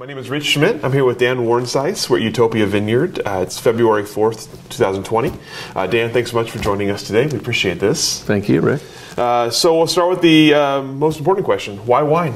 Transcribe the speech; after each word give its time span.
My 0.00 0.06
name 0.06 0.16
is 0.16 0.30
Rich 0.30 0.46
Schmidt. 0.46 0.82
I'm 0.82 0.94
here 0.94 1.04
with 1.04 1.18
Dan 1.18 1.40
Warnshuis. 1.40 2.08
We're 2.08 2.16
at 2.16 2.22
Utopia 2.22 2.66
Vineyard. 2.66 3.18
Uh, 3.18 3.40
it's 3.42 3.58
February 3.58 4.02
4th, 4.02 4.48
2020. 4.70 5.30
Uh, 5.76 5.86
Dan, 5.88 6.10
thanks 6.10 6.30
so 6.30 6.38
much 6.38 6.50
for 6.50 6.58
joining 6.58 6.88
us 6.88 7.06
today. 7.06 7.26
We 7.26 7.36
appreciate 7.36 7.80
this. 7.80 8.22
Thank 8.22 8.48
you, 8.48 8.62
Rick. 8.62 8.80
Uh, 9.18 9.50
so 9.50 9.76
we'll 9.76 9.86
start 9.86 10.08
with 10.08 10.22
the 10.22 10.54
uh, 10.54 10.80
most 10.80 11.18
important 11.18 11.44
question 11.44 11.76
Why 11.84 12.00
wine? 12.00 12.32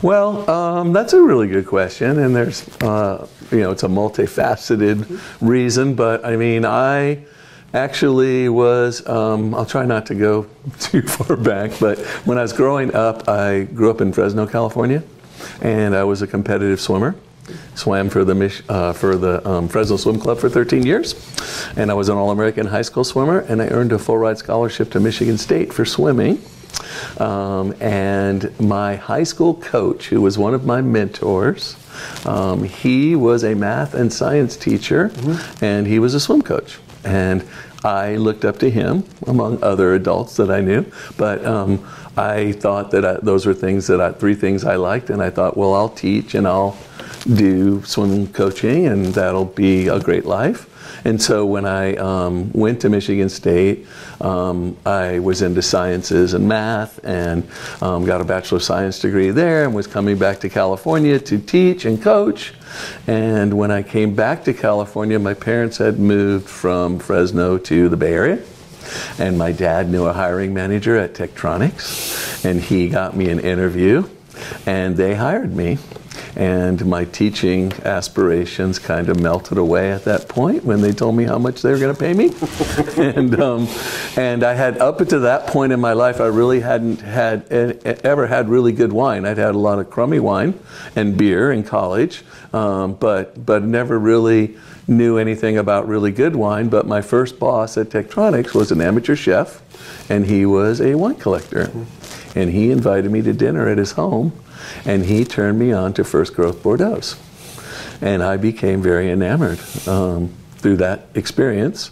Well, 0.00 0.48
um, 0.48 0.94
that's 0.94 1.12
a 1.12 1.20
really 1.20 1.48
good 1.48 1.66
question, 1.66 2.18
and 2.18 2.34
there's, 2.34 2.66
uh, 2.78 3.28
you 3.50 3.58
know, 3.58 3.70
it's 3.70 3.82
a 3.82 3.88
multifaceted 3.88 5.20
reason, 5.42 5.96
but 5.96 6.24
I 6.24 6.36
mean, 6.36 6.64
I 6.64 7.26
actually 7.74 8.48
was, 8.48 9.06
um, 9.06 9.54
I'll 9.54 9.66
try 9.66 9.84
not 9.84 10.06
to 10.06 10.14
go 10.14 10.46
too 10.80 11.02
far 11.02 11.36
back, 11.36 11.72
but 11.78 11.98
when 12.24 12.38
I 12.38 12.40
was 12.40 12.54
growing 12.54 12.94
up, 12.94 13.28
I 13.28 13.64
grew 13.64 13.90
up 13.90 14.00
in 14.00 14.14
Fresno, 14.14 14.46
California, 14.46 15.02
and 15.62 15.94
I 15.94 16.04
was 16.04 16.22
a 16.22 16.26
competitive 16.26 16.80
swimmer. 16.80 17.14
Swam 17.74 18.10
for 18.10 18.24
the 18.24 18.62
uh, 18.68 18.92
for 18.92 19.16
the 19.16 19.46
um, 19.48 19.68
Fresno 19.68 19.96
Swim 19.96 20.20
Club 20.20 20.38
for 20.38 20.50
13 20.50 20.84
years, 20.84 21.14
and 21.76 21.90
I 21.90 21.94
was 21.94 22.10
an 22.10 22.18
All-American 22.18 22.66
high 22.66 22.82
school 22.82 23.04
swimmer, 23.04 23.38
and 23.38 23.62
I 23.62 23.68
earned 23.68 23.92
a 23.92 23.98
full 23.98 24.18
ride 24.18 24.36
scholarship 24.36 24.90
to 24.90 25.00
Michigan 25.00 25.38
State 25.38 25.72
for 25.72 25.86
swimming. 25.86 26.42
Um, 27.18 27.74
and 27.80 28.52
my 28.60 28.96
high 28.96 29.22
school 29.22 29.54
coach, 29.54 30.08
who 30.08 30.20
was 30.20 30.36
one 30.36 30.54
of 30.54 30.66
my 30.66 30.82
mentors, 30.82 31.76
um, 32.26 32.64
he 32.64 33.16
was 33.16 33.44
a 33.44 33.54
math 33.54 33.94
and 33.94 34.12
science 34.12 34.56
teacher, 34.56 35.10
and 35.60 35.86
he 35.86 35.98
was 35.98 36.14
a 36.14 36.20
swim 36.20 36.42
coach. 36.42 36.78
And 37.04 37.46
I 37.84 38.16
looked 38.16 38.44
up 38.44 38.58
to 38.58 38.70
him, 38.70 39.04
among 39.26 39.62
other 39.62 39.94
adults 39.94 40.36
that 40.36 40.50
I 40.50 40.60
knew. 40.60 40.84
But 41.16 41.44
um, 41.44 41.86
I 42.18 42.52
thought 42.52 42.90
that 42.90 43.04
I, 43.04 43.12
those 43.22 43.46
were 43.46 43.54
things 43.54 43.86
that 43.86 44.00
I, 44.00 44.12
three 44.12 44.34
things 44.34 44.64
I 44.64 44.74
liked, 44.74 45.08
and 45.10 45.22
I 45.22 45.30
thought, 45.30 45.56
well, 45.56 45.74
I'll 45.74 45.88
teach 45.88 46.34
and 46.34 46.48
I'll 46.48 46.76
do 47.34 47.82
swim 47.84 48.26
coaching, 48.28 48.86
and 48.86 49.06
that'll 49.06 49.44
be 49.44 49.86
a 49.86 50.00
great 50.00 50.24
life. 50.24 50.68
And 51.04 51.22
so 51.22 51.46
when 51.46 51.64
I 51.64 51.94
um, 51.96 52.50
went 52.52 52.80
to 52.80 52.88
Michigan 52.88 53.28
State, 53.28 53.86
um, 54.20 54.76
I 54.84 55.20
was 55.20 55.42
into 55.42 55.62
sciences 55.62 56.34
and 56.34 56.48
math 56.48 56.98
and 57.04 57.48
um, 57.80 58.04
got 58.04 58.20
a 58.20 58.24
Bachelor 58.24 58.56
of 58.56 58.64
Science 58.64 58.98
degree 58.98 59.30
there 59.30 59.64
and 59.64 59.74
was 59.74 59.86
coming 59.86 60.18
back 60.18 60.40
to 60.40 60.48
California 60.48 61.20
to 61.20 61.38
teach 61.38 61.84
and 61.84 62.02
coach. 62.02 62.52
And 63.06 63.54
when 63.54 63.70
I 63.70 63.82
came 63.82 64.14
back 64.14 64.42
to 64.44 64.52
California, 64.52 65.18
my 65.18 65.34
parents 65.34 65.78
had 65.78 66.00
moved 66.00 66.48
from 66.48 66.98
Fresno 66.98 67.58
to 67.58 67.88
the 67.88 67.96
Bay 67.96 68.12
Area. 68.12 68.42
And 69.18 69.38
my 69.38 69.52
dad 69.52 69.88
knew 69.88 70.04
a 70.06 70.12
hiring 70.12 70.54
manager 70.54 70.96
at 70.96 71.14
Tektronix, 71.14 72.44
and 72.44 72.60
he 72.60 72.88
got 72.88 73.16
me 73.16 73.28
an 73.30 73.40
interview, 73.40 74.08
and 74.66 74.96
they 74.96 75.14
hired 75.14 75.54
me 75.54 75.78
and 76.36 76.86
my 76.86 77.04
teaching 77.04 77.72
aspirations 77.84 78.78
kind 78.78 79.08
of 79.08 79.20
melted 79.20 79.58
away 79.58 79.90
at 79.90 80.04
that 80.04 80.28
point 80.28 80.64
when 80.64 80.80
they 80.80 80.92
told 80.92 81.16
me 81.16 81.24
how 81.24 81.38
much 81.38 81.62
they 81.62 81.70
were 81.70 81.78
going 81.78 81.94
to 81.94 81.98
pay 81.98 82.14
me. 82.14 82.32
and 82.96 83.40
um, 83.40 83.68
and 84.16 84.44
I 84.44 84.54
had 84.54 84.78
up 84.78 84.98
to 84.98 85.18
that 85.20 85.48
point 85.48 85.72
in 85.72 85.80
my 85.80 85.94
life, 85.94 86.20
I 86.20 86.26
really 86.26 86.60
hadn't 86.60 87.00
had 87.00 87.50
ever 87.50 88.26
had 88.26 88.48
really 88.48 88.72
good 88.72 88.92
wine. 88.92 89.26
I'd 89.26 89.38
had 89.38 89.54
a 89.54 89.58
lot 89.58 89.80
of 89.80 89.90
crummy 89.90 90.20
wine 90.20 90.58
and 90.94 91.16
beer 91.16 91.50
in 91.50 91.64
college, 91.64 92.22
um, 92.52 92.94
but 92.94 93.44
but 93.44 93.64
never 93.64 93.98
really 93.98 94.56
knew 94.88 95.18
anything 95.18 95.58
about 95.58 95.86
really 95.86 96.10
good 96.10 96.34
wine. 96.34 96.68
But 96.68 96.86
my 96.86 97.02
first 97.02 97.38
boss 97.38 97.76
at 97.76 97.90
Tektronix 97.90 98.54
was 98.54 98.72
an 98.72 98.80
amateur 98.80 99.14
chef, 99.14 99.62
and 100.10 100.26
he 100.26 100.46
was 100.46 100.80
a 100.80 100.94
wine 100.94 101.16
collector, 101.16 101.70
and 102.34 102.50
he 102.50 102.70
invited 102.70 103.10
me 103.10 103.22
to 103.22 103.32
dinner 103.32 103.68
at 103.68 103.78
his 103.78 103.92
home 103.92 104.32
and 104.84 105.04
he 105.04 105.24
turned 105.24 105.58
me 105.58 105.72
on 105.72 105.92
to 105.94 106.04
First 106.04 106.34
Growth 106.34 106.62
Bordeaux. 106.62 107.00
And 108.00 108.22
I 108.22 108.36
became 108.36 108.80
very 108.80 109.10
enamored 109.10 109.58
um, 109.86 110.32
through 110.56 110.76
that 110.78 111.06
experience. 111.14 111.90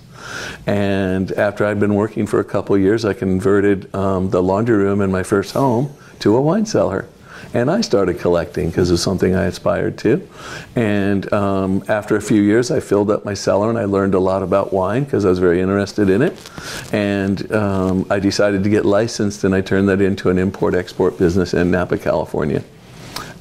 And 0.66 1.30
after 1.32 1.64
I'd 1.64 1.80
been 1.80 1.94
working 1.94 2.26
for 2.26 2.40
a 2.40 2.44
couple 2.44 2.76
years, 2.78 3.04
I 3.04 3.12
converted 3.12 3.92
um, 3.94 4.30
the 4.30 4.42
laundry 4.42 4.76
room 4.76 5.00
in 5.00 5.10
my 5.10 5.22
first 5.22 5.54
home 5.54 5.92
to 6.20 6.36
a 6.36 6.40
wine 6.40 6.66
cellar. 6.66 7.08
And 7.54 7.70
I 7.70 7.80
started 7.80 8.18
collecting 8.18 8.70
because 8.70 8.90
it 8.90 8.94
was 8.94 9.02
something 9.02 9.34
I 9.34 9.44
aspired 9.44 9.98
to. 9.98 10.28
And 10.74 11.32
um, 11.32 11.84
after 11.88 12.16
a 12.16 12.20
few 12.20 12.42
years, 12.42 12.70
I 12.70 12.80
filled 12.80 13.10
up 13.10 13.24
my 13.24 13.34
cellar 13.34 13.70
and 13.70 13.78
I 13.78 13.84
learned 13.84 14.14
a 14.14 14.18
lot 14.18 14.42
about 14.42 14.72
wine 14.72 15.04
because 15.04 15.24
I 15.24 15.30
was 15.30 15.38
very 15.38 15.60
interested 15.60 16.10
in 16.10 16.22
it. 16.22 16.50
And 16.92 17.50
um, 17.52 18.06
I 18.10 18.18
decided 18.18 18.64
to 18.64 18.70
get 18.70 18.84
licensed 18.84 19.44
and 19.44 19.54
I 19.54 19.60
turned 19.60 19.88
that 19.88 20.00
into 20.00 20.30
an 20.30 20.38
import 20.38 20.74
export 20.74 21.18
business 21.18 21.54
in 21.54 21.70
Napa, 21.70 21.98
California. 21.98 22.62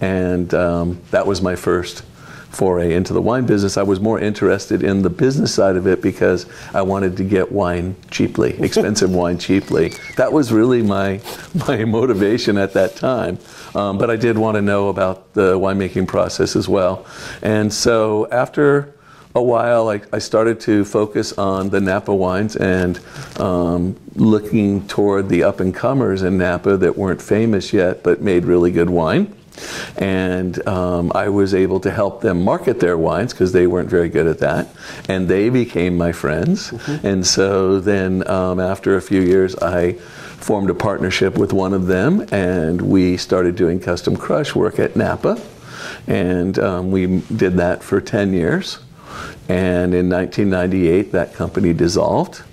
And 0.02 0.54
um, 0.54 1.02
that 1.12 1.26
was 1.26 1.42
my 1.42 1.56
first 1.56 2.04
foray 2.56 2.94
into 2.94 3.14
the 3.14 3.22
wine 3.22 3.46
business. 3.46 3.78
I 3.78 3.84
was 3.84 4.00
more 4.00 4.20
interested 4.20 4.82
in 4.82 5.02
the 5.02 5.10
business 5.10 5.54
side 5.54 5.76
of 5.76 5.88
it 5.88 6.02
because 6.02 6.46
I 6.74 6.82
wanted 6.82 7.18
to 7.18 7.24
get 7.24 7.52
wine 7.52 7.96
cheaply, 8.10 8.58
expensive 8.64 9.14
wine 9.14 9.38
cheaply. 9.38 9.90
That 10.16 10.32
was 10.32 10.52
really 10.52 10.82
my 10.82 11.22
my 11.68 11.86
motivation 11.86 12.58
at 12.58 12.74
that 12.74 12.96
time. 12.96 13.38
Um, 13.76 13.98
but 13.98 14.10
I 14.10 14.16
did 14.16 14.38
want 14.38 14.56
to 14.56 14.62
know 14.62 14.88
about 14.88 15.34
the 15.34 15.60
winemaking 15.60 16.08
process 16.08 16.56
as 16.56 16.68
well. 16.68 17.06
And 17.42 17.74
so 17.74 18.28
after 18.32 18.96
a 19.36 19.44
while, 19.44 19.90
I, 19.90 20.02
I 20.14 20.20
started 20.20 20.62
to 20.62 20.86
focus 20.86 21.34
on 21.34 21.70
the 21.70 21.82
Napa 21.82 22.16
wines 22.16 22.56
and 22.56 23.00
um, 23.38 23.98
looking 24.16 24.88
toward 24.88 25.28
the 25.28 25.44
up 25.44 25.60
and 25.60 25.76
comers 25.76 26.24
in 26.24 26.38
Napa 26.38 26.78
that 26.78 26.98
weren't 26.98 27.22
famous 27.22 27.74
yet 27.74 28.02
but 28.02 28.22
made 28.22 28.46
really 28.46 28.72
good 28.72 28.90
wine. 28.90 29.36
And 29.98 30.66
um, 30.68 31.12
I 31.16 31.30
was 31.30 31.54
able 31.54 31.80
to 31.82 31.92
help 31.92 32.22
them 32.22 32.44
market 32.44 32.80
their 32.80 32.98
wines 32.98 33.34
because 33.34 33.52
they 33.52 33.68
weren't 33.68 33.90
very 33.90 34.10
good 34.10 34.28
at 34.28 34.40
that. 34.40 34.68
And 35.10 35.28
they 35.28 35.50
became 35.50 35.98
my 35.98 36.12
friends. 36.12 36.72
Mm-hmm. 36.72 37.08
And 37.08 37.28
so 37.28 37.80
then 37.80 38.28
um, 38.30 38.60
after 38.60 38.96
a 38.96 39.02
few 39.02 39.22
years, 39.22 39.56
I 39.58 39.98
formed 40.38 40.70
a 40.70 40.76
partnership 40.76 41.38
with 41.38 41.54
one 41.54 41.74
of 41.74 41.88
them 41.88 42.26
and 42.32 42.82
we 42.82 43.18
started 43.18 43.56
doing 43.56 43.80
custom 43.80 44.16
crush 44.16 44.56
work 44.56 44.80
at 44.80 44.96
Napa. 44.96 45.42
And 46.08 46.58
um, 46.60 46.92
we 46.92 47.22
did 47.36 47.54
that 47.58 47.84
for 47.84 48.02
10 48.02 48.34
years. 48.34 48.80
And 49.48 49.94
in 49.94 50.10
1998, 50.10 51.12
that 51.12 51.34
company 51.34 51.74
dissolved. 51.74 52.44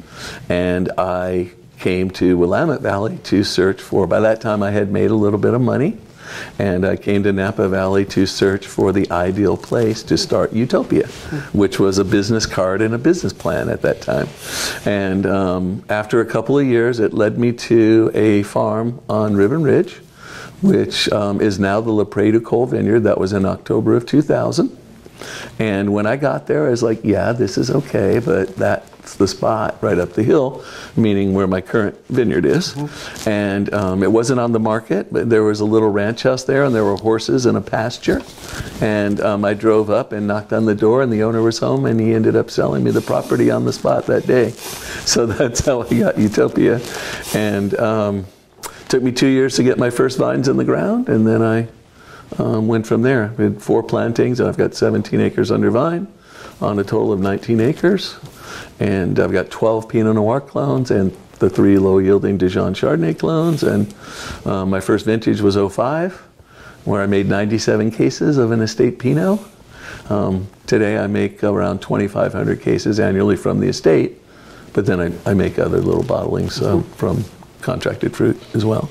And 0.48 0.91
I 0.98 1.53
came 1.78 2.10
to 2.12 2.37
Willamette 2.38 2.81
Valley 2.81 3.19
to 3.25 3.43
search 3.43 3.81
for, 3.81 4.06
by 4.06 4.20
that 4.20 4.41
time 4.41 4.62
I 4.62 4.70
had 4.70 4.93
made 4.93 5.10
a 5.10 5.14
little 5.14 5.38
bit 5.38 5.54
of 5.54 5.60
money 5.60 5.99
and 6.59 6.84
I 6.84 6.97
came 6.97 7.22
to 7.25 7.33
Napa 7.33 7.69
Valley 7.69 8.05
to 8.06 8.27
search 8.27 8.66
for 8.66 8.93
the 8.93 9.10
ideal 9.10 9.56
place 9.56 10.03
to 10.05 10.16
start 10.16 10.53
Utopia, 10.53 11.06
which 11.53 11.78
was 11.78 11.99
a 11.99 12.05
business 12.05 12.47
card 12.47 12.83
and 12.83 12.94
a 12.94 12.99
business 12.99 13.33
plan 13.33 13.69
at 13.69 13.83
that 13.83 14.00
time. 14.00 14.28
And 14.84 15.27
um, 15.27 15.84
after 15.88 16.21
a 16.21 16.27
couple 16.27 16.59
of 16.59 16.66
years, 16.66 17.00
it 17.00 17.12
led 17.12 17.38
me 17.38 17.53
to 17.53 18.11
a 18.15 18.43
farm 18.43 19.00
on 19.09 19.34
Ribbon 19.34 19.62
Ridge, 19.62 19.94
which 20.61 21.11
um, 21.11 21.41
is 21.41 21.59
now 21.59 21.81
the 21.81 21.91
La 21.91 22.05
Prairie 22.05 22.32
du 22.32 22.41
Col 22.41 22.66
Vineyard. 22.66 23.00
That 23.00 23.19
was 23.19 23.32
in 23.32 23.44
October 23.44 23.97
of 23.97 24.06
2000. 24.06 24.79
And 25.58 25.93
when 25.93 26.06
I 26.06 26.17
got 26.17 26.47
there, 26.47 26.67
I 26.67 26.70
was 26.70 26.82
like, 26.82 27.00
yeah, 27.05 27.32
this 27.32 27.56
is 27.56 27.70
okay, 27.70 28.19
but 28.19 28.56
that's 29.12 29.32
the 29.32 29.37
spot 29.37 29.76
right 29.82 29.99
up 29.99 30.12
the 30.12 30.23
hill, 30.23 30.64
meaning 30.97 31.35
where 31.35 31.47
my 31.47 31.61
current 31.61 31.97
vineyard 32.09 32.44
is. 32.44 32.75
Mm-hmm. 32.75 33.29
And 33.29 33.75
um, 33.75 34.03
it 34.03 34.11
wasn't 34.11 34.41
on 34.41 34.53
the 34.53 34.61
market, 34.61 35.12
but 35.12 35.29
there 35.29 35.43
was 35.43 35.61
a 35.61 35.64
little 35.64 35.91
ranch 35.91 36.23
house 36.23 36.44
there, 36.44 36.64
and 36.64 36.75
there 36.75 36.85
were 36.85 36.97
horses 36.97 37.47
and 37.47 37.56
a 37.56 37.61
pasture. 37.61 38.23
And 38.81 39.20
um, 39.20 39.44
I 39.44 39.55
drove 39.55 39.91
up 39.91 40.12
and 40.12 40.26
knocked 40.26 40.53
on 40.53 40.64
the 40.64 40.75
door, 40.75 41.03
and 41.03 41.12
the 41.12 41.23
owner 41.23 41.43
was 41.43 41.59
home, 41.59 41.87
and 41.87 42.00
he 42.00 42.14
ended 42.14 42.37
up 42.37 42.50
selling 42.50 42.85
me 42.85 42.91
the 42.91 43.00
property 43.00 43.50
on 43.50 43.64
the 43.64 43.73
spot 43.73 44.06
that 44.06 44.26
day. 44.26 44.50
So 44.50 45.26
that's 45.38 45.64
how 45.64 45.82
I 45.82 45.88
got 45.99 46.19
Utopia. 46.19 46.81
And 47.35 47.79
um, 47.79 48.26
took 48.88 49.03
me 49.03 49.12
two 49.12 49.29
years 49.29 49.56
to 49.56 49.62
get 49.62 49.79
my 49.79 49.91
first 49.91 50.19
vines 50.19 50.49
in 50.49 50.56
the 50.56 50.64
ground, 50.64 51.09
and 51.09 51.26
then 51.26 51.43
I 51.43 51.69
um, 52.38 52.67
went 52.67 52.87
from 52.87 53.03
there. 53.03 53.35
We 53.37 53.44
had 53.44 53.62
four 53.62 53.82
plantings, 53.82 54.41
and 54.41 54.49
I've 54.49 54.56
got 54.56 54.75
17 54.75 55.20
acres 55.20 55.50
under 55.50 55.70
vine 55.70 56.09
on 56.62 56.79
a 56.79 56.85
total 56.85 57.12
of 57.12 57.20
19 57.20 57.61
acres. 57.61 58.17
And 58.81 59.19
I've 59.19 59.32
got 59.32 59.50
12 59.50 59.88
Pinot 59.88 60.14
Noir 60.14 60.41
clones 60.41 60.91
and 60.91 61.17
the 61.38 61.50
three 61.50 61.76
low 61.79 61.99
yielding 61.99 62.38
Dijon 62.38 62.73
Chardonnay 62.73 63.19
clones. 63.19 63.62
And 63.62 63.93
uh, 64.47 64.64
my 64.64 64.81
first 64.81 65.05
vintage 65.05 65.41
was 65.41 65.56
05, 65.56 66.14
where 66.85 67.03
I 67.03 67.06
made 67.06 67.26
97 67.26 67.91
cases 67.91 68.38
of 68.38 68.53
an 68.53 68.61
estate 68.61 68.99
Pinot. 68.99 69.41
Um, 70.09 70.49
today 70.67 70.99
I 70.99 71.06
make 71.06 71.43
around 71.43 71.81
2,500 71.82 72.61
cases 72.61 73.00
annually 73.00 73.37
from 73.37 73.61
the 73.61 73.69
estate, 73.69 74.20
but 74.73 74.87
then 74.87 75.00
I, 75.00 75.31
I 75.31 75.35
make 75.35 75.59
other 75.59 75.79
little 75.79 76.03
bottlings 76.03 76.62
uh, 76.62 76.82
from 76.97 77.25
contracted 77.61 78.14
fruit 78.14 78.41
as 78.55 78.64
well. 78.64 78.88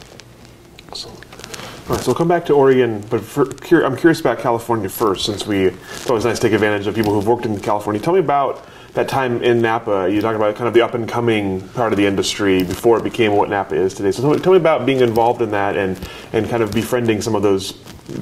All 1.92 1.98
right, 1.98 2.06
so 2.06 2.12
we'll 2.12 2.18
come 2.18 2.30
back 2.30 2.46
to 2.46 2.54
Oregon, 2.54 3.04
but 3.10 3.20
for, 3.20 3.44
I'm 3.84 3.98
curious 3.98 4.22
about 4.22 4.40
California 4.40 4.88
first, 4.88 5.26
since 5.26 5.46
we 5.46 5.66
it's 5.66 6.10
always 6.10 6.24
nice 6.24 6.40
to 6.40 6.48
take 6.48 6.54
advantage 6.54 6.88
of 6.88 6.96
people 6.96 7.14
who've 7.14 7.28
worked 7.28 7.46
in 7.46 7.60
California. 7.60 8.02
Tell 8.02 8.14
me 8.14 8.22
about 8.22 8.66
that 8.94 9.10
time 9.10 9.44
in 9.44 9.62
Napa. 9.62 10.10
You 10.10 10.22
talked 10.22 10.38
about 10.38 10.56
kind 10.56 10.70
of 10.70 10.74
the 10.74 10.84
up 10.84 10.94
and 10.94 11.06
coming 11.06 11.68
part 11.72 11.92
of 11.92 11.98
the 11.98 12.06
industry 12.06 12.64
before 12.64 12.98
it 12.98 13.04
became 13.04 13.34
what 13.34 13.50
Napa 13.50 13.76
is 13.76 13.94
today. 13.94 14.14
So 14.14 14.22
tell 14.22 14.32
me, 14.32 14.40
tell 14.40 14.54
me 14.54 14.58
about 14.58 14.86
being 14.86 15.02
involved 15.02 15.42
in 15.42 15.52
that 15.52 15.76
and 15.76 16.00
and 16.32 16.48
kind 16.48 16.64
of 16.64 16.72
befriending 16.72 17.22
some 17.22 17.36
of 17.36 17.42
those 17.42 17.78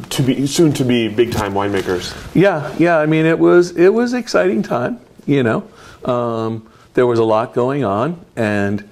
to 0.09 0.23
be 0.23 0.47
soon 0.47 0.73
to 0.73 0.83
be 0.83 1.07
big 1.07 1.31
time 1.31 1.53
winemakers. 1.53 2.11
Yeah, 2.33 2.75
yeah. 2.79 2.97
I 2.97 3.05
mean, 3.05 3.27
it 3.27 3.37
was 3.37 3.77
it 3.77 3.93
was 3.93 4.15
exciting 4.15 4.63
time. 4.63 4.99
You 5.27 5.43
know, 5.43 5.69
um, 6.05 6.67
there 6.95 7.05
was 7.05 7.19
a 7.19 7.23
lot 7.23 7.53
going 7.53 7.83
on, 7.83 8.25
and 8.35 8.89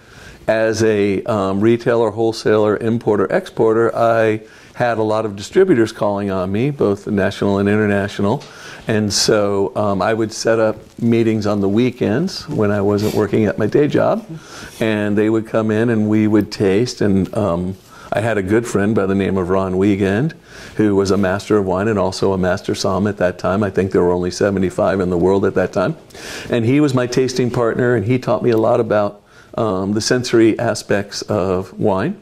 as 0.47 0.83
a 0.83 1.23
um, 1.23 1.61
retailer, 1.61 2.11
wholesaler, 2.11 2.77
importer, 2.77 3.25
exporter, 3.25 3.93
I 3.95 4.41
had 4.77 4.99
a 4.99 5.03
lot 5.03 5.25
of 5.25 5.35
distributors 5.35 5.91
calling 5.91 6.29
on 6.29 6.51
me, 6.51 6.69
both 6.69 7.07
national 7.07 7.57
and 7.57 7.67
international. 7.67 8.43
And 8.87 9.11
so 9.11 9.75
um, 9.75 10.03
I 10.03 10.13
would 10.13 10.31
set 10.31 10.59
up 10.59 10.77
meetings 11.01 11.47
on 11.47 11.61
the 11.61 11.67
weekends 11.67 12.47
when 12.47 12.69
I 12.69 12.81
wasn't 12.81 13.15
working 13.15 13.45
at 13.45 13.57
my 13.57 13.65
day 13.65 13.87
job. 13.87 14.23
And 14.79 15.17
they 15.17 15.31
would 15.31 15.47
come 15.47 15.71
in 15.71 15.89
and 15.89 16.07
we 16.07 16.27
would 16.27 16.51
taste. 16.51 17.01
And 17.01 17.35
um, 17.35 17.75
I 18.13 18.21
had 18.21 18.37
a 18.37 18.43
good 18.43 18.67
friend 18.67 18.93
by 18.93 19.07
the 19.07 19.15
name 19.15 19.35
of 19.37 19.49
Ron 19.49 19.77
Wiegand, 19.79 20.35
who 20.75 20.95
was 20.95 21.09
a 21.09 21.17
master 21.17 21.57
of 21.57 21.65
wine 21.65 21.87
and 21.87 21.97
also 21.97 22.33
a 22.33 22.37
master 22.37 22.73
somm 22.73 23.09
at 23.09 23.17
that 23.17 23.39
time. 23.39 23.63
I 23.63 23.71
think 23.71 23.91
there 23.91 24.03
were 24.03 24.11
only 24.11 24.29
75 24.29 24.99
in 24.99 25.09
the 25.09 25.17
world 25.17 25.43
at 25.43 25.55
that 25.55 25.73
time. 25.73 25.97
And 26.51 26.63
he 26.63 26.81
was 26.81 26.93
my 26.93 27.07
tasting 27.07 27.49
partner, 27.49 27.95
and 27.95 28.05
he 28.05 28.19
taught 28.19 28.43
me 28.43 28.51
a 28.51 28.57
lot 28.57 28.79
about 28.79 29.23
um, 29.55 29.93
the 29.93 30.01
sensory 30.01 30.57
aspects 30.59 31.23
of 31.23 31.73
wine. 31.79 32.21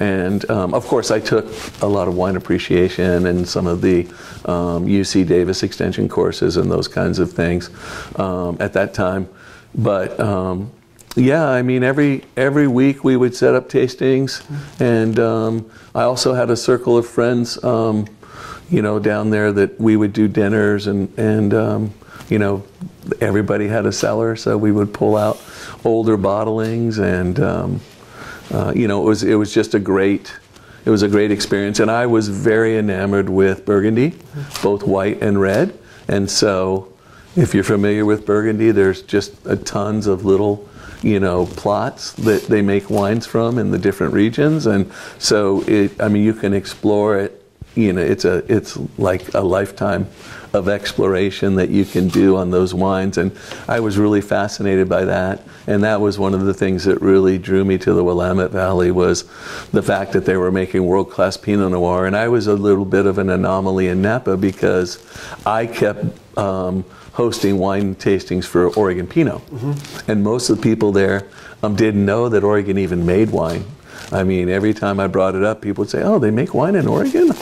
And 0.00 0.48
um, 0.50 0.74
of 0.74 0.86
course, 0.86 1.10
I 1.10 1.20
took 1.20 1.46
a 1.82 1.86
lot 1.86 2.08
of 2.08 2.16
wine 2.16 2.36
appreciation 2.36 3.26
and 3.26 3.48
some 3.48 3.66
of 3.66 3.80
the 3.80 4.06
um, 4.44 4.86
UC 4.86 5.26
Davis 5.26 5.62
extension 5.62 6.08
courses 6.08 6.56
and 6.56 6.70
those 6.70 6.88
kinds 6.88 7.18
of 7.18 7.32
things 7.32 7.70
um, 8.16 8.56
at 8.60 8.72
that 8.74 8.94
time. 8.94 9.28
But 9.74 10.18
um, 10.20 10.70
yeah, 11.16 11.48
I 11.48 11.62
mean, 11.62 11.82
every 11.82 12.24
every 12.36 12.68
week 12.68 13.02
we 13.02 13.16
would 13.16 13.34
set 13.34 13.54
up 13.54 13.68
tastings, 13.68 14.42
and 14.80 15.18
um, 15.18 15.70
I 15.94 16.02
also 16.02 16.34
had 16.34 16.50
a 16.50 16.56
circle 16.56 16.96
of 16.96 17.06
friends, 17.06 17.62
um, 17.64 18.06
you 18.70 18.82
know, 18.82 18.98
down 18.98 19.30
there 19.30 19.52
that 19.52 19.80
we 19.80 19.96
would 19.96 20.12
do 20.12 20.28
dinners 20.28 20.86
and 20.86 21.12
and 21.18 21.52
you 22.28 22.38
know, 22.38 22.62
everybody 23.20 23.68
had 23.68 23.86
a 23.86 23.92
cellar, 23.92 24.36
so 24.36 24.56
we 24.56 24.70
would 24.72 24.92
pull 24.92 25.16
out 25.16 25.40
older 25.84 26.18
bottlings 26.18 26.98
and 26.98 27.38
uh, 28.50 28.72
you 28.74 28.88
know, 28.88 29.02
it 29.02 29.04
was 29.04 29.22
it 29.22 29.34
was 29.34 29.52
just 29.52 29.74
a 29.74 29.78
great 29.78 30.34
it 30.84 30.90
was 30.90 31.02
a 31.02 31.08
great 31.08 31.30
experience, 31.30 31.80
and 31.80 31.90
I 31.90 32.06
was 32.06 32.28
very 32.28 32.78
enamored 32.78 33.28
with 33.28 33.66
Burgundy, 33.66 34.14
both 34.62 34.82
white 34.82 35.20
and 35.20 35.38
red. 35.38 35.78
And 36.08 36.30
so, 36.30 36.90
if 37.36 37.52
you're 37.52 37.64
familiar 37.64 38.06
with 38.06 38.24
Burgundy, 38.24 38.70
there's 38.70 39.02
just 39.02 39.34
a 39.44 39.54
tons 39.54 40.06
of 40.06 40.24
little, 40.24 40.66
you 41.02 41.20
know, 41.20 41.44
plots 41.44 42.12
that 42.12 42.44
they 42.44 42.62
make 42.62 42.88
wines 42.88 43.26
from 43.26 43.58
in 43.58 43.70
the 43.70 43.78
different 43.78 44.14
regions, 44.14 44.66
and 44.66 44.90
so 45.18 45.62
it. 45.64 46.00
I 46.00 46.08
mean, 46.08 46.24
you 46.24 46.32
can 46.32 46.54
explore 46.54 47.18
it. 47.18 47.44
You 47.74 47.92
know, 47.92 48.00
it's 48.00 48.24
a 48.24 48.38
it's 48.50 48.78
like 48.98 49.34
a 49.34 49.42
lifetime 49.42 50.08
of 50.52 50.68
exploration 50.68 51.56
that 51.56 51.68
you 51.68 51.84
can 51.84 52.08
do 52.08 52.36
on 52.36 52.50
those 52.50 52.74
wines. 52.74 53.18
And 53.18 53.36
I 53.66 53.80
was 53.80 53.98
really 53.98 54.20
fascinated 54.20 54.88
by 54.88 55.04
that. 55.04 55.42
And 55.66 55.82
that 55.84 56.00
was 56.00 56.18
one 56.18 56.34
of 56.34 56.44
the 56.44 56.54
things 56.54 56.84
that 56.84 57.00
really 57.02 57.38
drew 57.38 57.64
me 57.64 57.78
to 57.78 57.92
the 57.92 58.02
Willamette 58.02 58.50
Valley 58.50 58.90
was 58.90 59.24
the 59.72 59.82
fact 59.82 60.12
that 60.12 60.24
they 60.24 60.36
were 60.36 60.50
making 60.50 60.84
world-class 60.84 61.36
Pinot 61.36 61.72
Noir. 61.72 62.06
And 62.06 62.16
I 62.16 62.28
was 62.28 62.46
a 62.46 62.54
little 62.54 62.86
bit 62.86 63.06
of 63.06 63.18
an 63.18 63.28
anomaly 63.28 63.88
in 63.88 64.00
Napa 64.00 64.36
because 64.36 65.04
I 65.44 65.66
kept 65.66 66.06
um, 66.38 66.84
hosting 67.12 67.58
wine 67.58 67.94
tastings 67.96 68.44
for 68.44 68.68
Oregon 68.74 69.06
Pinot. 69.06 69.44
Mm-hmm. 69.46 70.10
And 70.10 70.24
most 70.24 70.48
of 70.48 70.56
the 70.56 70.62
people 70.62 70.92
there 70.92 71.26
um, 71.62 71.76
didn't 71.76 72.06
know 72.06 72.28
that 72.28 72.44
Oregon 72.44 72.78
even 72.78 73.04
made 73.04 73.30
wine. 73.30 73.64
I 74.10 74.22
mean, 74.22 74.48
every 74.48 74.72
time 74.72 75.00
I 75.00 75.06
brought 75.06 75.34
it 75.34 75.44
up, 75.44 75.60
people 75.60 75.82
would 75.82 75.90
say, 75.90 76.02
"Oh, 76.02 76.18
they 76.18 76.30
make 76.30 76.54
wine 76.54 76.76
in 76.76 76.86
Oregon? 76.86 77.32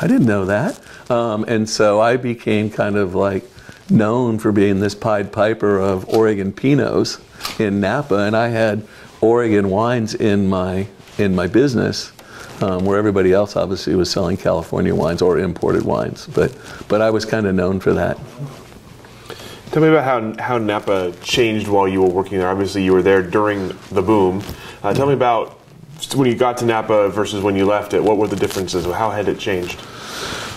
I 0.00 0.06
didn't 0.06 0.26
know 0.26 0.44
that." 0.44 0.78
Um, 1.12 1.44
and 1.46 1.68
so 1.68 2.00
I 2.00 2.16
became 2.16 2.70
kind 2.70 2.96
of 2.96 3.14
like 3.14 3.44
known 3.90 4.38
for 4.38 4.50
being 4.50 4.80
this 4.80 4.94
Pied 4.94 5.30
Piper 5.30 5.78
of 5.78 6.08
Oregon 6.08 6.52
Pinots 6.54 7.20
in 7.60 7.80
Napa, 7.80 8.20
and 8.20 8.34
I 8.34 8.48
had 8.48 8.86
Oregon 9.20 9.68
wines 9.68 10.14
in 10.14 10.48
my 10.48 10.86
in 11.18 11.34
my 11.34 11.48
business, 11.48 12.12
um, 12.62 12.86
where 12.86 12.96
everybody 12.96 13.30
else 13.34 13.56
obviously 13.56 13.94
was 13.94 14.10
selling 14.10 14.38
California 14.38 14.94
wines 14.94 15.20
or 15.20 15.38
imported 15.38 15.82
wines. 15.82 16.28
But 16.28 16.56
but 16.88 17.02
I 17.02 17.10
was 17.10 17.26
kind 17.26 17.46
of 17.46 17.54
known 17.54 17.78
for 17.78 17.92
that. 17.92 18.18
Tell 19.70 19.82
me 19.82 19.88
about 19.88 20.04
how 20.04 20.42
how 20.42 20.56
Napa 20.56 21.12
changed 21.22 21.68
while 21.68 21.86
you 21.86 22.00
were 22.00 22.08
working 22.08 22.38
there. 22.38 22.48
Obviously, 22.48 22.84
you 22.84 22.94
were 22.94 23.02
there 23.02 23.22
during 23.22 23.76
the 23.90 24.00
boom. 24.00 24.42
Uh, 24.82 24.94
tell 24.94 25.06
me 25.06 25.12
about 25.12 25.58
when 26.14 26.26
you 26.26 26.34
got 26.34 26.56
to 26.56 26.64
Napa 26.64 27.10
versus 27.10 27.42
when 27.42 27.54
you 27.54 27.66
left 27.66 27.92
it. 27.92 28.02
What 28.02 28.16
were 28.16 28.28
the 28.28 28.36
differences? 28.36 28.86
How 28.86 29.10
had 29.10 29.28
it 29.28 29.38
changed? 29.38 29.78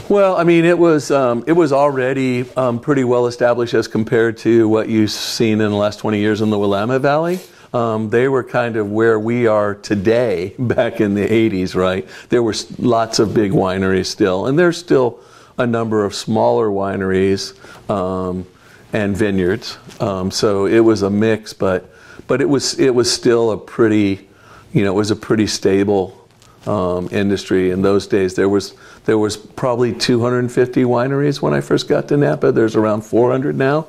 Well, 0.07 0.35
I 0.35 0.43
mean, 0.43 0.65
it 0.65 0.77
was 0.77 1.09
um, 1.09 1.43
it 1.47 1.53
was 1.53 1.73
already 1.73 2.47
um, 2.55 2.79
pretty 2.79 3.03
well 3.03 3.25
established 3.25 3.73
as 3.73 3.87
compared 3.87 4.37
to 4.39 4.69
what 4.69 4.87
you've 4.87 5.09
seen 5.09 5.53
in 5.61 5.71
the 5.71 5.75
last 5.75 5.97
20 5.97 6.19
years 6.19 6.41
in 6.41 6.51
the 6.51 6.59
Willamette 6.59 7.01
Valley. 7.01 7.39
Um, 7.73 8.11
they 8.11 8.27
were 8.27 8.43
kind 8.43 8.75
of 8.75 8.91
where 8.91 9.19
we 9.19 9.47
are 9.47 9.73
today 9.73 10.53
back 10.59 11.01
in 11.01 11.15
the 11.15 11.27
80s, 11.27 11.73
right? 11.73 12.07
There 12.29 12.43
were 12.43 12.53
lots 12.77 13.17
of 13.17 13.33
big 13.33 13.51
wineries 13.51 14.05
still, 14.05 14.45
and 14.45 14.59
there's 14.59 14.77
still 14.77 15.21
a 15.57 15.65
number 15.65 16.05
of 16.05 16.13
smaller 16.13 16.67
wineries 16.67 17.57
um, 17.89 18.45
and 18.93 19.17
vineyards. 19.17 19.79
Um, 19.99 20.29
so 20.29 20.67
it 20.67 20.81
was 20.81 21.01
a 21.01 21.09
mix, 21.09 21.51
but 21.51 21.91
but 22.27 22.41
it 22.41 22.49
was 22.49 22.79
it 22.79 22.93
was 22.93 23.11
still 23.11 23.49
a 23.49 23.57
pretty, 23.57 24.29
you 24.71 24.83
know, 24.83 24.91
it 24.91 24.97
was 24.97 25.09
a 25.09 25.15
pretty 25.15 25.47
stable 25.47 26.27
um, 26.67 27.09
industry 27.11 27.71
in 27.71 27.81
those 27.81 28.05
days. 28.05 28.35
There 28.35 28.49
was 28.49 28.75
there 29.05 29.17
was 29.17 29.37
probably 29.37 29.93
250 29.93 30.83
wineries 30.83 31.41
when 31.41 31.53
I 31.53 31.61
first 31.61 31.87
got 31.87 32.07
to 32.09 32.17
Napa. 32.17 32.51
There's 32.51 32.75
around 32.75 33.01
400 33.01 33.55
now, 33.55 33.87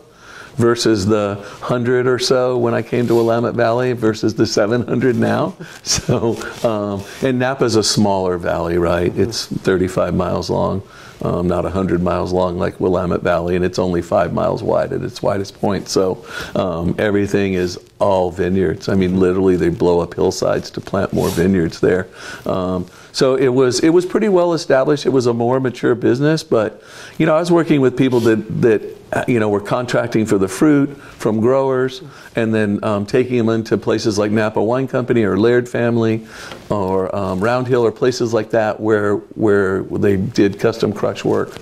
versus 0.57 1.07
the 1.07 1.37
100 1.37 2.07
or 2.07 2.19
so 2.19 2.57
when 2.59 2.75
I 2.75 2.83
came 2.83 3.07
to 3.07 3.15
Willamette 3.15 3.55
Valley 3.55 3.93
versus 3.93 4.35
the 4.35 4.47
700 4.47 5.17
now. 5.17 5.55
So, 5.83 6.37
um, 6.65 7.05
and 7.23 7.39
Napa's 7.39 7.77
a 7.77 7.83
smaller 7.83 8.39
valley, 8.39 8.77
right? 8.77 9.11
Mm-hmm. 9.11 9.23
It's 9.23 9.47
35 9.47 10.15
miles 10.15 10.51
long 10.51 10.83
um, 11.23 11.49
not 11.49 11.65
100 11.65 12.03
miles 12.03 12.33
long 12.33 12.59
like 12.59 12.79
Willamette 12.81 13.23
Valley, 13.23 13.57
and 13.57 13.65
it's 13.65 13.79
only 13.79 14.03
five 14.03 14.33
miles 14.33 14.63
wide 14.63 14.93
at 14.93 15.03
its 15.03 15.23
widest 15.23 15.59
point. 15.61 15.89
So 15.89 16.25
um, 16.55 16.95
everything 16.99 17.55
is 17.55 17.79
all 17.99 18.31
vineyards. 18.31 18.89
I 18.89 18.95
mean, 18.95 19.19
literally, 19.19 19.57
they 19.57 19.69
blow 19.71 20.01
up 20.01 20.15
hillsides 20.15 20.71
to 20.71 20.81
plant 20.81 21.13
more 21.13 21.29
vineyards 21.31 21.81
there. 21.81 22.09
Um, 22.45 22.87
so 23.13 23.35
it 23.37 23.49
was 23.49 23.81
it 23.81 23.89
was 23.89 24.05
pretty 24.05 24.29
well 24.29 24.53
established. 24.53 25.07
It 25.07 25.11
was 25.11 25.27
a 25.27 25.33
more 25.33 25.59
mature 25.59 25.95
business, 25.95 26.45
but 26.45 26.83
you 27.17 27.25
know, 27.25 27.35
I 27.35 27.41
was 27.41 27.51
working 27.51 27.81
with 27.81 27.97
people 27.97 28.21
that 28.21 28.61
that 28.61 29.29
you 29.29 29.41
know 29.41 29.49
were 29.49 29.61
contracting 29.61 30.27
for 30.27 30.37
the 30.37 30.49
fruit 30.49 30.95
from 30.97 31.41
growers, 31.41 32.03
and 32.35 32.55
then 32.55 32.83
um, 32.85 33.07
taking 33.07 33.39
them 33.39 33.49
into 33.49 33.79
places 33.79 34.19
like 34.19 34.31
Napa 34.31 34.63
Wine 34.63 34.87
Company 34.87 35.23
or 35.23 35.39
Laird 35.39 35.67
Family, 35.67 36.27
or 36.69 37.15
um, 37.17 37.41
Round 37.41 37.67
Hill 37.67 37.87
or 37.87 37.93
places 37.93 38.35
like 38.35 38.51
that 38.51 38.81
where 38.81 39.17
where 39.17 39.83
they 39.85 40.17
did 40.17 40.61
custom 40.61 40.93
crush 40.93 41.25
work. 41.25 41.59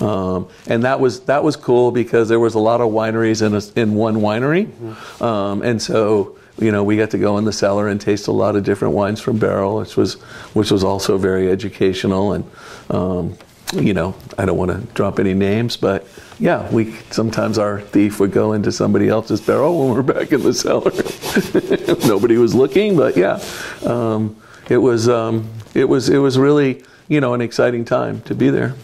Um, 0.00 0.48
and 0.66 0.82
that 0.84 1.00
was 1.00 1.20
that 1.20 1.42
was 1.44 1.56
cool 1.56 1.90
because 1.90 2.28
there 2.28 2.40
was 2.40 2.54
a 2.54 2.58
lot 2.58 2.80
of 2.80 2.90
wineries 2.90 3.46
in 3.46 3.54
a, 3.54 3.80
in 3.80 3.94
one 3.94 4.16
winery, 4.16 4.66
mm-hmm. 4.66 5.22
um, 5.24 5.62
and 5.62 5.80
so 5.80 6.38
you 6.60 6.72
know, 6.72 6.82
we 6.82 6.96
got 6.96 7.10
to 7.10 7.18
go 7.18 7.38
in 7.38 7.44
the 7.44 7.52
cellar 7.52 7.88
and 7.88 8.00
taste 8.00 8.26
a 8.26 8.32
lot 8.32 8.56
of 8.56 8.64
different 8.64 8.94
wines 8.94 9.20
from 9.20 9.38
barrel, 9.38 9.78
which 9.78 9.96
was 9.96 10.14
which 10.54 10.70
was 10.70 10.82
also 10.82 11.16
very 11.16 11.50
educational. 11.50 12.32
And 12.32 12.44
um, 12.90 13.38
you 13.74 13.94
know, 13.94 14.14
I 14.36 14.44
don't 14.44 14.56
want 14.56 14.70
to 14.70 14.94
drop 14.94 15.20
any 15.20 15.34
names, 15.34 15.76
but 15.76 16.06
yeah, 16.38 16.68
we 16.70 16.94
sometimes 17.10 17.58
our 17.58 17.80
thief 17.80 18.18
would 18.18 18.32
go 18.32 18.52
into 18.54 18.72
somebody 18.72 19.08
else's 19.08 19.40
barrel 19.40 19.78
when 19.78 19.94
we're 19.94 20.02
back 20.02 20.32
in 20.32 20.42
the 20.42 20.54
cellar. 20.54 20.90
Nobody 22.08 22.38
was 22.38 22.54
looking, 22.54 22.96
but 22.96 23.16
yeah, 23.16 23.40
um, 23.84 24.36
it 24.68 24.78
was 24.78 25.08
um, 25.08 25.48
it 25.74 25.88
was 25.88 26.08
it 26.08 26.18
was 26.18 26.38
really 26.38 26.82
you 27.08 27.20
know 27.20 27.34
an 27.34 27.40
exciting 27.40 27.84
time 27.84 28.20
to 28.22 28.34
be 28.34 28.50
there. 28.50 28.74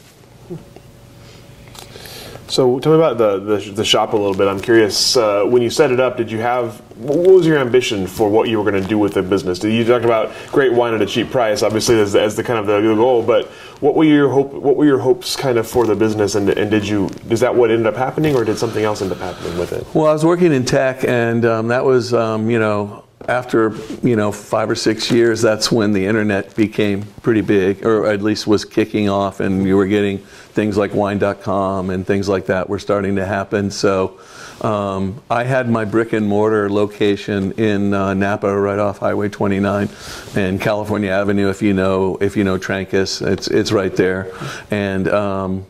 So 2.54 2.78
tell 2.78 2.92
me 2.92 2.98
about 2.98 3.18
the, 3.18 3.40
the, 3.40 3.70
the 3.72 3.84
shop 3.84 4.12
a 4.12 4.16
little 4.16 4.32
bit. 4.32 4.46
I'm 4.46 4.60
curious. 4.60 5.16
Uh, 5.16 5.42
when 5.44 5.60
you 5.60 5.70
set 5.70 5.90
it 5.90 5.98
up, 5.98 6.16
did 6.16 6.30
you 6.30 6.38
have 6.38 6.80
what 6.94 7.18
was 7.18 7.44
your 7.48 7.58
ambition 7.58 8.06
for 8.06 8.30
what 8.30 8.48
you 8.48 8.60
were 8.60 8.70
going 8.70 8.80
to 8.80 8.88
do 8.88 8.96
with 8.96 9.14
the 9.14 9.24
business? 9.24 9.58
Did 9.58 9.72
you 9.72 9.84
talk 9.84 10.02
about 10.02 10.32
great 10.52 10.72
wine 10.72 10.94
at 10.94 11.02
a 11.02 11.06
cheap 11.06 11.32
price, 11.32 11.64
obviously 11.64 11.98
as, 11.98 12.14
as 12.14 12.36
the 12.36 12.44
kind 12.44 12.60
of 12.60 12.66
the, 12.66 12.80
the, 12.80 12.94
goal, 12.94 13.24
but 13.24 13.46
what 13.80 13.96
were 13.96 14.04
your 14.04 14.28
hope? 14.28 14.52
What 14.52 14.76
were 14.76 14.84
your 14.84 15.00
hopes 15.00 15.34
kind 15.34 15.58
of 15.58 15.66
for 15.66 15.84
the 15.84 15.96
business, 15.96 16.36
and, 16.36 16.48
and 16.50 16.70
did 16.70 16.86
you 16.86 17.10
is 17.28 17.40
that 17.40 17.52
what 17.52 17.72
ended 17.72 17.88
up 17.88 17.96
happening, 17.96 18.36
or 18.36 18.44
did 18.44 18.56
something 18.56 18.84
else 18.84 19.02
end 19.02 19.10
up 19.10 19.18
happening 19.18 19.58
with 19.58 19.72
it? 19.72 19.84
Well, 19.92 20.06
I 20.06 20.12
was 20.12 20.24
working 20.24 20.52
in 20.52 20.64
tech, 20.64 21.02
and 21.02 21.44
um, 21.44 21.66
that 21.68 21.84
was 21.84 22.14
um, 22.14 22.48
you 22.48 22.60
know 22.60 23.03
after 23.28 23.74
you 24.02 24.16
know 24.16 24.32
five 24.32 24.70
or 24.70 24.74
six 24.74 25.10
years, 25.10 25.40
that's 25.40 25.72
when 25.72 25.92
the 25.92 26.06
internet 26.06 26.54
became 26.54 27.02
pretty 27.22 27.40
big, 27.40 27.84
or 27.84 28.06
at 28.06 28.22
least 28.22 28.46
was 28.46 28.64
kicking 28.64 29.08
off, 29.08 29.40
and 29.40 29.66
you 29.66 29.76
were 29.76 29.86
getting 29.86 30.18
things 30.18 30.76
like 30.76 30.94
Wine.com 30.94 31.90
and 31.90 32.06
things 32.06 32.28
like 32.28 32.46
that 32.46 32.68
were 32.68 32.78
starting 32.78 33.16
to 33.16 33.26
happen. 33.26 33.70
So 33.70 34.20
um, 34.60 35.20
I 35.28 35.44
had 35.44 35.68
my 35.68 35.84
brick 35.84 36.12
and 36.12 36.26
mortar 36.26 36.70
location 36.70 37.52
in 37.52 37.92
uh, 37.92 38.14
Napa, 38.14 38.56
right 38.56 38.78
off 38.78 38.98
Highway 38.98 39.28
29 39.28 39.88
and 40.36 40.60
California 40.60 41.10
Avenue. 41.10 41.50
If 41.50 41.60
you 41.62 41.74
know 41.74 42.16
if 42.20 42.36
you 42.36 42.44
know 42.44 42.58
Trancas, 42.58 43.26
it's 43.26 43.48
it's 43.48 43.72
right 43.72 43.94
there, 43.94 44.32
and 44.70 45.08
um, 45.08 45.66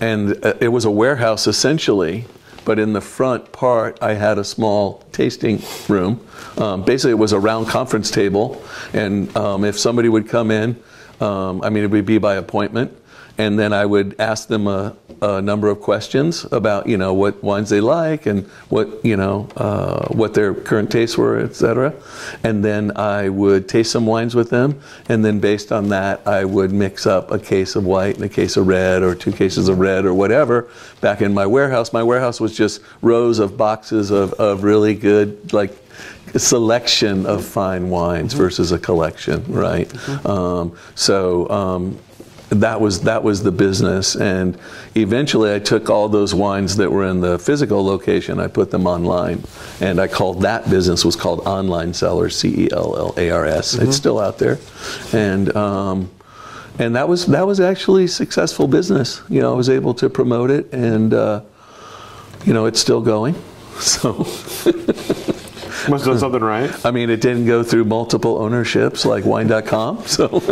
and 0.00 0.44
uh, 0.44 0.54
it 0.60 0.68
was 0.68 0.84
a 0.84 0.90
warehouse 0.90 1.46
essentially 1.46 2.26
but 2.64 2.78
in 2.78 2.92
the 2.92 3.00
front 3.00 3.52
part, 3.52 3.98
I 4.02 4.14
had 4.14 4.38
a 4.38 4.44
small 4.44 5.04
tasting 5.12 5.62
room. 5.88 6.26
Um, 6.58 6.84
basically, 6.84 7.12
it 7.12 7.18
was 7.18 7.32
a 7.32 7.40
round 7.40 7.68
conference 7.68 8.10
table, 8.10 8.62
and 8.92 9.34
um, 9.36 9.64
if 9.64 9.78
somebody 9.78 10.08
would 10.08 10.28
come 10.28 10.50
in, 10.50 10.80
um, 11.20 11.62
I 11.62 11.70
mean, 11.70 11.84
it 11.84 11.90
would 11.90 12.06
be 12.06 12.18
by 12.18 12.36
appointment, 12.36 12.96
and 13.40 13.58
then 13.58 13.72
I 13.72 13.86
would 13.86 14.20
ask 14.20 14.48
them 14.48 14.66
a, 14.66 14.94
a, 15.22 15.40
number 15.40 15.68
of 15.68 15.80
questions 15.80 16.44
about 16.52 16.86
you 16.86 16.98
know 16.98 17.14
what 17.14 17.42
wines 17.42 17.70
they 17.70 17.80
like 17.80 18.26
and 18.26 18.46
what 18.68 19.02
you 19.02 19.16
know 19.16 19.48
uh, 19.56 20.08
what 20.08 20.34
their 20.34 20.52
current 20.52 20.90
tastes 20.90 21.16
were, 21.16 21.40
etc. 21.40 21.94
And 22.44 22.62
then 22.62 22.94
I 22.98 23.30
would 23.30 23.66
taste 23.66 23.92
some 23.92 24.04
wines 24.04 24.34
with 24.34 24.50
them, 24.50 24.78
and 25.08 25.24
then 25.24 25.40
based 25.40 25.72
on 25.72 25.88
that, 25.88 26.20
I 26.26 26.44
would 26.44 26.70
mix 26.70 27.06
up 27.06 27.30
a 27.30 27.38
case 27.38 27.76
of 27.76 27.86
white 27.86 28.16
and 28.16 28.24
a 28.24 28.28
case 28.28 28.58
of 28.58 28.66
red, 28.66 29.02
or 29.02 29.14
two 29.14 29.32
cases 29.32 29.68
of 29.68 29.78
red, 29.78 30.04
or 30.04 30.12
whatever. 30.12 30.68
Back 31.00 31.22
in 31.22 31.32
my 31.32 31.46
warehouse, 31.46 31.94
my 31.94 32.02
warehouse 32.02 32.40
was 32.40 32.54
just 32.54 32.82
rows 33.00 33.38
of 33.38 33.56
boxes 33.56 34.10
of, 34.10 34.34
of 34.34 34.64
really 34.64 34.94
good 34.94 35.54
like 35.54 35.72
selection 36.36 37.24
of 37.24 37.42
fine 37.42 37.88
wines 37.88 38.34
mm-hmm. 38.34 38.42
versus 38.42 38.70
a 38.70 38.78
collection, 38.78 39.42
right? 39.48 39.88
Mm-hmm. 39.88 40.26
Um, 40.26 40.76
so 40.94 41.48
um, 41.48 41.98
that 42.50 42.80
was 42.80 43.00
that 43.02 43.22
was 43.22 43.42
the 43.42 43.52
business. 43.52 44.16
And 44.16 44.58
eventually 44.94 45.54
I 45.54 45.58
took 45.58 45.88
all 45.88 46.08
those 46.08 46.34
wines 46.34 46.76
that 46.76 46.90
were 46.90 47.06
in 47.06 47.20
the 47.20 47.38
physical 47.38 47.84
location 47.84 48.40
I 48.40 48.48
put 48.48 48.70
them 48.70 48.86
online. 48.86 49.42
And 49.80 50.00
I 50.00 50.08
called 50.08 50.42
that 50.42 50.68
business 50.68 51.04
was 51.04 51.16
called 51.16 51.40
online 51.46 51.94
cellars 51.94 52.36
C 52.36 52.66
E 52.66 52.68
L 52.72 52.96
L 52.96 53.14
A 53.16 53.30
R 53.30 53.46
S. 53.46 53.74
Mm-hmm. 53.74 53.86
it's 53.86 53.96
still 53.96 54.18
out 54.18 54.38
there. 54.38 54.58
And 55.12 55.54
um, 55.56 56.10
and 56.78 56.96
that 56.96 57.08
was 57.08 57.26
that 57.26 57.46
was 57.46 57.60
actually 57.60 58.06
successful 58.06 58.66
business. 58.66 59.22
You 59.28 59.40
know 59.40 59.52
I 59.52 59.56
was 59.56 59.68
able 59.68 59.94
to 59.94 60.10
promote 60.10 60.50
it 60.50 60.72
and 60.72 61.14
uh, 61.14 61.42
you 62.44 62.52
know 62.52 62.66
it's 62.66 62.80
still 62.80 63.00
going. 63.00 63.34
So 63.80 64.12
Must 65.88 66.04
have 66.04 66.14
done 66.14 66.18
something 66.18 66.42
right. 66.42 66.84
I 66.86 66.90
mean, 66.90 67.10
it 67.10 67.20
didn't 67.20 67.46
go 67.46 67.62
through 67.62 67.84
multiple 67.84 68.38
ownerships 68.38 69.04
like 69.04 69.24
wine.com, 69.24 70.06
so 70.06 70.42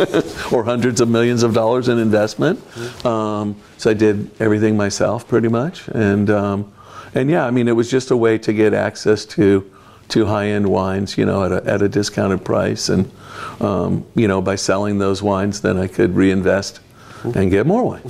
or 0.51 0.63
hundreds 0.63 1.01
of 1.01 1.09
millions 1.09 1.43
of 1.43 1.53
dollars 1.53 1.87
in 1.87 1.97
investment. 1.99 2.59
Um, 3.05 3.55
so 3.77 3.91
I 3.91 3.93
did 3.93 4.29
everything 4.41 4.77
myself 4.77 5.27
pretty 5.27 5.47
much, 5.49 5.87
and 5.89 6.29
um, 6.29 6.73
and 7.13 7.29
yeah, 7.29 7.45
I 7.45 7.51
mean, 7.51 7.67
it 7.67 7.75
was 7.75 7.89
just 7.89 8.11
a 8.11 8.17
way 8.17 8.37
to 8.39 8.53
get 8.53 8.73
access 8.73 9.25
to 9.25 9.69
to 10.09 10.25
high-end 10.25 10.67
wines, 10.67 11.17
you 11.17 11.25
know, 11.25 11.43
at 11.43 11.51
a, 11.51 11.69
at 11.69 11.81
a 11.81 11.89
discounted 11.89 12.43
price, 12.43 12.89
and 12.89 13.11
um, 13.59 14.05
you 14.15 14.27
know, 14.27 14.41
by 14.41 14.55
selling 14.55 14.97
those 14.97 15.21
wines, 15.21 15.61
then 15.61 15.77
I 15.77 15.87
could 15.87 16.15
reinvest 16.15 16.79
and 17.23 17.51
get 17.51 17.65
more 17.67 17.83
wine. 17.83 18.09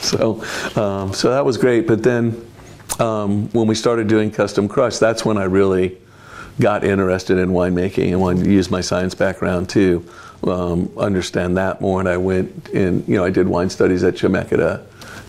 so, 0.00 0.42
um, 0.76 1.12
so 1.12 1.30
that 1.30 1.44
was 1.44 1.56
great. 1.56 1.86
But 1.86 2.02
then 2.02 2.47
um, 2.98 3.48
when 3.50 3.66
we 3.66 3.74
started 3.74 4.08
doing 4.08 4.30
custom 4.30 4.68
crush, 4.68 4.98
that's 4.98 5.24
when 5.24 5.38
I 5.38 5.44
really 5.44 5.98
got 6.60 6.84
interested 6.84 7.38
in 7.38 7.50
winemaking 7.50 8.08
and 8.08 8.20
wanted 8.20 8.44
to 8.44 8.50
use 8.50 8.70
my 8.70 8.80
science 8.80 9.14
background 9.14 9.68
to 9.70 10.04
um, 10.44 10.90
understand 10.98 11.56
that 11.56 11.80
more. 11.80 12.00
And 12.00 12.08
I 12.08 12.16
went 12.16 12.68
and 12.70 13.06
you 13.08 13.16
know 13.16 13.24
I 13.24 13.30
did 13.30 13.48
wine 13.48 13.70
studies 13.70 14.04
at 14.04 14.14
Chemeketa, 14.14 14.84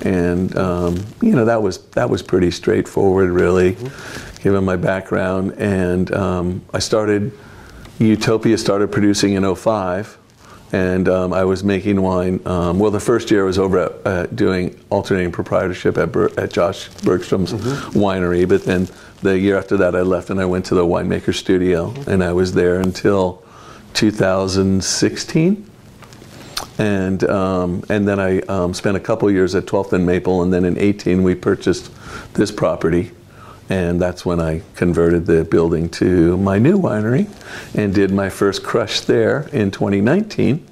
and 0.06 0.56
um, 0.58 1.06
you 1.22 1.36
know 1.36 1.46
that 1.46 1.62
was 1.62 1.80
that 1.89 2.10
was 2.10 2.22
pretty 2.22 2.51
straightforward, 2.51 3.30
really, 3.30 3.74
mm-hmm. 3.74 4.44
given 4.44 4.63
my 4.63 4.75
background. 4.75 5.54
And 5.58 6.12
um, 6.13 6.62
I 6.74 6.80
started 6.80 7.32
Utopia 8.00 8.58
started 8.58 8.92
producing 8.92 9.34
in 9.34 9.56
05 9.56 10.19
and 10.72 11.10
um, 11.10 11.34
I 11.34 11.44
was 11.44 11.64
making 11.64 12.02
wine. 12.02 12.40
Um, 12.46 12.80
well, 12.80 12.92
the 12.92 13.00
first 13.00 13.32
year 13.32 13.44
I 13.44 13.46
was 13.46 13.58
over 13.58 13.80
at, 13.80 13.92
uh, 14.06 14.26
doing 14.28 14.80
alternating 14.90 15.32
proprietorship 15.32 15.98
at, 15.98 16.12
Ber- 16.12 16.40
at 16.40 16.52
Josh 16.52 16.90
Bergstrom's 16.90 17.54
mm-hmm. 17.54 17.98
winery, 17.98 18.48
but 18.48 18.64
then 18.66 18.88
the 19.22 19.38
year 19.38 19.58
after 19.58 19.78
that 19.78 19.96
I 19.96 20.02
left 20.02 20.30
and 20.30 20.40
I 20.40 20.46
went 20.46 20.66
to 20.66 20.76
the 20.76 20.86
winemaker 20.86 21.34
studio, 21.34 21.90
mm-hmm. 21.90 22.10
and 22.10 22.24
I 22.24 22.34
was 22.34 22.54
there 22.54 22.80
until 22.80 23.44
2016. 23.94 25.66
And 26.78 27.24
um, 27.26 27.84
and 27.90 28.08
then 28.08 28.20
I 28.20 28.40
um, 28.42 28.74
spent 28.74 28.96
a 28.96 29.02
couple 29.02 29.30
years 29.30 29.54
at 29.56 29.66
12th 29.66 29.94
and 29.94 30.06
Maple, 30.06 30.44
and 30.44 30.54
then 30.54 30.64
in 30.64 30.78
18 30.78 31.24
we 31.24 31.36
purchased 31.36 31.92
this 32.34 32.52
property, 32.52 33.12
and 33.70 34.02
that's 34.02 34.26
when 34.26 34.42
I 34.42 34.62
converted 34.76 35.28
the 35.28 35.46
building 35.46 35.90
to 35.90 36.38
my 36.38 36.58
new 36.58 36.78
winery 36.78 37.30
and 37.76 37.94
did 37.94 38.12
my 38.12 38.30
first 38.30 38.64
crush 38.64 39.02
there 39.02 39.48
in 39.54 39.70
2019. 39.72 40.66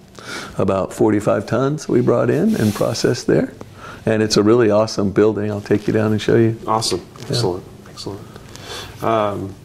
About 0.57 0.91
45 0.91 1.45
tons 1.45 1.87
we 1.87 2.01
brought 2.01 2.29
in 2.29 2.55
and 2.55 2.73
processed 2.73 3.27
there. 3.27 3.53
And 4.05 4.23
it's 4.23 4.35
a 4.35 4.43
really 4.43 4.71
awesome 4.71 5.11
building. 5.11 5.51
I'll 5.51 5.61
take 5.61 5.87
you 5.87 5.93
down 5.93 6.11
and 6.11 6.21
show 6.21 6.35
you. 6.35 6.59
Awesome. 6.65 7.05
Excellent. 7.29 7.63
Yeah. 7.63 7.89
Excellent. 7.91 8.21
Um, 9.03 9.55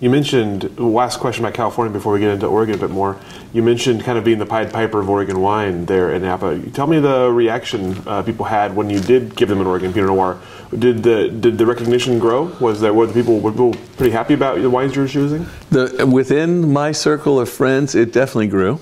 you 0.00 0.08
mentioned, 0.08 0.78
last 0.78 1.18
question 1.20 1.44
about 1.44 1.54
California 1.54 1.92
before 1.92 2.12
we 2.12 2.20
get 2.20 2.30
into 2.30 2.46
Oregon 2.46 2.76
a 2.76 2.78
bit 2.78 2.90
more. 2.90 3.20
You 3.52 3.62
mentioned 3.62 4.04
kind 4.04 4.16
of 4.16 4.24
being 4.24 4.38
the 4.38 4.46
Pied 4.46 4.72
Piper 4.72 5.00
of 5.00 5.10
Oregon 5.10 5.40
wine 5.40 5.86
there 5.86 6.12
in 6.12 6.22
Napa. 6.22 6.60
Tell 6.70 6.86
me 6.86 7.00
the 7.00 7.30
reaction 7.32 8.00
uh, 8.06 8.22
people 8.22 8.44
had 8.44 8.76
when 8.76 8.88
you 8.90 9.00
did 9.00 9.34
give 9.34 9.48
them 9.48 9.60
an 9.60 9.66
Oregon 9.66 9.92
Pinot 9.92 10.08
Noir. 10.08 10.38
Did 10.78 11.02
the 11.02 11.28
did 11.28 11.58
the 11.58 11.66
recognition 11.66 12.20
grow? 12.20 12.44
Was 12.60 12.80
there 12.80 12.94
were 12.94 13.06
the 13.06 13.12
people 13.12 13.40
were 13.40 13.50
people 13.50 13.74
pretty 13.96 14.12
happy 14.12 14.34
about 14.34 14.60
the 14.60 14.70
wines 14.70 14.94
you 14.94 15.02
were 15.02 15.08
choosing? 15.08 15.46
The, 15.70 16.06
within 16.06 16.72
my 16.72 16.92
circle 16.92 17.40
of 17.40 17.48
friends, 17.48 17.96
it 17.96 18.12
definitely 18.12 18.48
grew 18.48 18.78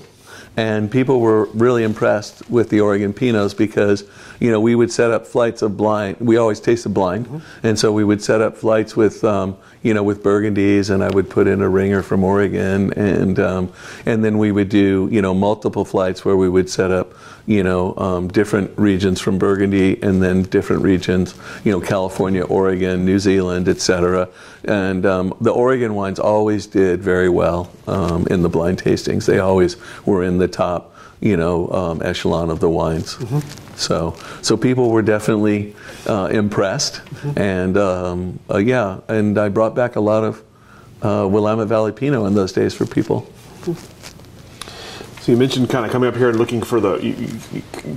and 0.57 0.91
people 0.91 1.19
were 1.19 1.45
really 1.53 1.83
impressed 1.83 2.49
with 2.49 2.69
the 2.69 2.81
Oregon 2.81 3.13
Pinots 3.13 3.55
because 3.55 4.03
you 4.39 4.51
know 4.51 4.59
we 4.59 4.75
would 4.75 4.91
set 4.91 5.11
up 5.11 5.25
flights 5.25 5.61
of 5.61 5.77
blind. 5.77 6.17
We 6.19 6.37
always 6.37 6.59
tasted 6.59 6.89
blind, 6.89 7.27
mm-hmm. 7.27 7.67
and 7.67 7.77
so 7.77 7.91
we 7.91 8.03
would 8.03 8.21
set 8.21 8.41
up 8.41 8.57
flights 8.57 8.95
with 8.95 9.23
um, 9.23 9.57
you 9.83 9.93
know 9.93 10.03
with 10.03 10.23
Burgundies, 10.23 10.89
and 10.89 11.03
I 11.03 11.09
would 11.09 11.29
put 11.29 11.47
in 11.47 11.61
a 11.61 11.69
ringer 11.69 12.03
from 12.03 12.23
Oregon, 12.23 12.93
and 12.93 13.39
um, 13.39 13.73
and 14.05 14.23
then 14.23 14.37
we 14.37 14.51
would 14.51 14.69
do 14.69 15.07
you 15.11 15.21
know 15.21 15.33
multiple 15.33 15.85
flights 15.85 16.25
where 16.25 16.37
we 16.37 16.49
would 16.49 16.69
set 16.69 16.91
up 16.91 17.13
you 17.49 17.63
know 17.63 17.95
um, 17.97 18.27
different 18.27 18.71
regions 18.77 19.19
from 19.19 19.39
Burgundy, 19.39 20.01
and 20.03 20.21
then 20.21 20.43
different 20.43 20.83
regions 20.83 21.33
you 21.63 21.71
know 21.71 21.81
California, 21.81 22.43
Oregon, 22.45 23.03
New 23.03 23.17
Zealand, 23.17 23.67
etc. 23.67 24.29
And 24.65 25.03
um, 25.05 25.33
the 25.41 25.49
Oregon 25.49 25.95
wines 25.95 26.19
always 26.19 26.67
did 26.67 27.01
very 27.01 27.27
well 27.27 27.71
um, 27.87 28.27
in 28.27 28.43
the 28.43 28.49
blind 28.49 28.83
tastings. 28.83 29.25
They 29.25 29.39
always 29.39 29.77
were 30.05 30.23
in 30.23 30.37
the 30.37 30.47
top, 30.47 30.93
you 31.21 31.37
know, 31.37 31.69
um, 31.71 32.01
echelon 32.03 32.51
of 32.51 32.59
the 32.59 32.69
wines. 32.69 33.15
Mm-hmm. 33.15 33.75
So, 33.75 34.15
so 34.43 34.55
people 34.55 34.91
were 34.91 35.01
definitely 35.01 35.75
uh, 36.05 36.29
impressed, 36.31 36.95
mm-hmm. 36.95 37.39
and 37.39 37.77
um, 37.77 38.39
uh, 38.47 38.57
yeah, 38.57 38.99
and 39.07 39.39
I 39.39 39.49
brought 39.49 39.73
back 39.73 39.95
a 39.95 40.01
lot 40.01 40.23
of 40.23 40.43
uh, 41.01 41.27
Willamette 41.27 41.67
Valley 41.67 41.93
Pinot 41.93 42.27
in 42.27 42.35
those 42.35 42.53
days 42.53 42.75
for 42.75 42.85
people. 42.85 43.27
So 45.29 45.33
you 45.33 45.37
mentioned 45.37 45.69
kind 45.69 45.85
of 45.85 45.91
coming 45.91 46.09
up 46.09 46.15
here 46.15 46.29
and 46.29 46.39
looking 46.39 46.63
for 46.63 46.81
the 46.81 46.93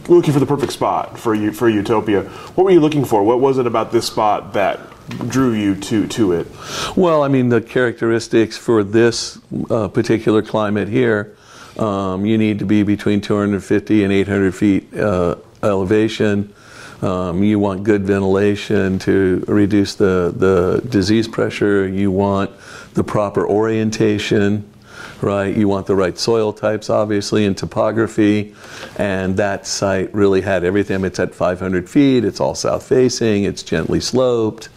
looking 0.06 0.34
for 0.34 0.38
the 0.38 0.44
perfect 0.44 0.70
spot 0.70 1.18
for 1.18 1.34
for 1.52 1.66
Utopia. 1.66 2.24
What 2.24 2.64
were 2.64 2.70
you 2.70 2.80
looking 2.80 3.06
for? 3.06 3.22
What 3.22 3.40
was 3.40 3.56
it 3.56 3.66
about 3.66 3.90
this 3.90 4.06
spot 4.06 4.52
that 4.52 4.78
drew 5.30 5.54
you 5.54 5.74
to 5.76 6.06
to 6.08 6.32
it? 6.32 6.46
Well, 6.94 7.22
I 7.22 7.28
mean 7.28 7.48
the 7.48 7.62
characteristics 7.62 8.58
for 8.58 8.84
this 8.84 9.38
uh, 9.70 9.88
particular 9.88 10.42
climate 10.42 10.88
here. 10.88 11.34
Um, 11.78 12.26
you 12.26 12.36
need 12.36 12.58
to 12.58 12.66
be 12.66 12.82
between 12.82 13.22
250 13.22 14.04
and 14.04 14.12
800 14.12 14.54
feet 14.54 14.94
uh, 14.94 15.36
elevation. 15.62 16.52
Um, 17.00 17.42
you 17.42 17.58
want 17.58 17.82
good 17.82 18.02
ventilation 18.02 18.98
to 19.00 19.42
reduce 19.48 19.94
the, 19.94 20.34
the 20.36 20.86
disease 20.86 21.28
pressure. 21.28 21.88
You 21.88 22.10
want 22.10 22.50
the 22.92 23.02
proper 23.02 23.48
orientation 23.48 24.70
right? 25.22 25.56
You 25.56 25.68
want 25.68 25.86
the 25.86 25.94
right 25.94 26.18
soil 26.18 26.52
types, 26.52 26.90
obviously, 26.90 27.46
and 27.46 27.56
topography. 27.56 28.54
And 28.96 29.36
that 29.36 29.66
site 29.66 30.12
really 30.14 30.40
had 30.40 30.64
everything. 30.64 31.04
It's 31.04 31.20
at 31.20 31.34
500 31.34 31.88
feet, 31.88 32.24
it's 32.24 32.40
all 32.40 32.54
south 32.54 32.86
facing, 32.86 33.44
it's 33.44 33.62
gently 33.62 34.00
sloped. 34.00 34.68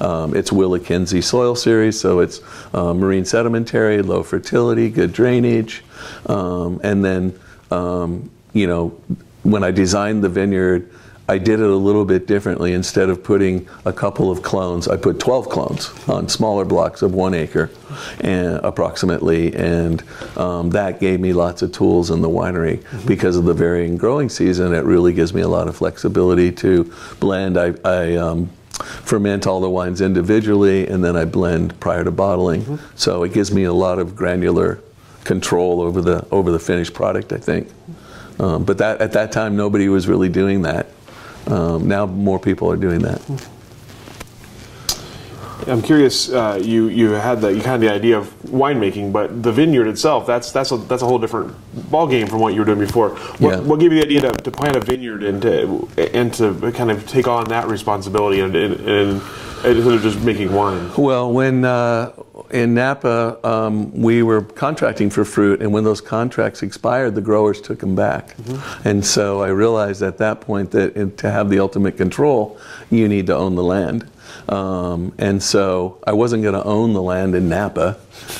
Um, 0.00 0.34
it's 0.34 0.50
Willakenzie 0.50 1.22
soil 1.22 1.54
series, 1.54 2.00
so 2.00 2.20
it's 2.20 2.40
uh, 2.72 2.94
marine 2.94 3.24
sedimentary, 3.24 4.00
low 4.02 4.22
fertility, 4.22 4.88
good 4.88 5.12
drainage. 5.12 5.84
Um, 6.26 6.80
and 6.82 7.04
then, 7.04 7.38
um, 7.70 8.30
you 8.54 8.66
know, 8.66 8.98
when 9.42 9.62
I 9.62 9.70
designed 9.70 10.24
the 10.24 10.30
vineyard, 10.30 10.90
I 11.26 11.38
did 11.38 11.60
it 11.60 11.70
a 11.70 11.76
little 11.76 12.04
bit 12.04 12.26
differently. 12.26 12.74
Instead 12.74 13.08
of 13.08 13.24
putting 13.24 13.66
a 13.86 13.92
couple 13.92 14.30
of 14.30 14.42
clones, 14.42 14.88
I 14.88 14.96
put 14.96 15.18
12 15.18 15.48
clones 15.48 15.90
on 16.08 16.28
smaller 16.28 16.66
blocks 16.66 17.00
of 17.00 17.14
one 17.14 17.32
acre, 17.32 17.70
and, 18.20 18.56
approximately, 18.62 19.54
and 19.54 20.02
um, 20.36 20.70
that 20.70 21.00
gave 21.00 21.20
me 21.20 21.32
lots 21.32 21.62
of 21.62 21.72
tools 21.72 22.10
in 22.10 22.20
the 22.20 22.28
winery 22.28 22.78
mm-hmm. 22.82 23.06
because 23.06 23.36
of 23.36 23.44
the 23.44 23.54
varying 23.54 23.96
growing 23.96 24.28
season. 24.28 24.74
It 24.74 24.84
really 24.84 25.14
gives 25.14 25.32
me 25.32 25.40
a 25.40 25.48
lot 25.48 25.66
of 25.66 25.76
flexibility 25.76 26.52
to 26.52 26.92
blend. 27.20 27.56
I, 27.56 27.74
I 27.84 28.16
um, 28.16 28.50
ferment 28.72 29.46
all 29.46 29.60
the 29.60 29.70
wines 29.70 30.02
individually, 30.02 30.86
and 30.86 31.02
then 31.02 31.16
I 31.16 31.24
blend 31.24 31.78
prior 31.80 32.04
to 32.04 32.10
bottling. 32.10 32.62
Mm-hmm. 32.62 32.96
So 32.96 33.22
it 33.22 33.32
gives 33.32 33.50
me 33.50 33.64
a 33.64 33.72
lot 33.72 33.98
of 33.98 34.14
granular 34.14 34.80
control 35.24 35.80
over 35.80 36.02
the 36.02 36.26
over 36.30 36.50
the 36.50 36.58
finished 36.58 36.92
product. 36.92 37.32
I 37.32 37.38
think. 37.38 37.70
Um, 38.38 38.64
but 38.64 38.78
that 38.78 39.00
at 39.00 39.12
that 39.12 39.32
time, 39.32 39.56
nobody 39.56 39.88
was 39.88 40.06
really 40.06 40.28
doing 40.28 40.62
that. 40.62 40.88
Um, 41.46 41.86
now 41.88 42.06
more 42.06 42.38
people 42.38 42.70
are 42.70 42.76
doing 42.76 43.00
that. 43.00 43.20
I'm 45.66 45.82
curious. 45.82 46.30
Uh, 46.30 46.60
you 46.62 46.88
you 46.88 47.10
had 47.10 47.40
the 47.40 47.48
you 47.48 47.60
had 47.60 47.80
the 47.80 47.90
idea 47.90 48.18
of 48.18 48.26
winemaking, 48.42 49.12
but 49.12 49.42
the 49.42 49.52
vineyard 49.52 49.86
itself 49.86 50.26
that's 50.26 50.52
that's 50.52 50.72
a 50.72 50.76
that's 50.76 51.02
a 51.02 51.06
whole 51.06 51.18
different 51.18 51.54
ball 51.90 52.06
game 52.06 52.26
from 52.26 52.40
what 52.40 52.54
you 52.54 52.60
were 52.60 52.66
doing 52.66 52.78
before. 52.78 53.10
What, 53.10 53.40
yeah. 53.40 53.60
what 53.60 53.80
gave 53.80 53.92
you 53.92 54.00
the 54.00 54.06
idea 54.06 54.20
to, 54.22 54.32
to, 54.32 54.50
plant 54.50 54.76
a 54.76 54.80
vineyard 54.80 55.22
and 55.22 55.40
to 55.42 55.88
and 55.96 56.34
to 56.34 56.72
kind 56.72 56.90
of 56.90 57.06
take 57.08 57.28
on 57.28 57.46
that 57.48 57.68
responsibility 57.68 58.40
and, 58.40 58.54
and, 58.54 58.74
and 58.88 59.22
instead 59.64 59.94
of 59.94 60.02
just 60.02 60.20
making 60.20 60.52
wine? 60.52 60.90
Well, 60.96 61.32
when 61.32 61.64
uh, 61.64 62.12
in 62.50 62.74
Napa 62.74 63.38
um, 63.44 63.92
we 63.92 64.22
were 64.22 64.42
contracting 64.42 65.10
for 65.10 65.24
fruit, 65.24 65.60
and 65.60 65.72
when 65.72 65.84
those 65.84 66.00
contracts 66.00 66.62
expired, 66.62 67.14
the 67.14 67.20
growers 67.20 67.60
took 67.60 67.80
them 67.80 67.94
back. 67.94 68.36
Mm-hmm. 68.36 68.88
And 68.88 69.04
so 69.04 69.42
I 69.42 69.48
realized 69.48 70.02
at 70.02 70.18
that 70.18 70.40
point 70.40 70.70
that 70.72 71.18
to 71.18 71.30
have 71.30 71.50
the 71.50 71.58
ultimate 71.60 71.96
control, 71.96 72.58
you 72.90 73.08
need 73.08 73.26
to 73.26 73.34
own 73.34 73.54
the 73.54 73.64
land. 73.64 74.10
Um, 74.48 75.14
and 75.18 75.42
so 75.42 75.98
I 76.06 76.12
wasn't 76.12 76.42
going 76.42 76.54
to 76.54 76.64
own 76.64 76.92
the 76.92 77.02
land 77.02 77.34
in 77.34 77.48
Napa. 77.48 77.96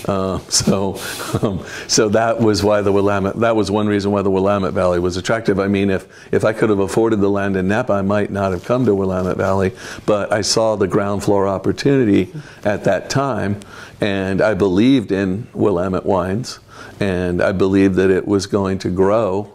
Uh, 0.07 0.39
so, 0.49 1.01
um, 1.43 1.65
so 1.89 2.09
that 2.11 2.41
was 2.41 2.63
why 2.63 2.81
the 2.83 2.93
Willamette. 2.93 3.37
That 3.41 3.57
was 3.57 3.71
one 3.71 3.87
reason 3.87 4.11
why 4.11 4.23
the 4.23 4.31
Willamette 4.31 4.75
Valley 4.75 4.99
was 4.99 5.17
attractive. 5.17 5.59
I 5.59 5.69
mean, 5.69 5.91
if 5.91 6.07
if 6.33 6.45
I 6.45 6.53
could 6.53 6.71
have 6.71 6.81
afforded 6.81 7.21
the 7.21 7.31
land 7.31 7.57
in 7.57 7.69
Napa, 7.69 7.93
I 7.93 8.03
might 8.03 8.31
not 8.31 8.53
have 8.53 8.65
come 8.65 8.85
to 8.87 8.95
Willamette 8.95 9.37
Valley. 9.37 9.73
But 10.07 10.33
I 10.33 10.43
saw 10.43 10.77
the 10.77 10.89
ground 10.89 11.23
floor 11.23 11.49
opportunity 11.49 12.33
at 12.65 12.85
that 12.85 13.11
time, 13.11 13.61
and 14.01 14.41
I 14.41 14.55
believed 14.55 15.13
in 15.13 15.47
Willamette 15.55 16.07
wines, 16.07 16.61
and 17.01 17.43
I 17.43 17.53
believed 17.53 17.97
that 17.97 18.11
it 18.11 18.27
was 18.27 18.47
going 18.47 18.79
to 18.81 18.91
grow 18.91 19.51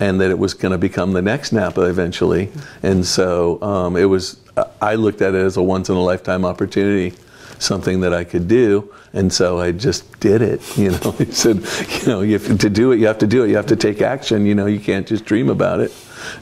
and 0.00 0.20
that 0.20 0.30
it 0.30 0.38
was 0.38 0.54
going 0.54 0.72
to 0.72 0.78
become 0.78 1.12
the 1.12 1.22
next 1.22 1.52
Napa 1.52 1.82
eventually. 1.82 2.50
And 2.82 3.04
so 3.04 3.60
um, 3.62 3.96
it 3.96 4.04
was 4.04 4.40
I 4.80 4.94
looked 4.94 5.22
at 5.22 5.34
it 5.34 5.38
as 5.38 5.56
a 5.56 5.62
once 5.62 5.88
in 5.88 5.96
a 5.96 6.02
lifetime 6.02 6.44
opportunity, 6.44 7.16
something 7.58 8.00
that 8.00 8.14
I 8.14 8.24
could 8.24 8.48
do, 8.48 8.92
and 9.12 9.32
so 9.32 9.58
I 9.58 9.72
just 9.72 10.20
did 10.20 10.42
it. 10.42 10.60
You 10.78 10.90
know, 10.90 11.10
he 11.12 11.26
said, 11.32 11.56
you 12.00 12.06
know, 12.06 12.20
you 12.20 12.38
have 12.38 12.58
to 12.58 12.70
do 12.70 12.92
it, 12.92 12.98
you 12.98 13.06
have 13.06 13.18
to 13.18 13.26
do 13.26 13.44
it, 13.44 13.48
you 13.48 13.56
have 13.56 13.66
to 13.66 13.76
take 13.76 14.00
action. 14.00 14.46
You 14.46 14.54
know, 14.54 14.66
you 14.66 14.80
can't 14.80 15.06
just 15.06 15.24
dream 15.24 15.48
about 15.48 15.80
it. 15.80 15.92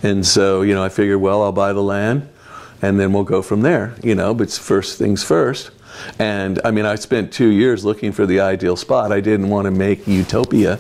And 0.03 0.27
so, 0.27 0.63
you 0.63 0.75
know, 0.75 0.85
I 0.85 0.89
figured, 0.89 1.21
well, 1.21 1.43
I'll 1.43 1.53
buy 1.53 1.73
the 1.73 1.83
land, 1.83 2.29
and 2.83 3.01
then 3.01 3.13
we'll 3.13 3.25
go 3.25 3.43
from 3.43 3.63
there. 3.63 3.95
You 4.03 4.15
know, 4.15 4.35
but 4.35 4.51
first 4.51 4.99
things 4.99 5.23
first. 5.23 5.71
And 6.19 6.61
I 6.65 6.71
mean, 6.71 6.85
I 6.85 6.97
spent 6.97 7.33
two 7.33 7.49
years 7.49 7.85
looking 7.85 8.13
for 8.13 8.27
the 8.27 8.41
ideal 8.41 8.77
spot. 8.77 9.13
I 9.13 9.21
didn't 9.21 9.49
want 9.49 9.65
to 9.65 9.71
make 9.71 10.07
utopia 10.07 10.79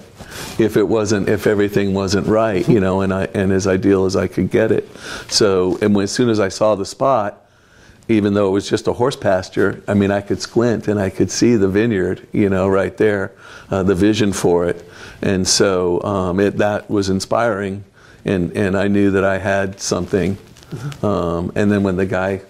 if 0.59 0.77
it 0.77 0.85
wasn't, 0.85 1.29
if 1.29 1.47
everything 1.47 1.95
wasn't 1.95 2.27
right, 2.27 2.67
you 2.69 2.81
know, 2.81 3.01
and 3.01 3.13
I 3.13 3.25
and 3.35 3.53
as 3.53 3.67
ideal 3.67 4.05
as 4.05 4.17
I 4.17 4.27
could 4.27 4.51
get 4.51 4.73
it. 4.73 4.89
So, 5.29 5.79
and 5.83 5.95
when, 5.95 6.05
as 6.05 6.13
soon 6.13 6.29
as 6.29 6.41
I 6.41 6.49
saw 6.49 6.75
the 6.75 6.85
spot, 6.85 7.45
even 8.09 8.35
though 8.35 8.49
it 8.49 8.53
was 8.53 8.69
just 8.69 8.87
a 8.87 8.93
horse 8.93 9.17
pasture, 9.17 9.83
I 9.89 9.95
mean, 9.95 10.11
I 10.11 10.21
could 10.21 10.41
squint 10.41 10.89
and 10.89 11.01
I 11.01 11.11
could 11.11 11.31
see 11.31 11.57
the 11.57 11.69
vineyard, 11.69 12.27
you 12.33 12.49
know, 12.49 12.69
right 12.69 12.97
there, 12.97 13.33
uh, 13.71 13.83
the 13.83 13.95
vision 13.95 14.33
for 14.33 14.67
it, 14.67 14.89
and 15.23 15.47
so 15.47 16.03
um, 16.03 16.41
it 16.41 16.59
that 16.59 16.91
was 16.91 17.09
inspiring, 17.09 17.85
and 18.25 18.57
and 18.57 18.77
I 18.77 18.89
knew 18.89 19.11
that 19.13 19.25
I 19.25 19.39
had 19.39 19.81
something. 19.81 20.39
Um, 21.03 21.53
and 21.55 21.71
then 21.71 21.85
when 21.85 21.97
the 21.97 22.07
guy 22.07 22.43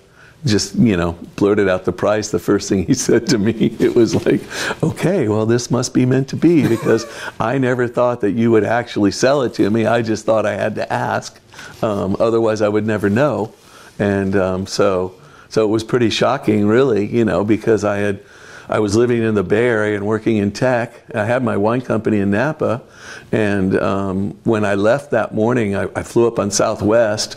just 0.44 0.75
you 0.77 0.96
know 0.96 1.12
blurted 1.35 1.68
out 1.68 1.85
the 1.85 1.92
price 1.92 2.31
the 2.31 2.38
first 2.38 2.68
thing 2.68 2.87
he 2.87 2.94
said 3.09 3.27
to 3.27 3.38
me 3.38 3.53
it 3.79 3.94
was 3.94 4.27
like 4.27 4.40
okay 4.83 5.29
well 5.29 5.46
this 5.46 5.70
must 5.70 5.94
be 5.94 6.07
meant 6.07 6.29
to 6.29 6.37
be 6.37 6.66
because 6.68 7.05
i 7.40 7.59
never 7.59 7.88
thought 7.88 8.20
that 8.20 8.33
you 8.33 8.51
would 8.51 8.64
actually 8.64 9.11
sell 9.11 9.42
it 9.42 9.55
to 9.55 9.68
me 9.70 9.87
i 9.87 10.03
just 10.03 10.25
thought 10.25 10.46
i 10.46 10.55
had 10.55 10.75
to 10.75 10.92
ask 10.92 11.40
um, 11.83 12.16
otherwise 12.20 12.62
i 12.62 12.68
would 12.68 12.87
never 12.87 13.09
know 13.11 13.53
and 13.99 14.37
um, 14.37 14.66
so 14.66 15.14
so 15.49 15.64
it 15.64 15.68
was 15.68 15.83
pretty 15.83 16.11
shocking 16.11 16.66
really 16.66 17.07
you 17.07 17.25
know 17.25 17.44
because 17.44 17.83
i 17.83 17.96
had 17.96 18.20
I 18.68 18.81
was 18.81 18.96
living 18.96 19.22
in 19.22 19.35
the 19.35 19.44
Bay 19.44 19.66
Area 19.68 19.96
and 19.96 20.07
working 20.07 20.38
in 20.38 20.51
tech. 20.51 20.92
I 21.14 21.25
had 21.25 21.44
my 21.44 21.57
wine 21.57 21.83
company 21.83 22.18
in 22.18 22.33
Napa, 22.33 22.83
and 23.31 23.79
um, 23.79 24.31
when 24.42 24.64
I 24.64 24.75
left 24.75 25.12
that 25.12 25.35
morning, 25.35 25.77
I, 25.77 25.88
I, 25.94 26.03
flew 26.03 26.27
up 26.27 26.38
on 26.38 26.51
Southwest. 26.51 27.37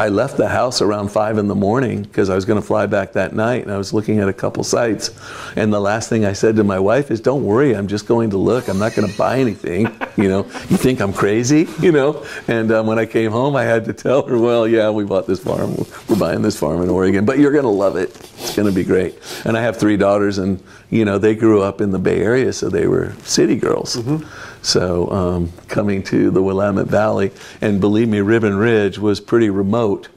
I 0.00 0.08
left 0.08 0.38
the 0.38 0.48
house 0.48 0.80
around 0.80 1.10
five 1.10 1.36
in 1.36 1.46
the 1.46 1.54
morning 1.54 2.04
because 2.04 2.30
I 2.30 2.34
was 2.34 2.46
going 2.46 2.58
to 2.58 2.66
fly 2.66 2.86
back 2.86 3.12
that 3.12 3.34
night, 3.34 3.64
and 3.64 3.70
I 3.70 3.76
was 3.76 3.92
looking 3.92 4.18
at 4.18 4.30
a 4.30 4.32
couple 4.32 4.64
sites. 4.64 5.10
And 5.56 5.70
the 5.70 5.78
last 5.78 6.08
thing 6.08 6.24
I 6.24 6.32
said 6.32 6.56
to 6.56 6.64
my 6.64 6.78
wife 6.78 7.10
is, 7.10 7.20
"Don't 7.20 7.44
worry, 7.44 7.76
I'm 7.76 7.86
just 7.86 8.06
going 8.06 8.30
to 8.30 8.38
look. 8.38 8.68
I'm 8.68 8.78
not 8.78 8.94
going 8.94 9.10
to 9.10 9.18
buy 9.18 9.38
anything. 9.38 9.94
You 10.16 10.28
know, 10.30 10.44
you 10.70 10.78
think 10.78 11.02
I'm 11.02 11.12
crazy? 11.12 11.68
You 11.82 11.92
know?" 11.92 12.24
And 12.48 12.72
um, 12.72 12.86
when 12.86 12.98
I 12.98 13.04
came 13.04 13.30
home, 13.30 13.54
I 13.56 13.64
had 13.64 13.84
to 13.84 13.92
tell 13.92 14.26
her, 14.26 14.38
"Well, 14.38 14.66
yeah, 14.66 14.88
we 14.88 15.04
bought 15.04 15.26
this 15.26 15.40
farm. 15.40 15.76
We're 16.08 16.18
buying 16.18 16.40
this 16.40 16.58
farm 16.58 16.80
in 16.80 16.88
Oregon, 16.88 17.26
but 17.26 17.38
you're 17.38 17.52
going 17.52 17.64
to 17.64 17.68
love 17.68 17.96
it. 17.96 18.08
It's 18.38 18.56
going 18.56 18.68
to 18.68 18.74
be 18.74 18.84
great." 18.84 19.18
And 19.44 19.54
I 19.54 19.60
have 19.60 19.76
three 19.76 19.98
daughters, 19.98 20.38
and 20.38 20.62
you 20.88 21.04
know, 21.04 21.18
they 21.18 21.34
grew 21.34 21.60
up 21.60 21.82
in 21.82 21.90
the 21.90 21.98
Bay 21.98 22.22
Area, 22.22 22.54
so 22.54 22.70
they 22.70 22.86
were 22.86 23.12
city 23.24 23.56
girls. 23.56 23.96
Mm-hmm. 23.96 24.24
So 24.62 25.10
um, 25.10 25.52
coming 25.68 26.02
to 26.04 26.30
the 26.30 26.42
Willamette 26.42 26.86
Valley, 26.86 27.32
and 27.60 27.80
believe 27.80 28.08
me, 28.08 28.20
Ribbon 28.20 28.56
Ridge 28.56 28.98
was 28.98 29.20
pretty 29.20 29.50
remote 29.50 30.08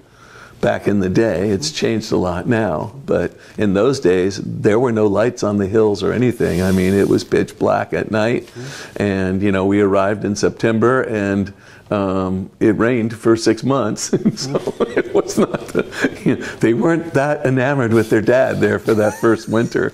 back 0.64 0.88
in 0.88 1.02
the 1.02 1.10
day. 1.10 1.50
It's 1.50 1.72
changed 1.72 2.12
a 2.12 2.18
lot 2.18 2.48
now, 2.48 2.96
but 3.06 3.38
in 3.58 3.74
those 3.74 4.00
days, 4.00 4.38
there 4.38 4.80
were 4.80 4.94
no 4.94 5.08
lights 5.08 5.44
on 5.44 5.58
the 5.58 5.68
hills 5.68 6.02
or 6.02 6.14
anything. 6.14 6.62
I 6.62 6.72
mean, 6.72 6.94
it 6.94 7.10
was 7.10 7.24
pitch 7.24 7.60
black 7.60 7.94
at 7.94 8.10
night, 8.12 8.50
and 8.96 9.42
you 9.42 9.52
know, 9.52 9.66
we 9.66 9.82
arrived 9.82 10.26
in 10.26 10.36
September 10.36 11.04
and. 11.04 11.54
Um, 11.92 12.50
it 12.60 12.76
rained 12.78 13.16
for 13.16 13.36
six 13.36 13.64
months, 13.64 14.04
so 14.42 14.74
it 14.80 15.14
was 15.14 15.38
not. 15.38 15.60
The, 15.68 16.22
you 16.26 16.38
know, 16.38 16.46
they 16.56 16.74
weren't 16.74 17.14
that 17.14 17.46
enamored 17.46 17.94
with 17.94 18.10
their 18.10 18.22
dad 18.22 18.62
there 18.62 18.80
for 18.80 18.96
that 18.96 19.20
first 19.20 19.48
winter. 19.48 19.92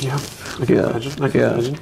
Yeah, 0.00 0.18
I 0.58 0.66
can 0.66 0.74
yeah. 0.74 0.90
imagine. 0.90 1.22
I 1.22 1.28
can 1.28 1.40
yeah. 1.40 1.52
imagine. 1.52 1.78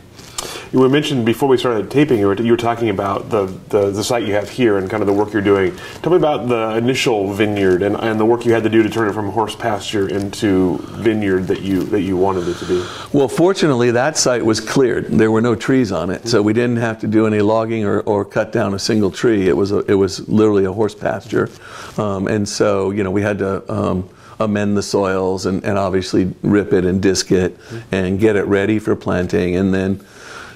You 0.73 0.89
mentioned 0.89 1.27
before 1.27 1.49
we 1.49 1.59
started 1.59 1.91
taping, 1.91 2.19
you 2.19 2.27
were, 2.27 2.41
you 2.41 2.51
were 2.51 2.57
talking 2.57 2.89
about 2.89 3.29
the, 3.29 3.47
the, 3.69 3.91
the, 3.91 4.03
site 4.03 4.27
you 4.27 4.35
have 4.35 4.49
here 4.49 4.79
and 4.79 4.89
kind 4.89 5.03
of 5.03 5.07
the 5.07 5.13
work 5.13 5.33
you're 5.33 5.43
doing. 5.43 5.77
Tell 6.03 6.11
me 6.11 6.17
about 6.17 6.49
the 6.49 6.77
initial 6.77 7.33
vineyard 7.33 7.83
and, 7.83 7.97
and 7.97 8.19
the 8.19 8.25
work 8.25 8.45
you 8.45 8.53
had 8.53 8.63
to 8.63 8.71
do 8.71 8.83
to 8.83 8.89
turn 8.89 9.09
it 9.09 9.13
from 9.13 9.29
horse 9.31 9.55
pasture 9.55 10.09
into 10.09 10.79
vineyard 10.79 11.47
that 11.49 11.61
you 11.61 11.85
that 11.85 12.01
you 12.01 12.17
wanted 12.17 12.49
it 12.49 12.57
to 12.59 12.65
be. 12.65 12.85
Well, 13.13 13.29
fortunately, 13.29 13.91
that 13.93 14.17
site 14.17 14.45
was 14.45 14.61
cleared. 14.61 15.07
There 15.07 15.31
were 15.31 15.43
no 15.43 15.55
trees 15.55 15.93
on 15.93 16.11
it, 16.11 16.27
so 16.27 16.43
we 16.43 16.53
didn't 16.53 16.79
have 16.79 16.99
to 17.01 17.07
do 17.07 17.27
any 17.27 17.41
logging 17.41 17.85
or, 17.85 18.01
or 18.01 18.25
cut 18.25 18.53
down 18.53 18.75
a 18.75 18.79
single 18.79 19.11
tree. 19.11 19.49
It 19.49 19.57
was 19.57 19.73
a, 19.73 19.79
it 19.81 19.95
was 19.95 20.27
literally 20.29 20.65
a 20.65 20.73
horse 20.73 20.95
pasture, 20.95 21.51
um, 21.99 22.29
and 22.29 22.49
so 22.49 22.91
you 22.91 23.05
know 23.05 23.11
we 23.11 23.23
had 23.23 23.39
to. 23.39 23.71
Um, 23.73 24.09
amend 24.41 24.77
the 24.77 24.83
soils 24.83 25.47
and, 25.47 25.65
and 25.65 25.79
obviously 25.79 26.35
rip 26.43 26.73
it 26.73 26.85
and 26.85 27.01
disc 27.01 27.31
it 27.31 27.57
and 27.93 28.19
get 28.19 28.35
it 28.35 28.43
ready 28.47 28.81
for 28.81 28.97
planting 28.97 29.55
and 29.55 29.73
then 29.73 30.05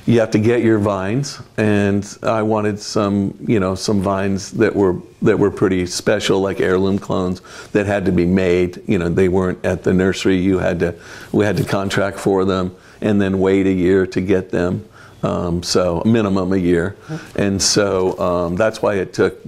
you 0.06 0.20
have 0.20 0.30
to 0.30 0.38
get 0.38 0.62
your 0.62 0.78
vines 0.78 1.40
and 1.56 2.18
i 2.22 2.40
wanted 2.40 2.78
some 2.78 3.36
you 3.40 3.58
know 3.58 3.74
some 3.74 4.00
vines 4.00 4.52
that 4.52 4.74
were 4.74 4.96
that 5.26 5.38
were 5.38 5.50
pretty 5.50 5.86
special 5.86 6.40
like 6.40 6.60
heirloom 6.60 6.98
clones 6.98 7.42
that 7.72 7.86
had 7.86 8.04
to 8.06 8.12
be 8.12 8.24
made. 8.24 8.82
You 8.88 8.98
know 8.98 9.08
they 9.08 9.28
weren't 9.28 9.64
at 9.64 9.82
the 9.82 9.92
nursery. 9.92 10.36
You 10.36 10.58
had 10.58 10.80
to 10.80 10.94
we 11.32 11.44
had 11.44 11.56
to 11.58 11.64
contract 11.64 12.18
for 12.18 12.44
them 12.44 12.74
and 13.00 13.20
then 13.20 13.38
wait 13.38 13.66
a 13.66 13.72
year 13.72 14.06
to 14.06 14.20
get 14.20 14.50
them. 14.50 14.88
Um, 15.22 15.62
so 15.62 16.02
minimum 16.04 16.52
a 16.52 16.56
year. 16.56 16.96
And 17.34 17.60
so 17.60 18.18
um, 18.18 18.54
that's 18.54 18.80
why 18.80 18.96
it 18.96 19.12
took 19.12 19.38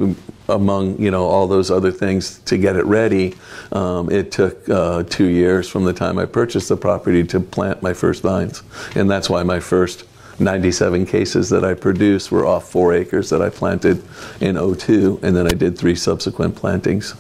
among 0.49 0.99
you 1.01 1.11
know 1.11 1.25
all 1.27 1.47
those 1.47 1.71
other 1.71 1.92
things 1.92 2.40
to 2.40 2.59
get 2.59 2.77
it 2.77 2.85
ready. 2.85 3.37
Um, 3.73 4.11
it 4.11 4.33
took 4.33 4.68
uh, 4.68 5.05
two 5.05 5.27
years 5.27 5.68
from 5.68 5.85
the 5.85 5.92
time 5.92 6.18
I 6.18 6.27
purchased 6.27 6.68
the 6.68 6.77
property 6.77 7.23
to 7.25 7.40
plant 7.40 7.83
my 7.83 7.92
first 7.92 8.23
vines, 8.23 8.62
and 8.94 9.11
that's 9.11 9.31
why 9.31 9.42
my 9.42 9.61
first 9.61 10.05
97 10.40 11.07
cases 11.07 11.48
that 11.51 11.64
I 11.64 11.74
produced 11.74 12.31
were 12.31 12.46
off 12.46 12.70
four 12.70 12.94
acres 12.94 13.31
that 13.31 13.42
I 13.42 13.51
planted 13.51 14.03
in 14.40 14.57
02, 14.57 15.20
and 15.22 15.37
then 15.37 15.46
I 15.46 15.51
did 15.51 15.77
three 15.77 15.94
subsequent 15.94 16.57
plantings. 16.57 17.14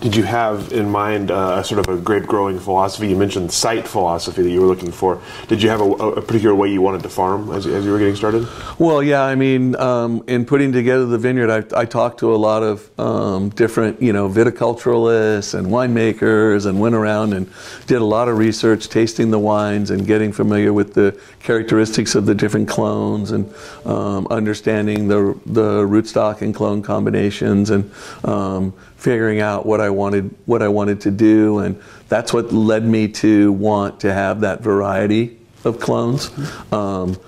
Did 0.00 0.14
you 0.14 0.24
have 0.24 0.72
in 0.72 0.90
mind 0.90 1.30
uh, 1.30 1.56
a 1.58 1.64
sort 1.64 1.80
of 1.80 1.88
a 1.88 2.00
grape 2.00 2.26
growing 2.26 2.58
philosophy? 2.58 3.08
You 3.08 3.16
mentioned 3.16 3.50
site 3.50 3.88
philosophy 3.88 4.42
that 4.42 4.50
you 4.50 4.60
were 4.60 4.66
looking 4.66 4.92
for. 4.92 5.22
Did 5.48 5.62
you 5.62 5.70
have 5.70 5.80
a, 5.80 5.84
a 5.84 6.22
particular 6.22 6.54
way 6.54 6.68
you 6.68 6.82
wanted 6.82 7.02
to 7.04 7.08
farm 7.08 7.50
as, 7.50 7.66
as, 7.66 7.84
you 7.84 7.90
were 7.90 7.98
getting 7.98 8.14
started? 8.14 8.46
Well, 8.78 9.02
yeah. 9.02 9.22
I 9.22 9.36
mean, 9.36 9.74
um, 9.76 10.22
in 10.26 10.44
putting 10.44 10.70
together 10.72 11.06
the 11.06 11.16
vineyard, 11.16 11.50
I, 11.50 11.80
I 11.80 11.86
talked 11.86 12.20
to 12.20 12.34
a 12.34 12.36
lot 12.36 12.62
of 12.62 13.00
um, 13.00 13.48
different, 13.50 14.02
you 14.02 14.12
know, 14.12 14.28
viticulturalists 14.28 15.58
and 15.58 15.68
winemakers, 15.68 16.66
and 16.66 16.78
went 16.78 16.94
around 16.94 17.32
and 17.32 17.50
did 17.86 18.02
a 18.02 18.04
lot 18.04 18.28
of 18.28 18.36
research, 18.36 18.90
tasting 18.90 19.30
the 19.30 19.38
wines 19.38 19.90
and 19.90 20.06
getting 20.06 20.30
familiar 20.30 20.74
with 20.74 20.92
the 20.92 21.18
characteristics 21.40 22.14
of 22.14 22.26
the 22.26 22.34
different 22.34 22.68
clones 22.68 23.30
and 23.30 23.52
um, 23.86 24.26
understanding 24.28 25.08
the 25.08 25.38
the 25.46 25.86
rootstock 25.86 26.42
and 26.42 26.54
clone 26.54 26.82
combinations 26.82 27.70
and 27.70 27.90
um, 28.24 28.74
figuring 28.96 29.40
out 29.40 29.66
what 29.66 29.80
I 29.80 29.90
wanted 29.90 30.34
what 30.46 30.62
I 30.62 30.68
wanted 30.68 31.00
to 31.02 31.10
do, 31.10 31.58
and 31.58 31.80
that's 32.08 32.32
what 32.32 32.52
led 32.52 32.84
me 32.84 33.08
to 33.08 33.52
want 33.52 34.00
to 34.00 34.12
have 34.12 34.40
that 34.40 34.60
variety 34.60 35.38
of 35.64 35.80
clones, 35.80 36.30
um, 36.72 37.18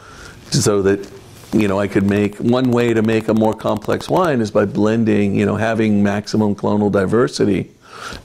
so 0.50 0.82
that 0.82 1.10
you 1.52 1.68
know 1.68 1.78
I 1.78 1.88
could 1.88 2.04
make 2.04 2.36
one 2.36 2.70
way 2.70 2.94
to 2.94 3.02
make 3.02 3.28
a 3.28 3.34
more 3.34 3.54
complex 3.54 4.08
wine 4.08 4.40
is 4.40 4.50
by 4.50 4.64
blending, 4.64 5.34
you 5.34 5.46
know, 5.46 5.56
having 5.56 6.02
maximum 6.02 6.54
clonal 6.54 6.90
diversity 6.90 7.70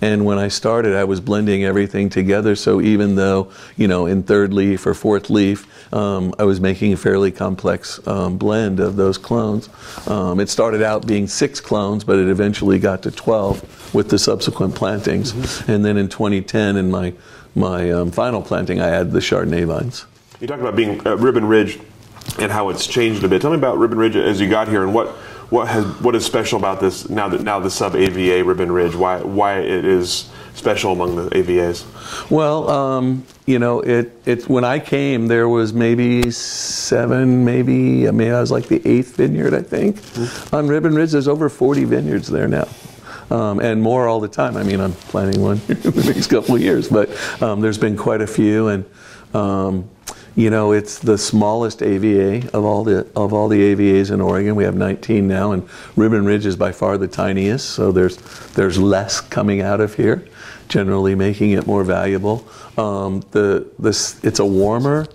and 0.02 0.26
when 0.26 0.38
I 0.38 0.48
started, 0.48 0.96
I 0.96 1.04
was 1.04 1.20
blending 1.20 1.64
everything 1.64 2.10
together. 2.10 2.56
So 2.56 2.82
even 2.82 3.16
though, 3.16 3.52
you 3.78 3.88
know, 3.88 4.06
in 4.06 4.24
third 4.24 4.54
leaf 4.54 4.86
or 4.86 4.94
fourth 4.94 5.30
leaf, 5.30 5.94
um, 5.94 6.34
I 6.40 6.44
was 6.44 6.60
making 6.60 6.94
a 6.94 6.98
fairly 6.98 7.32
complex 7.32 8.06
um, 8.08 8.38
blend 8.38 8.80
of 8.80 8.96
those 8.96 9.18
clones. 9.18 9.70
Um, 10.08 10.40
it 10.40 10.50
started 10.50 10.82
out 10.82 11.06
being 11.06 11.28
six 11.28 11.60
clones, 11.60 12.04
but 12.04 12.18
it 12.20 12.28
eventually 12.28 12.80
got 12.80 13.04
to 13.04 13.12
12 13.12 13.94
with 13.94 14.10
the 14.10 14.20
subsequent 14.20 14.76
plantings. 14.76 15.34
Mm-hmm. 15.34 15.72
And 15.72 15.86
then 15.86 15.98
in 15.98 16.10
2010, 16.10 16.78
in 16.78 16.90
my, 16.90 17.14
my 17.56 17.92
um, 17.92 18.12
final 18.12 18.42
planting, 18.42 18.82
I 18.82 18.90
added 18.90 19.12
the 19.12 19.20
Chardonnay 19.20 19.66
vines. 19.66 20.06
You 20.40 20.48
talked 20.48 20.62
about 20.62 20.76
being 20.76 21.06
uh, 21.06 21.16
Ribbon 21.18 21.46
Ridge 21.46 21.80
and 22.40 22.52
how 22.52 22.70
it's 22.70 22.88
changed 22.88 23.24
a 23.24 23.28
bit. 23.28 23.42
Tell 23.42 23.52
me 23.52 23.58
about 23.58 23.78
Ribbon 23.78 23.98
Ridge 23.98 24.16
as 24.16 24.42
you 24.42 24.50
got 24.50 24.68
here 24.68 24.84
and 24.84 24.94
what 24.94 25.16
what 25.54 25.68
has 25.68 25.86
what 26.02 26.16
is 26.16 26.26
special 26.26 26.58
about 26.58 26.80
this 26.80 27.10
now 27.10 27.30
that 27.30 27.42
now 27.44 27.60
the 27.60 27.70
sub 27.70 27.96
AVA 27.96 28.44
Ribbon 28.44 28.72
Ridge? 28.72 28.96
Why 28.96 29.22
why 29.22 29.60
it 29.60 29.86
is 29.86 30.30
special 30.56 30.94
among 30.94 31.16
the 31.16 31.30
AVAs? 31.30 31.86
Well, 32.32 32.70
um, 32.70 33.24
you 33.46 33.60
know, 33.60 33.80
it 33.82 34.12
it 34.26 34.50
when 34.50 34.64
I 34.64 34.80
came, 34.80 35.28
there 35.28 35.48
was 35.48 35.72
maybe 35.72 36.32
seven, 36.32 37.46
maybe 37.46 38.08
I 38.08 38.12
mean, 38.12 38.32
I 38.32 38.42
was 38.42 38.50
like 38.50 38.68
the 38.68 38.82
eighth 38.88 39.16
vineyard, 39.18 39.54
I 39.54 39.62
think, 39.62 39.98
mm-hmm. 39.98 40.56
on 40.56 40.68
Ribbon 40.68 40.96
Ridge. 40.96 41.12
There's 41.12 41.28
over 41.28 41.50
40 41.50 41.84
vineyards 41.84 42.28
there 42.28 42.48
now. 42.48 42.68
Um, 43.30 43.60
and 43.60 43.82
more 43.82 44.08
all 44.08 44.20
the 44.20 44.28
time. 44.28 44.58
I 44.58 44.64
mean, 44.64 44.80
I'm 44.80 44.94
planning 44.94 45.42
one 45.42 45.62
in 45.68 45.80
the 45.80 46.14
next 46.14 46.28
couple 46.28 46.56
of 46.56 46.62
years, 46.62 46.90
but 46.90 47.10
um, 47.42 47.62
there's 47.62 47.78
been 47.78 47.96
quite 47.96 48.22
a 48.22 48.28
few, 48.28 48.68
and 48.68 48.86
um, 49.34 49.90
you 50.36 50.50
know, 50.50 50.72
it's 50.72 50.98
the 51.00 51.18
smallest 51.18 51.84
AVA 51.84 52.50
of 52.54 52.66
all 52.66 52.84
the 52.84 53.08
of 53.16 53.34
all 53.34 53.48
the 53.48 53.76
AVAs 53.76 54.12
in 54.12 54.20
Oregon. 54.20 54.56
We 54.56 54.64
have 54.64 54.76
19 54.76 55.28
now, 55.28 55.52
and 55.52 55.68
Ribbon 55.96 56.26
Ridge 56.26 56.46
is 56.46 56.56
by 56.56 56.72
far 56.72 56.98
the 56.98 57.08
tiniest. 57.08 57.70
So 57.70 57.92
there's 57.92 58.18
there's 58.54 58.80
less 58.80 59.22
coming 59.22 59.62
out 59.62 59.80
of 59.80 59.94
here, 59.94 60.28
generally 60.70 61.14
making 61.14 61.52
it 61.52 61.68
more 61.68 61.84
valuable. 61.84 62.48
Um, 62.78 63.24
the 63.32 63.68
this 63.78 64.24
it's 64.24 64.40
a 64.40 64.46
warmer 64.46 65.08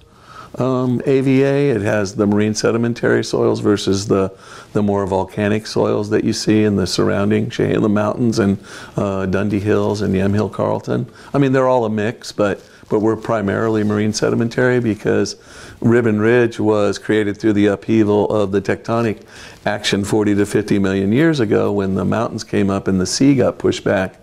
um, 0.57 1.03
AVA. 1.05 1.75
It 1.77 1.83
has 1.83 2.15
the 2.15 2.27
marine 2.27 2.55
sedimentary 2.55 3.25
soils 3.25 3.59
versus 3.61 4.07
the 4.07 4.33
the 4.73 4.83
more 4.83 5.05
volcanic 5.07 5.67
soils 5.67 6.11
that 6.11 6.25
you 6.25 6.33
see 6.33 6.63
in 6.63 6.77
the 6.77 6.87
surrounding 6.87 7.51
Chehalem 7.51 7.93
Mountains 7.93 8.39
and 8.39 8.59
uh, 8.97 9.27
Dundee 9.27 9.61
Hills 9.61 10.01
and 10.01 10.15
Yamhill 10.15 10.53
Carlton. 10.53 11.11
I 11.35 11.39
mean, 11.39 11.53
they're 11.53 11.69
all 11.69 11.85
a 11.85 11.91
mix, 11.91 12.31
but 12.33 12.63
but 12.89 13.01
we're 13.01 13.17
primarily 13.17 13.85
marine 13.85 14.13
sedimentary 14.13 14.81
because 14.81 15.37
Ribbon 15.81 16.21
Ridge 16.21 16.59
was 16.59 16.99
created 16.99 17.39
through 17.39 17.53
the 17.53 17.67
upheaval 17.67 18.29
of 18.31 18.53
the 18.53 18.61
tectonic 18.61 19.23
action 19.67 20.05
40 20.05 20.35
to 20.37 20.47
50 20.47 20.79
million 20.79 21.13
years 21.13 21.41
ago 21.41 21.73
when 21.73 21.95
the 21.95 22.05
mountains 22.05 22.45
came 22.45 22.71
up 22.71 22.89
and 22.89 23.01
the 23.01 23.07
sea 23.07 23.35
got 23.35 23.59
pushed 23.59 23.85
back. 23.85 24.17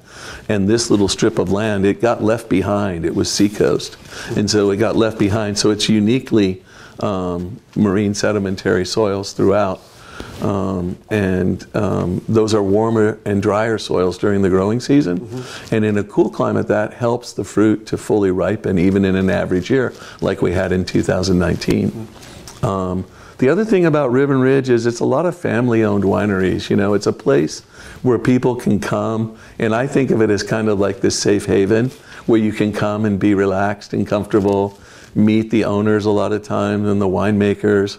And 0.50 0.68
this 0.68 0.90
little 0.90 1.08
strip 1.08 1.38
of 1.38 1.52
land, 1.52 1.86
it 1.86 2.02
got 2.02 2.24
left 2.24 2.50
behind. 2.50 3.06
It 3.06 3.16
was 3.16 3.32
seacoast. 3.32 3.98
And 4.36 4.50
so 4.50 4.72
it 4.72 4.78
got 4.78 4.96
left 4.96 5.20
behind. 5.20 5.58
So 5.58 5.72
it's 5.72 5.88
uniquely 5.88 6.64
um, 7.00 7.60
marine 7.76 8.14
sedimentary 8.14 8.86
soils 8.86 9.34
throughout. 9.34 9.82
Um, 10.42 10.98
and 11.10 11.66
um, 11.76 12.24
those 12.28 12.54
are 12.54 12.62
warmer 12.62 13.20
and 13.26 13.42
drier 13.42 13.78
soils 13.78 14.18
during 14.18 14.42
the 14.42 14.50
growing 14.50 14.80
season. 14.80 15.20
Mm-hmm. 15.20 15.76
And 15.76 15.86
in 15.86 15.98
a 15.98 16.04
cool 16.04 16.30
climate, 16.30 16.68
that 16.68 16.94
helps 16.94 17.34
the 17.34 17.44
fruit 17.44 17.86
to 17.88 17.98
fully 17.98 18.32
ripen, 18.32 18.78
even 18.78 19.06
in 19.06 19.16
an 19.16 19.30
average 19.30 19.70
year 19.70 19.94
like 20.22 20.42
we 20.42 20.52
had 20.52 20.72
in 20.72 20.86
2019. 20.86 21.92
Mm-hmm. 21.92 22.66
Um, 22.66 23.06
the 23.38 23.50
other 23.50 23.66
thing 23.66 23.86
about 23.86 24.12
Ribbon 24.12 24.40
Ridge 24.40 24.70
is 24.70 24.86
it's 24.86 25.02
a 25.02 25.06
lot 25.06 25.26
of 25.26 25.38
family 25.38 25.84
owned 25.84 26.06
wineries. 26.06 26.70
You 26.70 26.78
know, 26.78 26.94
it's 26.94 27.08
a 27.08 27.14
place 27.14 27.62
where 28.02 28.18
people 28.18 28.56
can 28.56 28.80
come, 28.80 29.38
and 29.60 29.76
I 29.76 29.88
think 29.88 30.12
of 30.12 30.22
it 30.22 30.30
as 30.30 30.42
kind 30.42 30.70
of 30.70 30.80
like 30.80 31.02
this 31.02 31.20
safe 31.20 31.46
haven 31.46 31.90
where 32.28 32.40
you 32.40 32.54
can 32.54 32.72
come 32.72 33.06
and 33.06 33.20
be 33.20 33.34
relaxed 33.34 33.94
and 33.94 34.08
comfortable, 34.08 34.80
meet 35.14 35.52
the 35.52 35.66
owners 35.66 36.06
a 36.06 36.12
lot 36.12 36.32
of 36.32 36.44
times 36.44 36.88
and 36.88 37.02
the 37.02 37.08
winemakers 37.08 37.98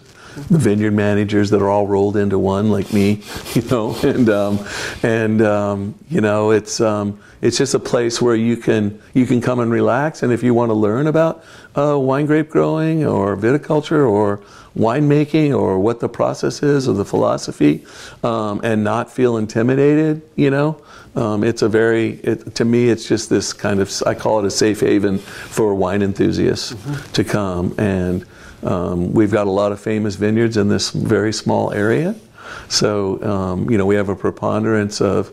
the 0.50 0.58
vineyard 0.58 0.92
managers 0.92 1.50
that 1.50 1.62
are 1.62 1.68
all 1.68 1.86
rolled 1.86 2.16
into 2.16 2.38
one, 2.38 2.70
like 2.70 2.92
me, 2.92 3.22
you 3.54 3.62
know, 3.62 3.96
and 4.02 4.28
um, 4.28 4.66
and 5.02 5.42
um, 5.42 5.94
you 6.08 6.20
know, 6.20 6.50
it's 6.50 6.80
um, 6.80 7.18
it's 7.40 7.58
just 7.58 7.74
a 7.74 7.78
place 7.78 8.20
where 8.20 8.36
you 8.36 8.56
can 8.56 9.00
you 9.14 9.26
can 9.26 9.40
come 9.40 9.60
and 9.60 9.70
relax, 9.70 10.22
and 10.22 10.32
if 10.32 10.42
you 10.42 10.54
want 10.54 10.70
to 10.70 10.74
learn 10.74 11.06
about 11.06 11.44
uh, 11.76 11.98
wine 11.98 12.26
grape 12.26 12.50
growing 12.50 13.04
or 13.04 13.36
viticulture 13.36 14.08
or 14.08 14.40
winemaking 14.76 15.58
or 15.58 15.78
what 15.78 16.00
the 16.00 16.08
process 16.08 16.62
is 16.62 16.86
or 16.86 16.92
the 16.92 17.04
philosophy, 17.04 17.84
um, 18.22 18.60
and 18.62 18.84
not 18.84 19.10
feel 19.10 19.36
intimidated, 19.36 20.22
you 20.36 20.50
know. 20.50 20.80
Um, 21.14 21.42
it's 21.42 21.62
a 21.62 21.68
very, 21.68 22.16
it, 22.16 22.54
to 22.56 22.64
me, 22.64 22.90
it's 22.90 23.08
just 23.08 23.30
this 23.30 23.54
kind 23.54 23.80
of, 23.80 23.90
I 24.04 24.14
call 24.14 24.38
it 24.40 24.44
a 24.44 24.50
safe 24.50 24.80
haven 24.80 25.18
for 25.18 25.74
wine 25.74 26.02
enthusiasts 26.02 26.74
mm-hmm. 26.74 27.12
to 27.12 27.24
come 27.24 27.74
and 27.78 28.26
um, 28.62 29.12
we've 29.12 29.32
got 29.32 29.46
a 29.46 29.50
lot 29.50 29.72
of 29.72 29.80
famous 29.80 30.16
vineyards 30.16 30.56
in 30.56 30.68
this 30.68 30.90
very 30.90 31.32
small 31.32 31.72
area. 31.72 32.14
So, 32.68 33.22
um, 33.22 33.70
you 33.70 33.78
know, 33.78 33.86
we 33.86 33.96
have 33.96 34.08
a 34.08 34.16
preponderance 34.16 35.00
of, 35.00 35.32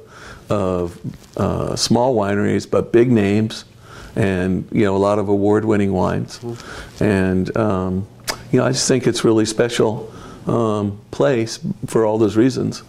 of 0.50 1.00
uh, 1.38 1.76
small 1.76 2.16
wineries, 2.16 2.70
but 2.70 2.92
big 2.92 3.12
names, 3.12 3.66
and, 4.16 4.68
you 4.72 4.84
know, 4.84 4.96
a 4.96 4.98
lot 4.98 5.20
of 5.20 5.30
award 5.30 5.66
winning 5.66 5.94
wines. 5.94 6.40
Mm-hmm. 6.40 7.04
And, 7.04 7.58
um, 7.58 8.08
you 8.52 8.60
know, 8.60 8.66
I 8.66 8.72
just 8.72 8.88
think 8.88 9.08
it's 9.08 9.24
really 9.24 9.46
special 9.46 10.14
um, 10.46 11.00
place 11.12 11.60
for 11.88 12.06
all 12.06 12.18
those 12.18 12.36
reasons. 12.36 12.84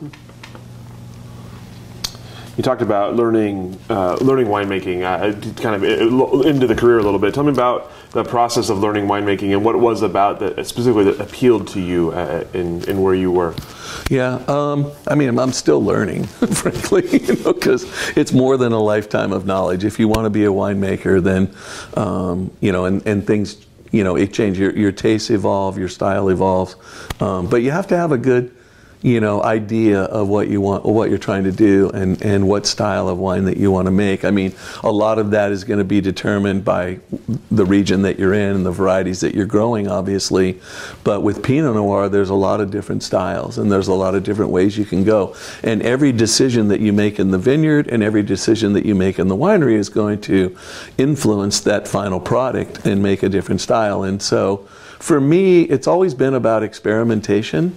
You 2.57 2.63
talked 2.63 2.83
about 2.83 3.17
learning 3.17 3.81
uh, 3.91 4.17
learning 4.21 4.47
winemaking, 4.47 5.03
uh, 5.03 5.33
kind 5.61 5.75
of 5.75 5.83
uh, 5.83 6.49
into 6.49 6.69
the 6.69 6.75
career 6.77 6.99
a 6.99 7.03
little 7.03 7.19
bit. 7.19 7.35
Tell 7.35 7.43
me 7.43 7.51
about 7.51 7.91
the 8.15 8.25
process 8.25 8.71
of 8.71 8.79
learning 8.79 9.07
winemaking 9.07 9.53
and 9.53 9.65
what 9.65 9.75
it 9.75 9.79
was 9.79 10.03
about 10.03 10.39
that 10.39 10.65
specifically 10.67 11.05
that 11.05 11.21
appealed 11.21 11.67
to 11.67 11.81
you 11.81 12.13
uh, 12.13 12.45
in, 12.55 12.83
in 12.89 13.03
where 13.03 13.15
you 13.15 13.31
were. 13.31 13.55
Yeah, 14.09 14.35
um, 14.47 14.93
I 15.09 15.17
mean, 15.17 15.37
I'm 15.37 15.53
still 15.53 15.83
learning, 15.83 16.25
frankly, 16.27 17.09
you 17.09 17.35
know, 17.43 17.53
because 17.53 17.85
it's 18.17 18.33
more 18.33 18.57
than 18.57 18.73
a 18.73 18.79
lifetime 18.79 19.33
of 19.33 19.47
knowledge. 19.47 19.85
If 19.85 19.99
you 19.99 20.07
want 20.07 20.27
to 20.27 20.31
be 20.31 20.45
a 20.45 20.49
winemaker, 20.49 21.23
then, 21.23 21.53
um, 21.97 22.53
you 22.61 22.71
know, 22.71 22.85
and, 22.85 23.05
and 23.05 23.27
things, 23.27 23.67
you 23.91 24.05
know, 24.05 24.15
it 24.17 24.33
changes. 24.33 24.61
Your, 24.61 24.77
your 24.77 24.93
tastes 24.93 25.31
evolve, 25.31 25.77
your 25.77 25.89
style 25.89 26.29
evolves. 26.29 26.77
Um, 27.21 27.49
but 27.49 27.63
you 27.63 27.73
have 27.73 27.89
to 27.89 27.97
have 27.97 28.13
a 28.13 28.19
good 28.19 28.55
you 29.05 29.21
know, 29.21 29.43
idea 29.43 30.05
of 30.05 30.29
what 30.29 30.49
you 30.49 30.63
want, 30.63 30.83
what 30.83 31.11
you're 31.11 31.19
trying 31.19 31.45
to 31.45 31.53
do, 31.53 31.91
and, 31.91 32.21
and 32.23 32.49
what 32.49 32.65
style 32.65 33.07
of 33.07 33.19
wine 33.19 33.45
that 33.45 33.59
you 33.59 33.71
want 33.71 33.85
to 33.85 33.91
make. 33.91 34.25
I 34.25 34.31
mean, 34.31 34.55
a 34.83 34.91
lot 34.91 35.19
of 35.19 35.31
that 35.33 35.53
is 35.53 35.63
going 35.63 35.77
to 35.77 35.85
be 35.85 36.01
determined 36.01 36.65
by 36.65 37.01
the 37.51 37.67
region 37.67 38.01
that 38.01 38.19
you're 38.19 38.33
in 38.33 38.57
and 38.57 38.65
the 38.65 38.73
varieties 38.73 39.21
that 39.21 39.35
you're 39.35 39.45
growing, 39.45 39.89
obviously. 39.89 40.59
But 41.05 41.23
with 41.23 41.43
Pinot 41.43 41.75
Noir, 41.75 42.09
there's 42.09 42.31
a 42.31 42.35
lot 42.35 42.63
of 42.63 42.71
different 42.71 43.03
styles, 43.03 43.59
and 43.59 43.71
there's 43.71 43.89
a 43.89 43.95
lot 43.95 44.15
of 44.15 44.23
different 44.23 44.53
ways 44.53 44.79
you 44.79 44.87
can 44.87 45.05
go. 45.05 45.37
And 45.63 45.83
every 45.83 46.11
decision 46.11 46.69
that 46.69 46.81
you 46.81 46.95
make 46.95 47.19
in 47.19 47.31
the 47.31 47.39
vineyard 47.39 47.89
and 47.89 48.03
every 48.03 48.23
decision 48.23 48.73
that 48.73 48.87
you 48.87 48.95
make 48.95 49.19
in 49.19 49.29
the 49.29 49.37
winery 49.37 49.75
is 49.75 49.91
going 49.91 50.23
to 50.23 50.57
influence 50.97 51.61
that 51.61 51.87
final 51.87 52.21
product 52.21 52.87
and 52.87 53.03
make 53.03 53.23
a 53.23 53.29
different 53.29 53.61
style. 53.61 54.03
And 54.03 54.23
so, 54.23 54.67
for 54.99 55.21
me, 55.21 55.63
it's 55.63 55.87
always 55.87 56.15
been 56.15 56.35
about 56.35 56.63
experimentation. 56.63 57.71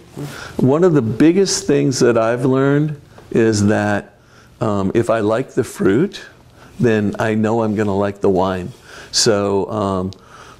One 0.57 0.83
of 0.83 0.93
the 0.93 1.01
biggest 1.01 1.67
things 1.67 1.99
that 1.99 2.17
I've 2.17 2.45
learned 2.45 2.99
is 3.31 3.67
that 3.67 4.15
um, 4.61 4.91
if 4.95 5.09
I 5.09 5.19
like 5.19 5.51
the 5.51 5.63
fruit, 5.63 6.25
then 6.79 7.15
I 7.19 7.35
know 7.35 7.63
I'm 7.63 7.75
going 7.75 7.87
to 7.87 7.93
like 7.93 8.21
the 8.21 8.29
wine. 8.29 8.71
So, 9.11 9.69
um, 9.69 10.11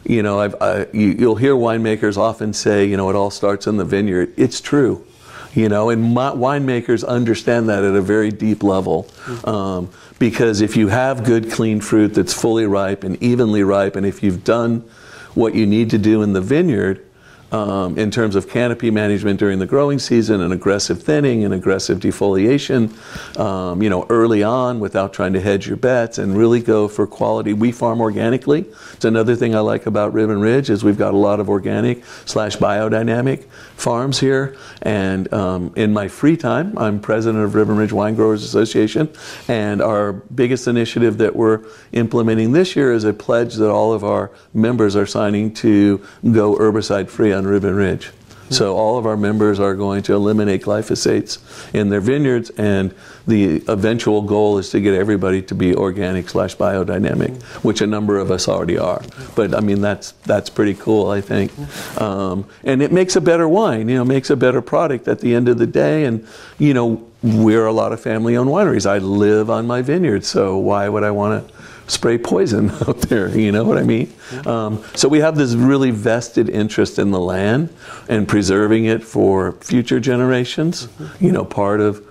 you 0.03 0.23
know, 0.23 0.39
I, 0.39 0.87
you, 0.93 1.09
you'll 1.09 1.35
hear 1.35 1.53
winemakers 1.53 2.17
often 2.17 2.53
say, 2.53 2.85
you 2.85 2.97
know, 2.97 3.09
it 3.09 3.15
all 3.15 3.31
starts 3.31 3.67
in 3.67 3.77
the 3.77 3.85
vineyard. 3.85 4.33
It's 4.37 4.61
true, 4.61 5.05
you 5.53 5.69
know, 5.69 5.89
and 5.89 6.13
my, 6.13 6.31
winemakers 6.31 7.05
understand 7.05 7.69
that 7.69 7.83
at 7.83 7.95
a 7.95 8.01
very 8.01 8.31
deep 8.31 8.63
level. 8.63 9.07
Um, 9.43 9.89
because 10.19 10.61
if 10.61 10.75
you 10.75 10.87
have 10.87 11.23
good, 11.23 11.51
clean 11.51 11.81
fruit 11.81 12.13
that's 12.13 12.33
fully 12.33 12.65
ripe 12.65 13.03
and 13.03 13.21
evenly 13.21 13.63
ripe, 13.63 13.95
and 13.95 14.05
if 14.05 14.23
you've 14.23 14.43
done 14.43 14.89
what 15.38 15.54
you 15.54 15.65
need 15.65 15.89
to 15.91 15.97
do 16.00 16.23
in 16.23 16.34
the 16.34 16.41
vineyard, 16.41 17.04
um, 17.52 17.97
in 17.97 18.12
terms 18.12 18.36
of 18.36 18.50
canopy 18.50 18.91
management 18.91 19.39
during 19.39 19.60
the 19.60 19.65
growing 19.65 20.00
season 20.00 20.41
and 20.41 20.52
aggressive 20.52 21.02
thinning 21.02 21.45
and 21.45 21.54
aggressive 21.54 22.00
defoliation, 22.00 22.91
um, 23.39 23.82
you 23.82 23.89
know, 23.89 24.06
early 24.10 24.43
on 24.43 24.80
without 24.80 25.13
trying 25.13 25.32
to 25.34 25.39
hedge 25.39 25.65
your 25.65 25.78
bets 25.78 26.17
and 26.17 26.38
really 26.38 26.62
go 26.62 26.88
for 26.89 27.08
quality. 27.08 27.54
We 27.54 27.71
farm 27.71 28.02
organically. 28.02 28.65
It's 28.93 29.06
another 29.06 29.36
thing 29.36 29.56
I 29.56 29.60
like 29.60 29.86
about 29.86 30.12
Ribbon 30.12 30.41
Ridge 30.41 30.69
is 30.69 30.84
we've 30.84 30.97
got 30.97 31.13
a 31.13 31.17
lot 31.17 31.39
of 31.39 31.50
organic 31.50 32.04
slash 32.26 32.58
biodynamic 32.58 33.45
farms 33.77 34.19
here. 34.19 34.57
And 34.81 35.31
um, 35.33 35.71
in 35.75 35.93
my 35.93 36.07
free 36.07 36.35
time, 36.35 36.77
I'm 36.77 36.99
president 36.99 37.43
of 37.43 37.55
Ribbon 37.55 37.77
Ridge 37.77 37.93
Wine 37.93 38.15
Growers 38.15 38.43
Association. 38.43 39.09
And 39.47 39.81
our 39.81 40.13
biggest 40.13 40.67
initiative 40.67 41.19
that 41.19 41.35
we're 41.35 41.63
implementing 41.93 42.51
this 42.51 42.75
year 42.75 42.91
is 42.91 43.03
a 43.03 43.13
pledge 43.13 43.55
that 43.55 43.69
all 43.69 43.93
of 43.93 44.03
our 44.03 44.31
members 44.53 44.95
are 44.95 45.05
signing 45.05 45.53
to 45.55 46.03
go 46.31 46.55
herbicide 46.55 47.09
free 47.09 47.31
on 47.31 47.45
Ribbon 47.45 47.75
Ridge. 47.75 48.11
So 48.49 48.77
all 48.77 48.97
of 48.97 49.05
our 49.05 49.17
members 49.17 49.59
are 49.59 49.75
going 49.75 50.03
to 50.03 50.13
eliminate 50.13 50.63
glyphosates 50.63 51.39
in 51.73 51.89
their 51.89 51.99
vineyards, 51.99 52.49
and 52.51 52.95
the 53.27 53.61
eventual 53.67 54.21
goal 54.21 54.57
is 54.57 54.69
to 54.69 54.79
get 54.79 54.93
everybody 54.93 55.41
to 55.43 55.53
be 55.55 55.75
organic 55.75 56.29
slash 56.29 56.55
biodynamic, 56.55 57.41
which 57.63 57.81
a 57.81 57.87
number 57.87 58.17
of 58.17 58.31
us 58.31 58.47
already 58.47 58.77
are. 58.77 59.01
But 59.35 59.53
I 59.53 59.59
mean, 59.59 59.81
that's 59.81 60.11
that's 60.23 60.49
pretty 60.49 60.73
cool, 60.73 61.09
I 61.09 61.21
think, 61.21 61.51
um, 61.99 62.45
and 62.63 62.81
it 62.81 62.91
makes 62.91 63.15
a 63.15 63.21
better 63.21 63.47
wine. 63.47 63.89
You 63.89 63.97
know, 63.97 64.05
makes 64.05 64.29
a 64.29 64.37
better 64.37 64.61
product 64.61 65.07
at 65.07 65.19
the 65.19 65.35
end 65.35 65.49
of 65.49 65.57
the 65.57 65.67
day. 65.67 66.05
And 66.05 66.25
you 66.57 66.73
know, 66.73 67.05
we're 67.21 67.65
a 67.65 67.73
lot 67.73 67.91
of 67.91 67.99
family-owned 67.99 68.49
wineries. 68.49 68.89
I 68.89 68.99
live 68.99 69.49
on 69.49 69.67
my 69.67 69.81
vineyard, 69.81 70.23
so 70.23 70.57
why 70.57 70.87
would 70.87 71.03
I 71.03 71.11
want 71.11 71.47
to? 71.47 71.57
spray 71.89 72.17
poison 72.17 72.69
out 72.87 72.99
there. 73.03 73.29
You 73.37 73.51
know 73.51 73.63
what 73.63 73.77
I 73.77 73.83
mean? 73.83 74.13
Um, 74.45 74.83
so 74.93 75.07
we 75.07 75.19
have 75.19 75.37
this 75.37 75.55
really 75.55 75.91
vested 75.91 76.49
interest 76.49 76.99
in 76.99 77.11
the 77.11 77.19
land 77.19 77.73
and 78.09 78.27
preserving 78.27 78.85
it 78.85 79.03
for 79.03 79.53
future 79.53 79.99
generations. 79.99 80.89
You 81.21 81.31
know, 81.31 81.45
part 81.45 81.79
of 81.79 82.05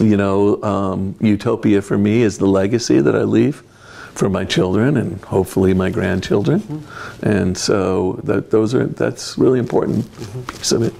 you 0.00 0.16
know 0.16 0.62
um, 0.62 1.14
utopia 1.20 1.82
for 1.82 1.98
me 1.98 2.22
is 2.22 2.38
the 2.38 2.46
legacy 2.46 3.00
that 3.00 3.14
I 3.14 3.22
leave 3.22 3.62
for 4.14 4.28
my 4.28 4.44
children 4.44 4.96
and 4.96 5.22
hopefully 5.24 5.74
my 5.74 5.90
grandchildren. 5.90 6.84
And 7.22 7.56
so 7.56 8.20
that 8.24 8.50
those 8.50 8.74
are 8.74 8.86
that's 8.86 9.38
really 9.38 9.58
important 9.58 10.06
piece 10.48 10.72
of 10.72 10.82
it. 10.82 10.92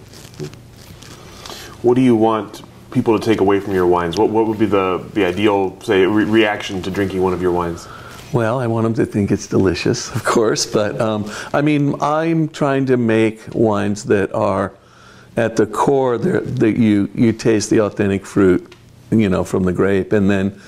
What 1.83 1.95
do 1.95 2.01
you 2.01 2.17
want 2.17 2.63
people 2.93 3.19
to 3.19 3.25
take 3.25 3.41
away 3.41 3.59
from 3.59 3.75
your 3.75 3.87
wines? 3.87 4.17
What, 4.17 4.31
what 4.31 4.47
would 4.47 4.59
be 4.59 4.67
the, 4.67 5.05
the 5.15 5.25
ideal, 5.25 5.81
say, 5.81 6.07
re- 6.07 6.25
reaction 6.25 6.81
to 6.83 6.91
drinking 6.91 7.23
one 7.23 7.33
of 7.33 7.43
your 7.43 7.53
wines? 7.53 7.89
Well, 8.33 8.61
I 8.61 8.67
want 8.67 8.85
them 8.85 8.95
to 8.95 9.05
think 9.05 9.31
it's 9.31 9.47
delicious, 9.47 10.15
of 10.15 10.25
course, 10.25 10.65
but 10.65 11.01
um, 11.01 11.31
I 11.53 11.61
mean, 11.61 11.95
I'm 12.01 12.49
trying 12.49 12.87
to 12.87 12.97
make 12.97 13.43
wines 13.53 14.05
that 14.05 14.33
are 14.33 14.73
at 15.37 15.57
the 15.57 15.67
core 15.67 16.19
that 16.19 16.77
you 16.77 17.11
you 17.15 17.33
taste 17.33 17.71
the 17.71 17.81
authentic 17.81 18.25
fruit, 18.25 18.75
you 19.13 19.29
know, 19.29 19.45
from 19.45 19.65
the 19.65 19.73
grape, 19.73 20.13
and 20.13 20.31
then 20.31 20.61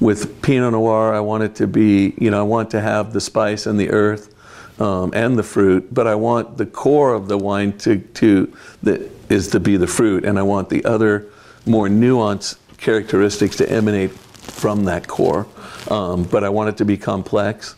with 0.00 0.42
Pinot 0.42 0.72
Noir, 0.72 1.14
I 1.14 1.20
want 1.20 1.44
it 1.44 1.54
to 1.56 1.66
be, 1.66 2.14
you 2.18 2.30
know, 2.30 2.40
I 2.40 2.42
want 2.42 2.70
to 2.70 2.80
have 2.80 3.12
the 3.12 3.20
spice 3.20 3.66
and 3.66 3.78
the 3.78 3.90
earth 3.90 4.34
um, 4.80 5.12
and 5.14 5.38
the 5.38 5.42
fruit, 5.42 5.92
but 5.94 6.06
I 6.06 6.14
want 6.16 6.56
the 6.58 6.66
core 6.66 7.14
of 7.14 7.28
the 7.28 7.38
wine 7.38 7.76
to 7.78 7.98
to 7.98 8.52
that 8.82 9.00
is 9.30 9.48
to 9.48 9.60
be 9.60 9.76
the 9.76 9.86
fruit, 9.86 10.24
and 10.24 10.38
I 10.38 10.42
want 10.42 10.68
the 10.68 10.84
other 10.84 11.26
more 11.66 11.88
nuanced 11.88 12.56
characteristics 12.78 13.56
to 13.56 13.70
emanate 13.70 14.10
from 14.10 14.84
that 14.84 15.06
core. 15.06 15.46
Um, 15.88 16.24
but 16.24 16.44
I 16.44 16.48
want 16.48 16.68
it 16.70 16.76
to 16.78 16.84
be 16.84 16.96
complex, 16.96 17.76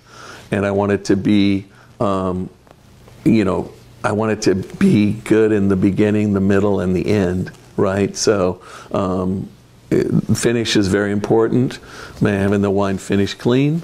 and 0.50 0.64
I 0.64 0.70
want 0.70 0.92
it 0.92 1.04
to 1.06 1.16
be, 1.16 1.66
um, 2.00 2.48
you 3.24 3.44
know, 3.44 3.72
I 4.02 4.12
want 4.12 4.32
it 4.32 4.42
to 4.42 4.54
be 4.54 5.12
good 5.12 5.52
in 5.52 5.68
the 5.68 5.76
beginning, 5.76 6.32
the 6.32 6.40
middle, 6.40 6.80
and 6.80 6.94
the 6.94 7.06
end, 7.06 7.50
right? 7.76 8.16
So, 8.16 8.62
um, 8.92 9.48
finish 10.34 10.76
is 10.76 10.88
very 10.88 11.12
important. 11.12 11.78
Having 12.20 12.62
the 12.62 12.70
wine 12.70 12.98
finish 12.98 13.34
clean, 13.34 13.82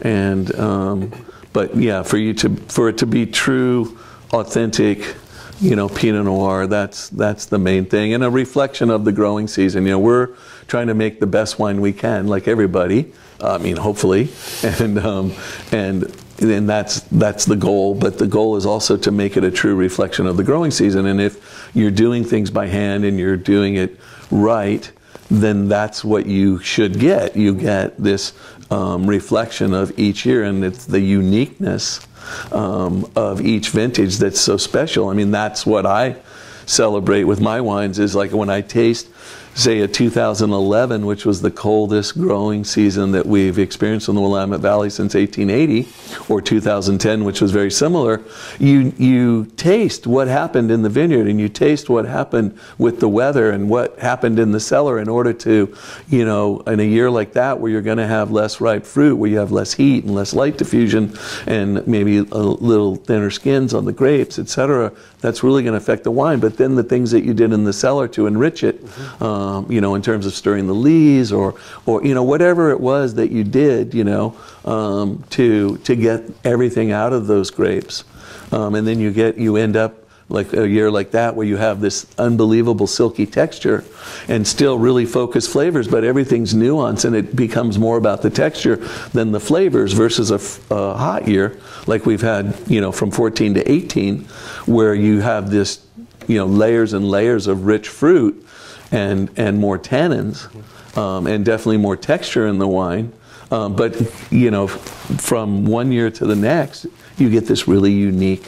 and 0.00 0.54
um, 0.56 1.12
but 1.52 1.76
yeah, 1.76 2.02
for 2.02 2.16
you 2.16 2.34
to 2.34 2.56
for 2.68 2.88
it 2.88 2.98
to 2.98 3.06
be 3.06 3.26
true, 3.26 3.98
authentic 4.32 5.16
you 5.60 5.76
know, 5.76 5.88
Pinot 5.88 6.24
Noir. 6.24 6.66
That's 6.66 7.08
that's 7.10 7.46
the 7.46 7.58
main 7.58 7.84
thing, 7.84 8.14
and 8.14 8.24
a 8.24 8.30
reflection 8.30 8.90
of 8.90 9.04
the 9.04 9.12
growing 9.12 9.46
season. 9.46 9.84
You 9.84 9.92
know, 9.92 9.98
we're 9.98 10.30
trying 10.66 10.86
to 10.86 10.94
make 10.94 11.20
the 11.20 11.26
best 11.26 11.58
wine 11.58 11.80
we 11.80 11.92
can, 11.92 12.26
like 12.26 12.48
everybody. 12.48 13.12
I 13.40 13.58
mean, 13.58 13.76
hopefully, 13.76 14.30
and 14.62 14.98
um, 14.98 15.32
and 15.70 16.04
and 16.40 16.68
that's 16.68 17.00
that's 17.12 17.44
the 17.44 17.56
goal. 17.56 17.94
But 17.94 18.18
the 18.18 18.26
goal 18.26 18.56
is 18.56 18.64
also 18.64 18.96
to 18.96 19.10
make 19.10 19.36
it 19.36 19.44
a 19.44 19.50
true 19.50 19.74
reflection 19.74 20.26
of 20.26 20.36
the 20.36 20.44
growing 20.44 20.70
season. 20.70 21.06
And 21.06 21.20
if 21.20 21.70
you're 21.74 21.90
doing 21.90 22.24
things 22.24 22.50
by 22.50 22.66
hand 22.66 23.04
and 23.04 23.18
you're 23.18 23.36
doing 23.36 23.76
it 23.76 23.98
right, 24.30 24.90
then 25.30 25.68
that's 25.68 26.04
what 26.04 26.26
you 26.26 26.58
should 26.60 26.98
get. 26.98 27.36
You 27.36 27.54
get 27.54 27.96
this 27.96 28.32
um, 28.70 29.06
reflection 29.06 29.72
of 29.72 29.96
each 29.98 30.26
year, 30.26 30.44
and 30.44 30.64
it's 30.64 30.86
the 30.86 31.00
uniqueness 31.00 32.06
um, 32.52 33.10
of 33.16 33.40
each 33.40 33.70
vintage 33.70 34.18
that's 34.18 34.40
so 34.40 34.56
special. 34.56 35.08
I 35.08 35.14
mean, 35.14 35.30
that's 35.30 35.64
what 35.64 35.86
I 35.86 36.16
celebrate 36.66 37.24
with 37.24 37.40
my 37.40 37.60
wines 37.60 37.98
is 37.98 38.14
like 38.14 38.32
when 38.32 38.48
I 38.48 38.60
taste 38.60 39.08
say 39.60 39.80
a 39.80 39.88
2011, 39.88 41.04
which 41.04 41.26
was 41.26 41.42
the 41.42 41.50
coldest 41.50 42.18
growing 42.18 42.64
season 42.64 43.12
that 43.12 43.26
we've 43.26 43.58
experienced 43.58 44.08
in 44.08 44.14
the 44.14 44.20
Willamette 44.20 44.60
Valley 44.60 44.88
since 44.88 45.14
1880, 45.14 45.88
or 46.28 46.40
2010, 46.40 47.24
which 47.24 47.40
was 47.40 47.50
very 47.50 47.70
similar, 47.70 48.22
you, 48.58 48.92
you 48.96 49.44
taste 49.56 50.06
what 50.06 50.28
happened 50.28 50.70
in 50.70 50.82
the 50.82 50.88
vineyard 50.88 51.26
and 51.26 51.38
you 51.38 51.48
taste 51.48 51.90
what 51.90 52.06
happened 52.06 52.58
with 52.78 53.00
the 53.00 53.08
weather 53.08 53.50
and 53.50 53.68
what 53.68 53.98
happened 53.98 54.38
in 54.38 54.52
the 54.52 54.60
cellar 54.60 54.98
in 54.98 55.08
order 55.08 55.32
to, 55.32 55.76
you 56.08 56.24
know, 56.24 56.60
in 56.60 56.80
a 56.80 56.84
year 56.84 57.10
like 57.10 57.34
that 57.34 57.60
where 57.60 57.70
you're 57.70 57.82
going 57.82 57.98
to 57.98 58.06
have 58.06 58.30
less 58.30 58.60
ripe 58.60 58.86
fruit, 58.86 59.16
where 59.16 59.30
you 59.30 59.38
have 59.38 59.52
less 59.52 59.74
heat 59.74 60.04
and 60.04 60.14
less 60.14 60.32
light 60.32 60.56
diffusion 60.56 61.14
and 61.46 61.86
maybe 61.86 62.18
a 62.18 62.22
little 62.22 62.96
thinner 62.96 63.30
skins 63.30 63.74
on 63.74 63.84
the 63.84 63.92
grapes, 63.92 64.38
etc., 64.38 64.92
that's 65.20 65.42
really 65.42 65.62
going 65.62 65.72
to 65.72 65.78
affect 65.78 66.04
the 66.04 66.10
wine. 66.10 66.40
But 66.40 66.56
then 66.56 66.76
the 66.76 66.82
things 66.82 67.10
that 67.10 67.24
you 67.24 67.34
did 67.34 67.52
in 67.52 67.64
the 67.64 67.72
cellar 67.72 68.08
to 68.08 68.26
enrich 68.26 68.64
it, 68.64 68.82
mm-hmm. 68.84 69.24
Um, 69.50 69.70
you 69.70 69.80
know, 69.80 69.94
in 69.94 70.02
terms 70.02 70.26
of 70.26 70.34
stirring 70.34 70.66
the 70.66 70.74
lees 70.74 71.32
or, 71.32 71.54
or 71.86 72.04
you 72.04 72.14
know, 72.14 72.22
whatever 72.22 72.70
it 72.70 72.80
was 72.80 73.14
that 73.14 73.30
you 73.30 73.44
did, 73.44 73.94
you 73.94 74.04
know, 74.04 74.36
um, 74.64 75.24
to 75.30 75.76
to 75.78 75.96
get 75.96 76.22
everything 76.44 76.92
out 76.92 77.12
of 77.12 77.26
those 77.26 77.50
grapes, 77.50 78.04
um, 78.52 78.74
and 78.74 78.86
then 78.86 79.00
you 79.00 79.12
get 79.12 79.38
you 79.38 79.56
end 79.56 79.76
up 79.76 79.96
like 80.28 80.52
a 80.52 80.68
year 80.68 80.92
like 80.92 81.10
that 81.10 81.34
where 81.34 81.44
you 81.46 81.56
have 81.56 81.80
this 81.80 82.06
unbelievable 82.16 82.86
silky 82.86 83.26
texture 83.26 83.84
and 84.28 84.46
still 84.46 84.78
really 84.78 85.04
focused 85.04 85.50
flavors, 85.50 85.88
but 85.88 86.04
everything's 86.04 86.54
nuanced 86.54 87.04
and 87.04 87.16
it 87.16 87.34
becomes 87.34 87.80
more 87.80 87.96
about 87.96 88.22
the 88.22 88.30
texture 88.30 88.76
than 89.12 89.32
the 89.32 89.40
flavors 89.40 89.92
versus 89.92 90.30
a, 90.30 90.74
a 90.74 90.96
hot 90.96 91.26
year 91.26 91.58
like 91.88 92.06
we've 92.06 92.20
had, 92.20 92.56
you 92.68 92.80
know, 92.80 92.92
from 92.92 93.10
14 93.10 93.54
to 93.54 93.68
18, 93.68 94.20
where 94.66 94.94
you 94.94 95.18
have 95.18 95.50
this, 95.50 95.84
you 96.28 96.36
know, 96.36 96.46
layers 96.46 96.92
and 96.92 97.10
layers 97.10 97.48
of 97.48 97.66
rich 97.66 97.88
fruit 97.88 98.46
and, 98.92 99.30
and 99.36 99.58
more 99.58 99.78
tannins 99.78 100.48
um, 100.96 101.26
and 101.26 101.44
definitely 101.44 101.78
more 101.78 101.96
texture 101.96 102.46
in 102.46 102.58
the 102.58 102.68
wine. 102.68 103.12
Um, 103.50 103.74
but, 103.74 104.00
you 104.30 104.50
know, 104.50 104.68
from 104.68 105.64
one 105.64 105.90
year 105.90 106.10
to 106.10 106.26
the 106.26 106.36
next, 106.36 106.86
you 107.16 107.28
get 107.30 107.46
this 107.46 107.66
really 107.66 107.92
unique 107.92 108.44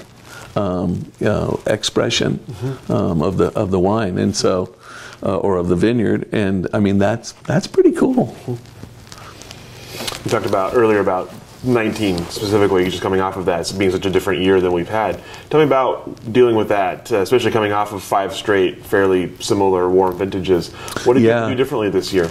um, 0.56 1.10
know, 1.20 1.60
expression 1.66 2.38
mm-hmm. 2.38 2.92
um, 2.92 3.22
of 3.22 3.36
the 3.36 3.46
of 3.58 3.70
the 3.70 3.80
wine, 3.80 4.18
and 4.18 4.36
so 4.36 4.74
uh, 5.22 5.38
or 5.38 5.56
of 5.56 5.68
the 5.68 5.76
vineyard, 5.76 6.28
and 6.32 6.68
I 6.72 6.80
mean 6.80 6.98
that's 6.98 7.32
that's 7.32 7.66
pretty 7.66 7.92
cool. 7.92 8.36
We 10.24 10.30
talked 10.30 10.46
about 10.46 10.74
earlier 10.74 11.00
about 11.00 11.32
19 11.64 12.18
specifically, 12.26 12.84
just 12.88 13.02
coming 13.02 13.20
off 13.20 13.36
of 13.36 13.46
that, 13.46 13.72
being 13.78 13.90
such 13.90 14.06
a 14.06 14.10
different 14.10 14.42
year 14.42 14.60
than 14.60 14.72
we've 14.72 14.88
had. 14.88 15.20
Tell 15.48 15.60
me 15.60 15.66
about 15.66 16.32
dealing 16.32 16.56
with 16.56 16.68
that, 16.68 17.10
uh, 17.12 17.18
especially 17.18 17.52
coming 17.52 17.72
off 17.72 17.92
of 17.92 18.02
five 18.02 18.34
straight, 18.34 18.84
fairly 18.84 19.36
similar 19.38 19.88
warm 19.88 20.18
vintages. 20.18 20.70
What 21.04 21.14
did 21.14 21.22
yeah. 21.22 21.46
you 21.46 21.54
do 21.54 21.56
differently 21.56 21.90
this 21.90 22.12
year? 22.12 22.28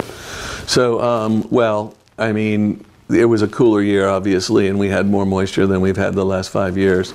So, 0.67 1.01
um, 1.01 1.47
well, 1.49 1.95
I 2.17 2.33
mean, 2.33 2.85
it 3.09 3.25
was 3.25 3.41
a 3.41 3.47
cooler 3.47 3.81
year, 3.81 4.07
obviously, 4.07 4.67
and 4.67 4.77
we 4.77 4.89
had 4.89 5.05
more 5.05 5.25
moisture 5.25 5.65
than 5.65 5.81
we've 5.81 5.97
had 5.97 6.13
the 6.13 6.25
last 6.25 6.49
five 6.49 6.77
years. 6.77 7.13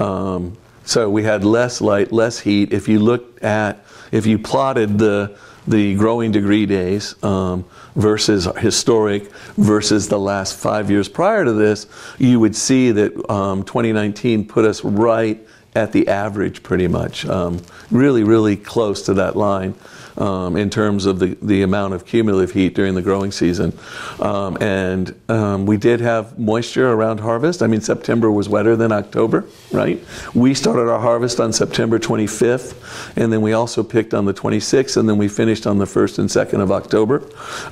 Um, 0.00 0.56
so 0.84 1.10
we 1.10 1.22
had 1.22 1.44
less 1.44 1.80
light, 1.80 2.12
less 2.12 2.38
heat. 2.38 2.72
If 2.72 2.88
you 2.88 2.98
looked 2.98 3.42
at, 3.42 3.84
if 4.10 4.24
you 4.26 4.38
plotted 4.38 4.98
the 4.98 5.36
the 5.68 5.94
growing 5.94 6.32
degree 6.32 6.66
days 6.66 7.22
um, 7.22 7.64
versus 7.94 8.48
historic 8.58 9.30
versus 9.56 10.08
the 10.08 10.18
last 10.18 10.56
five 10.56 10.90
years 10.90 11.08
prior 11.08 11.44
to 11.44 11.52
this, 11.52 11.86
you 12.18 12.40
would 12.40 12.56
see 12.56 12.90
that 12.92 13.30
um, 13.30 13.62
2019 13.64 14.46
put 14.46 14.64
us 14.64 14.82
right 14.84 15.40
at 15.74 15.92
the 15.92 16.08
average 16.08 16.62
pretty 16.62 16.88
much, 16.88 17.26
um, 17.26 17.60
really, 17.90 18.24
really 18.24 18.56
close 18.56 19.02
to 19.02 19.14
that 19.14 19.36
line 19.36 19.74
um, 20.18 20.56
in 20.56 20.68
terms 20.68 21.06
of 21.06 21.18
the, 21.18 21.36
the 21.40 21.62
amount 21.62 21.94
of 21.94 22.04
cumulative 22.04 22.52
heat 22.52 22.74
during 22.74 22.94
the 22.94 23.02
growing 23.02 23.32
season. 23.32 23.76
Um, 24.20 24.58
and 24.60 25.18
um, 25.28 25.64
we 25.64 25.76
did 25.76 26.00
have 26.00 26.38
moisture 26.38 26.90
around 26.90 27.20
harvest. 27.20 27.62
I 27.62 27.66
mean, 27.66 27.80
September 27.80 28.30
was 28.30 28.48
wetter 28.48 28.76
than 28.76 28.92
October, 28.92 29.44
right? 29.72 30.04
We 30.34 30.54
started 30.54 30.90
our 30.90 31.00
harvest 31.00 31.40
on 31.40 31.52
September 31.52 31.98
25th, 31.98 33.16
and 33.16 33.32
then 33.32 33.40
we 33.40 33.52
also 33.52 33.82
picked 33.82 34.12
on 34.12 34.24
the 34.24 34.34
26th, 34.34 34.96
and 34.96 35.08
then 35.08 35.18
we 35.18 35.28
finished 35.28 35.66
on 35.66 35.78
the 35.78 35.84
1st 35.84 36.18
and 36.18 36.28
2nd 36.28 36.60
of 36.60 36.72
October. 36.72 37.22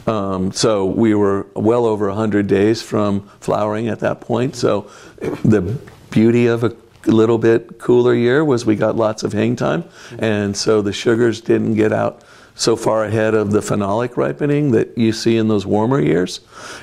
Um, 0.06 0.52
so 0.52 0.86
we 0.86 1.14
were 1.14 1.46
well 1.54 1.84
over 1.84 2.08
100 2.08 2.46
days 2.46 2.80
from 2.80 3.28
flowering 3.40 3.88
at 3.88 4.00
that 4.00 4.20
point. 4.20 4.54
So 4.56 4.90
the 5.44 5.78
beauty 6.10 6.46
of 6.46 6.62
a 6.64 6.76
little 7.06 7.38
bit 7.38 7.78
cooler 7.78 8.14
year 8.14 8.44
was 8.44 8.64
we 8.64 8.76
got 8.76 8.96
lots 8.96 9.22
of 9.22 9.32
hang 9.32 9.56
time, 9.56 9.84
and 10.18 10.56
so 10.56 10.82
the 10.82 10.92
sugars 10.92 11.40
didn't 11.40 11.74
get 11.74 11.92
out 11.92 12.22
so 12.56 12.74
far 12.74 13.04
ahead 13.04 13.34
of 13.34 13.52
the 13.52 13.60
phenolic 13.60 14.16
ripening 14.16 14.72
that 14.72 14.96
you 14.98 15.12
see 15.12 15.36
in 15.36 15.46
those 15.46 15.64
warmer 15.64 16.00
years. 16.00 16.40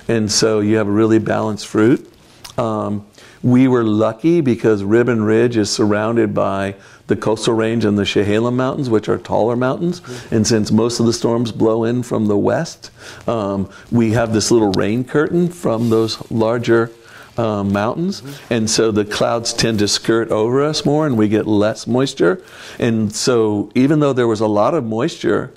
And 0.07 0.31
so 0.31 0.59
you 0.59 0.77
have 0.77 0.87
a 0.87 0.91
really 0.91 1.19
balanced 1.19 1.67
fruit. 1.67 2.09
Um, 2.57 3.05
we 3.41 3.67
were 3.67 3.83
lucky 3.83 4.39
because 4.39 4.83
Ribbon 4.83 5.23
Ridge 5.23 5.57
is 5.57 5.69
surrounded 5.69 6.33
by 6.33 6.75
the 7.07 7.15
coastal 7.17 7.53
range 7.53 7.83
and 7.83 7.97
the 7.97 8.05
Chehalem 8.05 8.55
Mountains, 8.55 8.89
which 8.89 9.09
are 9.09 9.17
taller 9.17 9.57
mountains. 9.57 10.01
And 10.31 10.47
since 10.47 10.71
most 10.71 10.99
of 11.01 11.05
the 11.05 11.11
storms 11.11 11.51
blow 11.51 11.83
in 11.83 12.03
from 12.03 12.27
the 12.27 12.37
west, 12.37 12.91
um, 13.27 13.69
we 13.91 14.11
have 14.11 14.31
this 14.31 14.51
little 14.51 14.71
rain 14.71 15.03
curtain 15.03 15.49
from 15.49 15.89
those 15.89 16.31
larger 16.31 16.91
um, 17.37 17.73
mountains, 17.73 18.21
and 18.51 18.69
so 18.69 18.91
the 18.91 19.05
clouds 19.05 19.53
tend 19.53 19.79
to 19.79 19.87
skirt 19.87 20.29
over 20.29 20.63
us 20.63 20.85
more, 20.85 21.07
and 21.07 21.17
we 21.17 21.27
get 21.27 21.47
less 21.47 21.87
moisture. 21.87 22.43
And 22.77 23.13
so, 23.13 23.71
even 23.73 23.99
though 23.99 24.13
there 24.13 24.27
was 24.27 24.39
a 24.39 24.47
lot 24.47 24.75
of 24.75 24.83
moisture, 24.83 25.51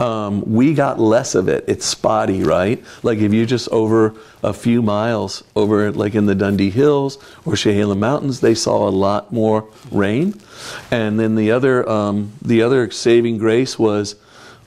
um, 0.00 0.42
we 0.52 0.74
got 0.74 0.98
less 0.98 1.34
of 1.34 1.48
it. 1.48 1.64
It's 1.68 1.86
spotty, 1.86 2.42
right? 2.42 2.82
Like 3.02 3.18
if 3.18 3.32
you 3.32 3.46
just 3.46 3.68
over 3.68 4.14
a 4.42 4.52
few 4.52 4.82
miles 4.82 5.44
over, 5.54 5.90
like 5.92 6.14
in 6.14 6.26
the 6.26 6.34
Dundee 6.34 6.70
Hills 6.70 7.18
or 7.44 7.54
Chehalem 7.54 7.98
Mountains, 7.98 8.40
they 8.40 8.54
saw 8.54 8.88
a 8.88 8.90
lot 8.90 9.32
more 9.32 9.68
rain. 9.90 10.34
And 10.90 11.20
then 11.20 11.36
the 11.36 11.50
other, 11.52 11.88
um, 11.88 12.32
the 12.42 12.62
other 12.62 12.90
saving 12.90 13.38
grace 13.38 13.78
was, 13.78 14.16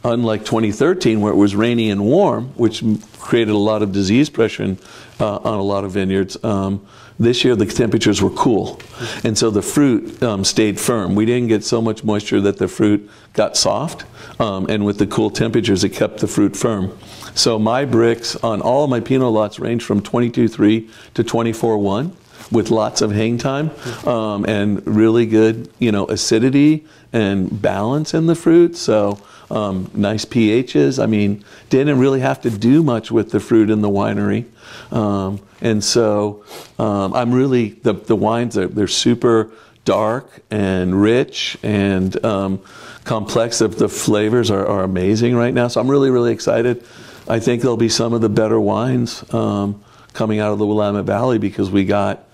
unlike 0.03 0.45
2013 0.45 1.19
where 1.19 1.33
it 1.33 1.35
was 1.35 1.55
rainy 1.55 1.89
and 1.89 2.05
warm, 2.05 2.49
which 2.55 2.83
created 3.19 3.51
a 3.51 3.57
lot 3.57 3.81
of 3.81 3.91
disease 3.91 4.29
pressure 4.29 4.63
in, 4.63 4.77
uh, 5.19 5.37
on 5.37 5.57
a 5.57 5.63
lot 5.63 5.83
of 5.83 5.91
vineyards. 5.91 6.41
Um, 6.43 6.85
this 7.19 7.43
year 7.43 7.55
the 7.55 7.65
temperatures 7.65 8.21
were 8.21 8.29
cool, 8.31 8.79
and 9.23 9.37
so 9.37 9.49
the 9.49 9.61
fruit 9.61 10.21
um, 10.21 10.43
stayed 10.43 10.79
firm. 10.79 11.15
We 11.15 11.25
didn't 11.25 11.47
get 11.47 11.63
so 11.63 11.81
much 11.81 12.03
moisture 12.03 12.41
that 12.41 12.57
the 12.57 12.67
fruit 12.67 13.09
got 13.33 13.55
soft, 13.55 14.05
um, 14.39 14.67
and 14.69 14.85
with 14.85 14.97
the 14.99 15.07
cool 15.07 15.29
temperatures, 15.29 15.83
it 15.83 15.89
kept 15.89 16.19
the 16.19 16.27
fruit 16.27 16.55
firm. 16.55 16.97
So 17.33 17.59
my 17.59 17.85
Brix 17.85 18.41
on 18.43 18.61
all 18.61 18.85
of 18.85 18.89
my 18.89 18.99
Pinot 18.99 19.31
lots 19.31 19.59
range 19.59 19.83
from 19.83 20.01
22.3 20.01 20.89
to 21.13 21.23
24.1 21.23 22.11
with 22.51 22.69
lots 22.71 23.01
of 23.01 23.11
hang 23.11 23.37
time 23.37 23.71
um, 24.05 24.45
and 24.45 24.85
really 24.85 25.25
good, 25.25 25.69
you 25.79 25.91
know, 25.91 26.05
acidity 26.07 26.85
and 27.11 27.61
balance 27.61 28.13
in 28.13 28.27
the 28.27 28.35
fruit. 28.35 28.75
So 28.75 29.19
um, 29.49 29.89
nice 29.93 30.25
pHs. 30.25 31.01
I 31.01 31.05
mean, 31.05 31.43
didn't 31.69 31.99
really 31.99 32.19
have 32.19 32.41
to 32.41 32.49
do 32.49 32.83
much 32.83 33.11
with 33.11 33.31
the 33.31 33.39
fruit 33.39 33.69
in 33.69 33.81
the 33.81 33.89
winery. 33.89 34.45
Um, 34.91 35.39
and 35.61 35.83
so 35.83 36.43
um, 36.79 37.13
I'm 37.13 37.33
really, 37.33 37.69
the, 37.69 37.93
the 37.93 38.15
wines, 38.15 38.57
are, 38.57 38.67
they're 38.67 38.87
super 38.87 39.51
dark 39.85 40.41
and 40.49 40.99
rich 40.99 41.57
and 41.63 42.23
um, 42.25 42.61
complex. 43.03 43.59
The, 43.59 43.67
the 43.67 43.89
flavors 43.89 44.49
are, 44.51 44.65
are, 44.65 44.83
amazing 44.83 45.35
right 45.35 45.53
now. 45.53 45.67
So 45.67 45.79
I'm 45.79 45.89
really, 45.89 46.09
really 46.09 46.33
excited. 46.33 46.83
I 47.27 47.39
think 47.39 47.61
there'll 47.61 47.77
be 47.77 47.89
some 47.89 48.13
of 48.13 48.21
the 48.21 48.29
better 48.29 48.59
wines 48.59 49.23
um, 49.33 49.83
coming 50.13 50.39
out 50.39 50.51
of 50.51 50.59
the 50.59 50.65
Willamette 50.65 51.05
Valley 51.05 51.37
because 51.37 51.69
we 51.69 51.85
got 51.85 52.24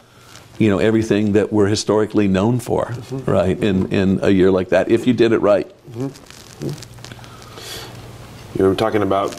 you 0.62 0.70
know 0.70 0.78
everything 0.78 1.34
that 1.34 1.52
we're 1.52 1.68
historically 1.68 2.28
known 2.28 2.60
for, 2.60 2.86
mm-hmm. 2.86 3.32
right? 3.32 3.58
In 3.62 3.92
in 3.92 4.20
a 4.22 4.30
year 4.30 4.52
like 4.52 4.70
that, 4.70 4.92
if 4.92 5.08
you 5.08 5.14
did 5.14 5.32
it 5.32 5.40
right. 5.40 5.68
Mm-hmm. 5.92 6.68
You 8.58 8.66
know, 8.66 8.76
talking 8.76 9.02
about 9.02 9.34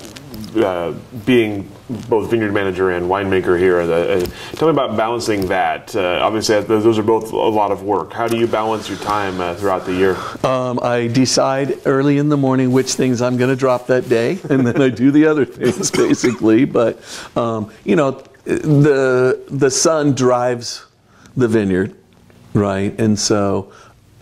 uh, 0.56 0.92
being 1.24 1.70
both 2.08 2.30
vineyard 2.30 2.52
manager 2.52 2.90
and 2.90 3.06
winemaker 3.08 3.58
here. 3.58 3.80
Uh, 3.80 4.26
tell 4.54 4.68
me 4.68 4.72
about 4.72 4.96
balancing 4.96 5.46
that. 5.46 5.94
Uh, 5.94 6.18
obviously, 6.22 6.61
those 6.62 6.98
are 6.98 7.02
both 7.02 7.32
a 7.32 7.37
lot 7.37 7.70
of 7.70 7.82
work. 7.82 8.12
How 8.12 8.26
do 8.26 8.37
you 8.37 8.46
balance 8.46 8.88
your 8.88 8.98
time 8.98 9.40
uh, 9.40 9.54
throughout 9.54 9.87
the 9.87 9.94
year? 9.94 10.16
Um, 10.44 10.80
I 10.82 11.06
decide 11.06 11.78
early 11.87 12.18
in 12.18 12.30
the 12.30 12.37
morning 12.37 12.72
which 12.72 12.94
things 12.94 13.22
I'm 13.22 13.37
going 13.37 13.50
to 13.50 13.56
drop 13.56 13.87
that 13.87 14.08
day, 14.08 14.38
and 14.50 14.66
then 14.66 14.82
I 14.82 14.88
do 14.88 15.11
the 15.11 15.26
other 15.26 15.44
things 15.44 15.90
basically. 16.04 16.64
But 16.64 16.98
um, 17.37 17.70
you 17.85 17.94
know, 17.94 18.22
the 18.44 19.40
the 19.48 19.70
sun 19.70 20.14
drives 20.14 20.87
the 21.36 21.48
vineyard, 21.48 21.94
right? 22.54 22.98
And 22.98 23.18
so, 23.18 23.72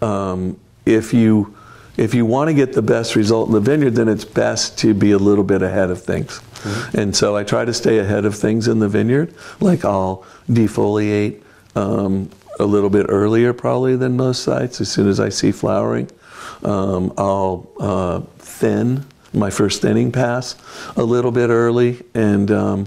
um, 0.03 0.59
if 0.87 1.13
you 1.13 1.57
if 1.97 2.15
you 2.15 2.25
want 2.25 2.49
to 2.49 2.55
get 2.55 2.73
the 2.73 2.83
best 2.83 3.15
result 3.15 3.49
in 3.49 3.55
the 3.55 3.61
vineyard, 3.61 3.91
then 3.91 4.09
it's 4.09 4.25
best 4.25 4.79
to 4.79 4.95
be 4.95 5.11
a 5.11 5.19
little 5.19 5.45
bit 5.45 5.61
ahead 5.61 5.91
of 5.91 6.03
things. 6.03 6.39
Mm-hmm. 6.39 6.99
And 6.99 7.17
so 7.17 7.37
I 7.37 7.45
try 7.45 7.65
to 7.65 7.75
stay 7.75 7.99
ahead 7.99 8.25
of 8.25 8.35
things 8.35 8.69
in 8.69 8.79
the 8.79 8.89
vineyard. 8.89 9.35
Like 9.61 9.85
I'll 9.85 10.25
defoliate 10.49 11.43
um, 11.77 12.31
a 12.59 12.65
little 12.65 12.91
bit 12.91 13.07
earlier, 13.09 13.53
probably 13.53 13.97
than 13.97 14.17
most 14.17 14.43
sites, 14.43 14.81
as 14.81 14.91
soon 14.91 15.09
as 15.09 15.21
I 15.21 15.29
see 15.29 15.53
flowering. 15.53 16.11
Um, 16.63 17.13
I'll 17.19 17.71
uh, 17.79 18.21
thin 18.39 19.05
my 19.33 19.51
first 19.51 19.83
thinning 19.83 20.11
pass 20.11 20.57
a 20.97 21.05
little 21.05 21.31
bit 21.31 21.51
early, 21.51 22.03
and 22.15 22.51
um, 22.51 22.87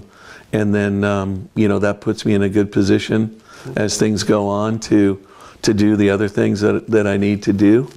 and 0.52 0.74
then 0.74 1.04
um, 1.04 1.48
you 1.54 1.68
know 1.68 1.78
that 1.78 2.00
puts 2.00 2.24
me 2.24 2.34
in 2.34 2.42
a 2.42 2.48
good 2.48 2.72
position 2.72 3.40
as 3.76 3.98
things 3.98 4.22
go 4.22 4.48
on 4.48 4.78
to 4.80 5.24
to 5.62 5.72
do 5.72 5.96
the 5.96 6.10
other 6.10 6.28
things 6.28 6.60
that, 6.60 6.86
that 6.88 7.06
I 7.06 7.16
need 7.16 7.42
to 7.44 7.52
do 7.54 7.88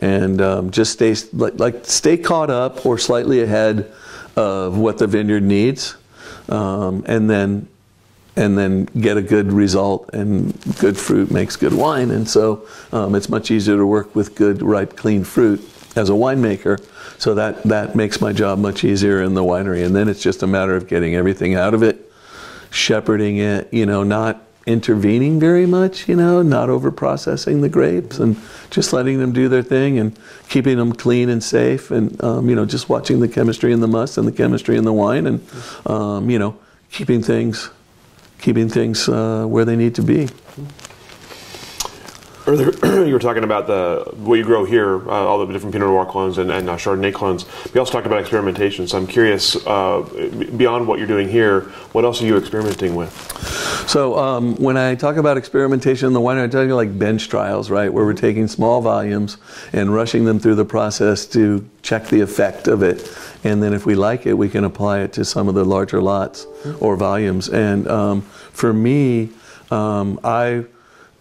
and 0.00 0.40
um, 0.40 0.70
just 0.70 0.92
stay 0.92 1.14
like, 1.32 1.58
like, 1.58 1.84
stay 1.84 2.16
caught 2.16 2.50
up 2.50 2.84
or 2.84 2.98
slightly 2.98 3.42
ahead 3.42 3.92
of 4.36 4.76
what 4.76 4.98
the 4.98 5.06
vineyard 5.06 5.42
needs, 5.42 5.96
um, 6.48 7.04
and 7.06 7.30
then 7.30 7.68
and 8.38 8.58
then 8.58 8.84
get 8.84 9.16
a 9.16 9.22
good 9.22 9.50
result. 9.50 10.10
And 10.12 10.52
good 10.78 10.98
fruit 10.98 11.30
makes 11.30 11.56
good 11.56 11.72
wine, 11.72 12.10
and 12.10 12.28
so 12.28 12.66
um, 12.92 13.14
it's 13.14 13.28
much 13.28 13.50
easier 13.50 13.76
to 13.76 13.86
work 13.86 14.14
with 14.14 14.34
good, 14.34 14.62
ripe, 14.62 14.96
clean 14.96 15.24
fruit 15.24 15.60
as 15.96 16.10
a 16.10 16.12
winemaker. 16.12 16.84
So 17.18 17.34
that 17.34 17.62
that 17.62 17.96
makes 17.96 18.20
my 18.20 18.32
job 18.32 18.58
much 18.58 18.84
easier 18.84 19.22
in 19.22 19.32
the 19.32 19.42
winery. 19.42 19.86
And 19.86 19.96
then 19.96 20.08
it's 20.08 20.22
just 20.22 20.42
a 20.42 20.46
matter 20.46 20.76
of 20.76 20.86
getting 20.86 21.14
everything 21.14 21.54
out 21.54 21.72
of 21.72 21.82
it, 21.82 22.12
shepherding 22.70 23.38
it. 23.38 23.72
You 23.72 23.86
know, 23.86 24.02
not 24.02 24.45
intervening 24.66 25.38
very 25.38 25.64
much, 25.64 26.08
you 26.08 26.16
know, 26.16 26.42
not 26.42 26.68
over 26.68 26.90
processing 26.90 27.60
the 27.60 27.68
grapes 27.68 28.18
and 28.18 28.36
just 28.70 28.92
letting 28.92 29.20
them 29.20 29.32
do 29.32 29.48
their 29.48 29.62
thing 29.62 29.98
and 29.98 30.18
keeping 30.48 30.76
them 30.76 30.92
clean 30.92 31.28
and 31.28 31.42
safe 31.42 31.92
and, 31.92 32.22
um, 32.22 32.48
you 32.48 32.56
know, 32.56 32.66
just 32.66 32.88
watching 32.88 33.20
the 33.20 33.28
chemistry 33.28 33.72
in 33.72 33.80
the 33.80 33.86
must 33.86 34.18
and 34.18 34.26
the 34.26 34.32
chemistry 34.32 34.76
in 34.76 34.84
the 34.84 34.92
wine 34.92 35.26
and, 35.26 35.46
um, 35.86 36.28
you 36.28 36.38
know, 36.38 36.58
keeping 36.90 37.22
things, 37.22 37.70
keeping 38.40 38.68
things 38.68 39.08
uh, 39.08 39.46
where 39.46 39.64
they 39.64 39.76
need 39.76 39.94
to 39.94 40.02
be. 40.02 40.28
Earlier, 42.48 42.70
you 43.04 43.12
were 43.12 43.18
talking 43.18 43.42
about 43.42 43.66
the 43.66 44.04
what 44.18 44.36
you 44.36 44.44
grow 44.44 44.64
here, 44.64 44.96
uh, 45.08 45.12
all 45.12 45.44
the 45.44 45.52
different 45.52 45.72
Pinot 45.72 45.88
Noir 45.88 46.06
clones 46.06 46.38
and, 46.38 46.48
and 46.52 46.70
uh, 46.70 46.76
Chardonnay 46.76 47.12
clones. 47.12 47.44
We 47.74 47.80
also 47.80 47.92
talked 47.92 48.06
about 48.06 48.20
experimentation. 48.20 48.86
So 48.86 48.98
I'm 48.98 49.08
curious, 49.08 49.56
uh, 49.66 50.02
beyond 50.56 50.86
what 50.86 51.00
you're 51.00 51.08
doing 51.08 51.28
here, 51.28 51.62
what 51.90 52.04
else 52.04 52.22
are 52.22 52.24
you 52.24 52.36
experimenting 52.36 52.94
with? 52.94 53.10
So 53.88 54.16
um, 54.16 54.54
when 54.56 54.76
I 54.76 54.94
talk 54.94 55.16
about 55.16 55.36
experimentation 55.36 56.06
in 56.06 56.12
the 56.12 56.20
winery, 56.20 56.44
I'm 56.44 56.50
talking 56.50 56.70
like 56.70 56.96
bench 56.96 57.28
trials, 57.28 57.68
right, 57.68 57.92
where 57.92 58.04
we're 58.04 58.14
taking 58.14 58.46
small 58.46 58.80
volumes 58.80 59.38
and 59.72 59.92
rushing 59.92 60.24
them 60.24 60.38
through 60.38 60.54
the 60.54 60.64
process 60.64 61.26
to 61.26 61.68
check 61.82 62.06
the 62.06 62.20
effect 62.20 62.68
of 62.68 62.84
it, 62.84 63.12
and 63.42 63.60
then 63.60 63.74
if 63.74 63.86
we 63.86 63.96
like 63.96 64.24
it, 64.24 64.34
we 64.34 64.48
can 64.48 64.62
apply 64.62 65.00
it 65.00 65.12
to 65.14 65.24
some 65.24 65.48
of 65.48 65.56
the 65.56 65.64
larger 65.64 66.00
lots 66.00 66.46
or 66.78 66.96
volumes. 66.96 67.48
And 67.48 67.88
um, 67.88 68.22
for 68.22 68.72
me, 68.72 69.30
um, 69.72 70.20
I 70.22 70.66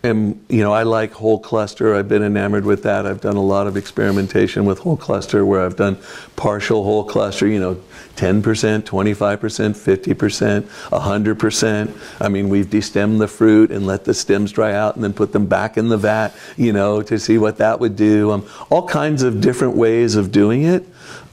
am, 0.05 0.39
you 0.49 0.63
know, 0.63 0.71
I 0.71 0.83
like 0.83 1.11
whole 1.11 1.39
cluster. 1.39 1.95
I've 1.95 2.07
been 2.07 2.23
enamored 2.23 2.65
with 2.65 2.83
that. 2.83 3.05
I've 3.05 3.21
done 3.21 3.35
a 3.35 3.43
lot 3.43 3.67
of 3.67 3.77
experimentation 3.77 4.65
with 4.65 4.79
whole 4.79 4.97
cluster 4.97 5.45
where 5.45 5.65
I've 5.65 5.75
done 5.75 5.97
partial 6.35 6.83
whole 6.83 7.03
cluster, 7.03 7.47
you 7.47 7.59
know, 7.59 7.75
10%, 8.15 8.41
25%, 8.83 8.85
50%, 8.85 10.61
100%. 10.61 12.21
I 12.21 12.29
mean, 12.29 12.49
we've 12.49 12.67
destemmed 12.67 13.19
the 13.19 13.27
fruit 13.27 13.71
and 13.71 13.85
let 13.85 14.05
the 14.05 14.13
stems 14.13 14.51
dry 14.51 14.73
out 14.73 14.95
and 14.95 15.03
then 15.03 15.13
put 15.13 15.33
them 15.33 15.45
back 15.45 15.77
in 15.77 15.89
the 15.89 15.97
vat, 15.97 16.33
you 16.57 16.71
know, 16.71 17.01
to 17.01 17.19
see 17.19 17.37
what 17.37 17.57
that 17.57 17.79
would 17.79 17.95
do. 17.95 18.31
Um, 18.31 18.47
all 18.69 18.87
kinds 18.87 19.23
of 19.23 19.41
different 19.41 19.75
ways 19.75 20.15
of 20.15 20.31
doing 20.31 20.63
it. 20.63 20.85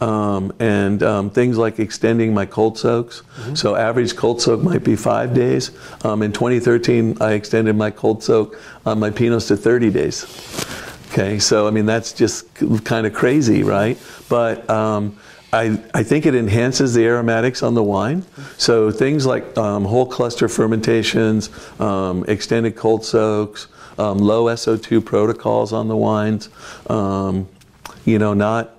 Um, 0.03 0.53
and 0.59 1.01
um, 1.05 1.31
things 1.31 1.57
like 1.59 1.79
extending 1.79 2.35
my 2.35 2.45
cold 2.45 2.77
soaks. 2.77 3.23
So 3.55 3.77
average 3.77 4.17
cold 4.17 4.41
soak 4.43 4.61
might 4.61 4.83
be 4.83 4.97
five 4.97 5.33
days. 5.33 5.71
Um, 6.05 6.23
in 6.23 6.33
2013, 6.33 7.19
I 7.21 7.35
extended 7.35 7.77
my 7.77 7.91
cold 7.93 8.21
soak 8.25 8.59
on 8.85 8.99
my 8.99 9.11
Pinots 9.11 9.47
to 9.49 9.57
30 9.57 9.91
days. 9.91 10.25
Okay, 11.13 11.39
so 11.39 11.69
I 11.69 11.71
mean 11.71 11.87
that's 11.87 12.13
just 12.13 12.53
kind 12.85 13.07
of 13.07 13.13
crazy, 13.13 13.63
right? 13.63 13.97
But 14.29 14.69
um, 14.69 15.17
I, 15.53 15.79
I 15.93 16.03
think 16.03 16.25
it 16.25 16.35
enhances 16.35 16.95
the 16.95 17.05
aromatics 17.05 17.63
on 17.63 17.75
the 17.75 17.83
wine. 17.83 18.25
So 18.57 18.91
things 18.91 19.27
like 19.27 19.57
um, 19.59 19.85
whole 19.85 20.07
cluster 20.07 20.49
fermentations, 20.49 21.51
um, 21.79 22.25
extended 22.27 22.75
cold 22.75 23.05
soaks, 23.05 23.69
um, 23.99 24.19
low 24.19 24.47
SO2 24.47 25.05
protocols 25.05 25.75
on 25.75 25.89
the 25.89 25.97
wines. 25.97 26.49
Um, 26.89 27.47
you 28.07 28.19
know, 28.19 28.33
not 28.33 28.75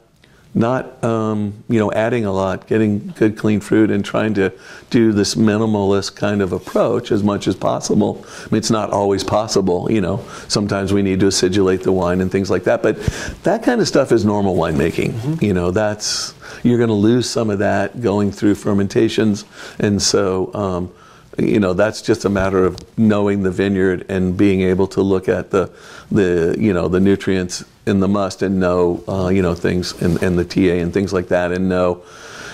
not 0.56 1.04
um, 1.04 1.64
you 1.68 1.80
know 1.80 1.92
adding 1.92 2.26
a 2.26 2.32
lot, 2.32 2.68
getting 2.68 3.08
good 3.10 3.38
clean 3.38 3.60
fruit, 3.60 3.90
and 3.90 4.06
trying 4.06 4.34
to 4.36 4.52
do 4.90 5.12
this 5.12 5.36
minimalist 5.36 6.16
kind 6.16 6.42
of 6.42 6.52
approach 6.52 7.12
as 7.12 7.24
much 7.24 7.48
as 7.48 7.56
possible. 7.56 8.24
I 8.26 8.44
mean, 8.46 8.60
it's 8.60 8.72
not 8.72 8.92
always 8.92 9.24
possible. 9.24 9.92
You 9.92 10.02
know, 10.02 10.26
sometimes 10.48 10.94
we 10.94 11.02
need 11.02 11.20
to 11.22 11.28
acidulate 11.28 11.84
the 11.84 11.92
wine 11.92 12.22
and 12.22 12.32
things 12.32 12.50
like 12.50 12.64
that. 12.66 12.84
But 12.84 12.98
that 13.44 13.64
kind 13.64 13.82
of 13.82 13.88
stuff 13.88 14.12
is 14.12 14.26
normal 14.26 14.56
winemaking. 14.56 15.42
You 15.42 15.54
know, 15.54 15.72
that's 15.72 16.34
you're 16.64 16.78
going 16.78 16.90
to 16.90 16.94
lose 16.94 17.30
some 17.30 17.50
of 17.50 17.60
that 17.60 18.02
going 18.02 18.32
through 18.32 18.56
fermentations, 18.56 19.46
and 19.80 20.02
so. 20.02 20.54
Um, 20.54 20.94
you 21.38 21.60
know 21.60 21.74
that's 21.74 22.04
just 22.04 22.26
a 22.26 22.30
matter 22.30 22.64
of 22.64 22.78
knowing 22.98 23.42
the 23.42 23.50
vineyard 23.50 24.06
and 24.08 24.38
being 24.38 24.62
able 24.62 24.86
to 24.86 25.02
look 25.02 25.28
at 25.28 25.50
the 25.50 25.68
the 26.12 26.56
you 26.60 26.74
know 26.74 26.88
the 26.88 27.00
nutrients 27.00 27.64
in 27.86 28.00
the 28.00 28.08
must 28.08 28.42
and 28.42 28.60
know 28.60 29.04
uh, 29.08 29.30
you 29.30 29.42
know 29.42 29.56
things 29.56 30.00
and, 30.02 30.22
and 30.24 30.38
the 30.38 30.46
TA 30.46 30.82
and 30.82 30.94
things 30.94 31.14
like 31.14 31.28
that 31.30 31.52
and 31.52 31.70
know 31.70 32.04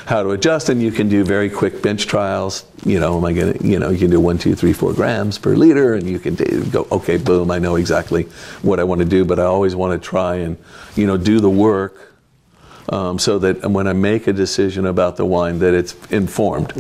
how 0.06 0.24
to 0.24 0.32
adjust. 0.32 0.70
And 0.70 0.82
you 0.82 0.92
can 0.92 1.08
do 1.08 1.24
very 1.24 1.50
quick 1.50 1.84
bench 1.84 2.08
trials. 2.08 2.66
You 2.86 3.00
know 3.00 3.18
am 3.18 3.26
I 3.26 3.34
gonna 3.34 3.56
you 3.62 3.80
know 3.80 3.90
you 3.90 4.00
can 4.00 4.10
do 4.10 4.20
one 4.20 4.38
two 4.38 4.56
three 4.56 4.74
four 4.74 4.94
grams 4.94 5.38
per 5.38 5.56
liter 5.56 5.94
and 5.94 6.08
you 6.08 6.20
can 6.20 6.36
do, 6.36 6.66
go 6.66 6.88
okay 6.92 7.18
boom 7.18 7.52
I 7.52 7.60
know 7.60 7.76
exactly 7.76 8.24
what 8.62 8.80
I 8.80 8.84
want 8.84 9.00
to 9.00 9.06
do 9.06 9.26
but 9.26 9.40
I 9.40 9.44
always 9.44 9.76
want 9.76 10.02
to 10.02 10.10
try 10.10 10.36
and 10.36 10.58
you 10.96 11.06
know 11.06 11.18
do 11.18 11.40
the 11.40 11.50
work 11.50 12.09
um, 12.90 13.20
so 13.20 13.40
that 13.40 13.70
when 13.70 13.88
I 13.88 13.94
make 13.94 14.28
a 14.28 14.34
decision 14.34 14.86
about 14.86 15.16
the 15.16 15.26
wine, 15.26 15.60
that 15.60 15.74
it's 15.74 15.96
informed. 16.12 16.74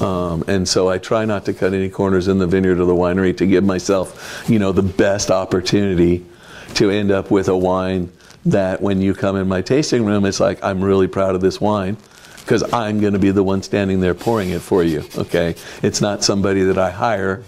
Um, 0.00 0.44
and 0.48 0.68
so 0.68 0.88
I 0.88 0.98
try 0.98 1.24
not 1.24 1.44
to 1.46 1.54
cut 1.54 1.72
any 1.72 1.88
corners 1.88 2.28
in 2.28 2.38
the 2.38 2.46
vineyard 2.46 2.80
or 2.80 2.84
the 2.84 2.94
winery 2.94 3.36
to 3.38 3.46
give 3.46 3.64
myself, 3.64 4.44
you 4.48 4.58
know, 4.58 4.72
the 4.72 4.82
best 4.82 5.30
opportunity 5.30 6.24
to 6.74 6.90
end 6.90 7.10
up 7.10 7.30
with 7.30 7.48
a 7.48 7.56
wine 7.56 8.12
that 8.44 8.80
when 8.80 9.00
you 9.00 9.14
come 9.14 9.36
in 9.36 9.48
my 9.48 9.62
tasting 9.62 10.04
room, 10.04 10.24
it's 10.24 10.40
like 10.40 10.62
I'm 10.62 10.82
really 10.82 11.08
proud 11.08 11.34
of 11.34 11.40
this 11.40 11.60
wine 11.60 11.96
because 12.40 12.62
I'm 12.72 13.00
going 13.00 13.12
to 13.12 13.18
be 13.18 13.30
the 13.32 13.42
one 13.42 13.62
standing 13.62 14.00
there 14.00 14.14
pouring 14.14 14.50
it 14.50 14.62
for 14.62 14.82
you. 14.84 15.04
Okay, 15.16 15.56
it's 15.82 16.00
not 16.00 16.22
somebody 16.22 16.62
that 16.62 16.78
I 16.78 16.90
hire 16.90 17.42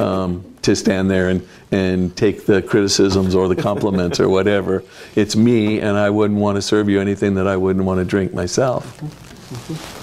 um, 0.00 0.44
to 0.62 0.74
stand 0.74 1.10
there 1.10 1.28
and, 1.28 1.46
and 1.70 2.16
take 2.16 2.46
the 2.46 2.62
criticisms 2.62 3.34
or 3.34 3.48
the 3.48 3.56
compliments 3.56 4.18
or 4.20 4.28
whatever. 4.28 4.82
It's 5.14 5.36
me, 5.36 5.80
and 5.80 5.96
I 5.96 6.10
wouldn't 6.10 6.40
want 6.40 6.56
to 6.56 6.62
serve 6.62 6.88
you 6.88 7.00
anything 7.00 7.34
that 7.34 7.46
I 7.46 7.56
wouldn't 7.56 7.84
want 7.84 7.98
to 7.98 8.04
drink 8.04 8.32
myself. 8.32 9.99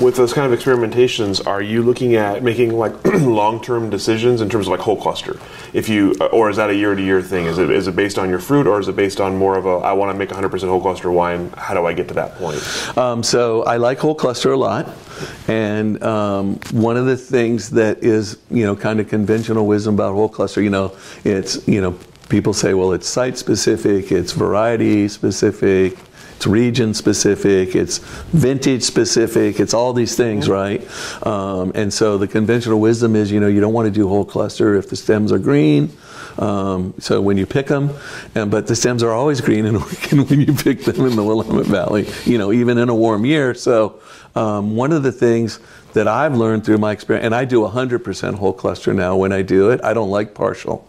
With 0.00 0.14
those 0.14 0.32
kind 0.32 0.52
of 0.52 0.56
experimentations, 0.56 1.44
are 1.44 1.60
you 1.60 1.82
looking 1.82 2.14
at 2.14 2.42
making 2.42 2.72
like 2.72 2.92
long-term 3.04 3.90
decisions 3.90 4.40
in 4.40 4.48
terms 4.48 4.68
of 4.68 4.70
like 4.70 4.80
whole 4.80 5.00
cluster? 5.00 5.40
If 5.72 5.88
you, 5.88 6.14
or 6.32 6.48
is 6.50 6.56
that 6.56 6.70
a 6.70 6.74
year-to-year 6.74 7.20
thing? 7.20 7.46
Is 7.46 7.58
it 7.58 7.68
is 7.70 7.88
it 7.88 7.96
based 7.96 8.16
on 8.16 8.30
your 8.30 8.38
fruit, 8.38 8.68
or 8.68 8.78
is 8.78 8.86
it 8.86 8.94
based 8.94 9.20
on 9.20 9.36
more 9.36 9.58
of 9.58 9.66
a 9.66 9.78
I 9.78 9.92
want 9.94 10.12
to 10.12 10.18
make 10.18 10.28
100% 10.28 10.68
whole 10.68 10.80
cluster 10.80 11.10
wine? 11.10 11.50
How 11.56 11.74
do 11.74 11.84
I 11.84 11.92
get 11.94 12.06
to 12.08 12.14
that 12.14 12.36
point? 12.36 12.96
Um, 12.96 13.24
so 13.24 13.64
I 13.64 13.76
like 13.76 13.98
whole 13.98 14.14
cluster 14.14 14.52
a 14.52 14.56
lot, 14.56 14.88
and 15.48 16.00
um, 16.04 16.60
one 16.70 16.96
of 16.96 17.06
the 17.06 17.16
things 17.16 17.70
that 17.70 18.04
is 18.04 18.38
you 18.50 18.64
know 18.64 18.76
kind 18.76 19.00
of 19.00 19.08
conventional 19.08 19.66
wisdom 19.66 19.94
about 19.94 20.14
whole 20.14 20.28
cluster, 20.28 20.62
you 20.62 20.70
know, 20.70 20.96
it's 21.24 21.66
you 21.66 21.80
know 21.80 21.98
people 22.28 22.52
say, 22.52 22.74
well, 22.74 22.92
it's 22.92 23.08
site 23.08 23.38
specific, 23.38 24.12
it's 24.12 24.32
variety 24.32 25.08
specific, 25.08 25.98
it's 26.38 26.46
region 26.46 26.94
specific, 26.94 27.74
it's 27.74 27.98
vintage 27.98 28.84
specific, 28.84 29.58
it's 29.58 29.74
all 29.74 29.92
these 29.92 30.14
things, 30.14 30.48
right? 30.48 30.80
Um, 31.26 31.72
and 31.74 31.92
so 31.92 32.16
the 32.16 32.28
conventional 32.28 32.78
wisdom 32.78 33.16
is, 33.16 33.32
you 33.32 33.40
know, 33.40 33.48
you 33.48 33.60
don't 33.60 33.72
want 33.72 33.86
to 33.86 33.90
do 33.90 34.06
whole 34.06 34.24
cluster 34.24 34.76
if 34.76 34.88
the 34.88 34.94
stems 34.94 35.32
are 35.32 35.40
green. 35.40 35.90
Um, 36.38 36.94
so 37.00 37.20
when 37.20 37.38
you 37.38 37.44
pick 37.44 37.66
them, 37.66 37.90
and, 38.36 38.52
but 38.52 38.68
the 38.68 38.76
stems 38.76 39.02
are 39.02 39.10
always 39.10 39.40
green 39.40 39.66
in 39.66 39.74
Oregon 39.82 40.28
when 40.28 40.40
you 40.40 40.52
pick 40.52 40.84
them 40.84 41.04
in 41.06 41.16
the 41.16 41.24
Willamette 41.24 41.66
Valley, 41.66 42.06
you 42.24 42.38
know, 42.38 42.52
even 42.52 42.78
in 42.78 42.88
a 42.88 42.94
warm 42.94 43.24
year. 43.24 43.52
So 43.52 44.00
um, 44.36 44.76
one 44.76 44.92
of 44.92 45.02
the 45.02 45.10
things 45.10 45.58
that 45.94 46.06
I've 46.06 46.36
learned 46.36 46.64
through 46.64 46.78
my 46.78 46.92
experience, 46.92 47.24
and 47.24 47.34
I 47.34 47.46
do 47.46 47.62
100% 47.62 48.34
whole 48.36 48.52
cluster 48.52 48.94
now 48.94 49.16
when 49.16 49.32
I 49.32 49.42
do 49.42 49.70
it, 49.70 49.82
I 49.82 49.92
don't 49.92 50.10
like 50.10 50.34
partial. 50.34 50.87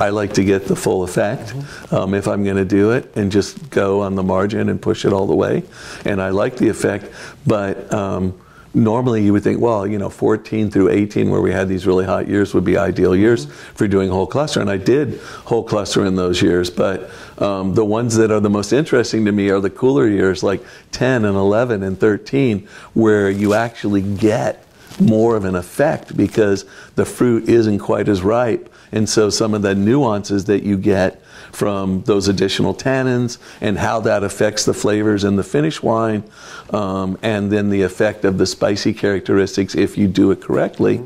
I 0.00 0.10
like 0.10 0.34
to 0.34 0.44
get 0.44 0.66
the 0.66 0.76
full 0.76 1.02
effect 1.02 1.54
um, 1.92 2.14
if 2.14 2.28
I'm 2.28 2.44
going 2.44 2.56
to 2.56 2.64
do 2.64 2.92
it 2.92 3.16
and 3.16 3.32
just 3.32 3.70
go 3.70 4.02
on 4.02 4.14
the 4.14 4.22
margin 4.22 4.68
and 4.68 4.80
push 4.80 5.04
it 5.04 5.12
all 5.12 5.26
the 5.26 5.34
way. 5.34 5.64
And 6.04 6.22
I 6.22 6.30
like 6.30 6.56
the 6.56 6.68
effect, 6.68 7.06
but 7.46 7.92
um, 7.92 8.38
normally 8.74 9.24
you 9.24 9.32
would 9.32 9.42
think, 9.42 9.60
well, 9.60 9.86
you 9.86 9.98
know, 9.98 10.08
14 10.08 10.70
through 10.70 10.90
18, 10.90 11.30
where 11.30 11.40
we 11.40 11.52
had 11.52 11.68
these 11.68 11.86
really 11.86 12.04
hot 12.04 12.28
years, 12.28 12.54
would 12.54 12.64
be 12.64 12.76
ideal 12.76 13.16
years 13.16 13.46
for 13.46 13.88
doing 13.88 14.08
whole 14.08 14.26
cluster. 14.26 14.60
And 14.60 14.70
I 14.70 14.76
did 14.76 15.18
whole 15.44 15.64
cluster 15.64 16.04
in 16.06 16.14
those 16.14 16.40
years, 16.40 16.70
but 16.70 17.10
um, 17.38 17.74
the 17.74 17.84
ones 17.84 18.16
that 18.16 18.30
are 18.30 18.40
the 18.40 18.50
most 18.50 18.72
interesting 18.72 19.24
to 19.24 19.32
me 19.32 19.50
are 19.50 19.60
the 19.60 19.70
cooler 19.70 20.06
years, 20.06 20.42
like 20.42 20.64
10 20.92 21.24
and 21.24 21.36
11 21.36 21.82
and 21.82 21.98
13, 21.98 22.68
where 22.94 23.30
you 23.30 23.54
actually 23.54 24.02
get 24.02 24.64
more 25.00 25.36
of 25.36 25.44
an 25.44 25.54
effect 25.54 26.16
because 26.16 26.64
the 26.94 27.04
fruit 27.04 27.48
isn't 27.48 27.78
quite 27.78 28.08
as 28.08 28.22
ripe. 28.22 28.72
And 28.92 29.08
so 29.08 29.30
some 29.30 29.54
of 29.54 29.62
the 29.62 29.74
nuances 29.74 30.46
that 30.46 30.62
you 30.62 30.76
get 30.76 31.22
from 31.52 32.02
those 32.02 32.28
additional 32.28 32.74
tannins 32.74 33.38
and 33.60 33.78
how 33.78 34.00
that 34.00 34.22
affects 34.22 34.64
the 34.64 34.74
flavors 34.74 35.24
in 35.24 35.36
the 35.36 35.42
finished 35.42 35.82
wine, 35.82 36.22
um, 36.70 37.18
and 37.22 37.50
then 37.50 37.70
the 37.70 37.82
effect 37.82 38.24
of 38.24 38.38
the 38.38 38.46
spicy 38.46 38.92
characteristics 38.92 39.74
if 39.74 39.96
you 39.96 40.08
do 40.08 40.30
it 40.30 40.40
correctly. 40.40 41.02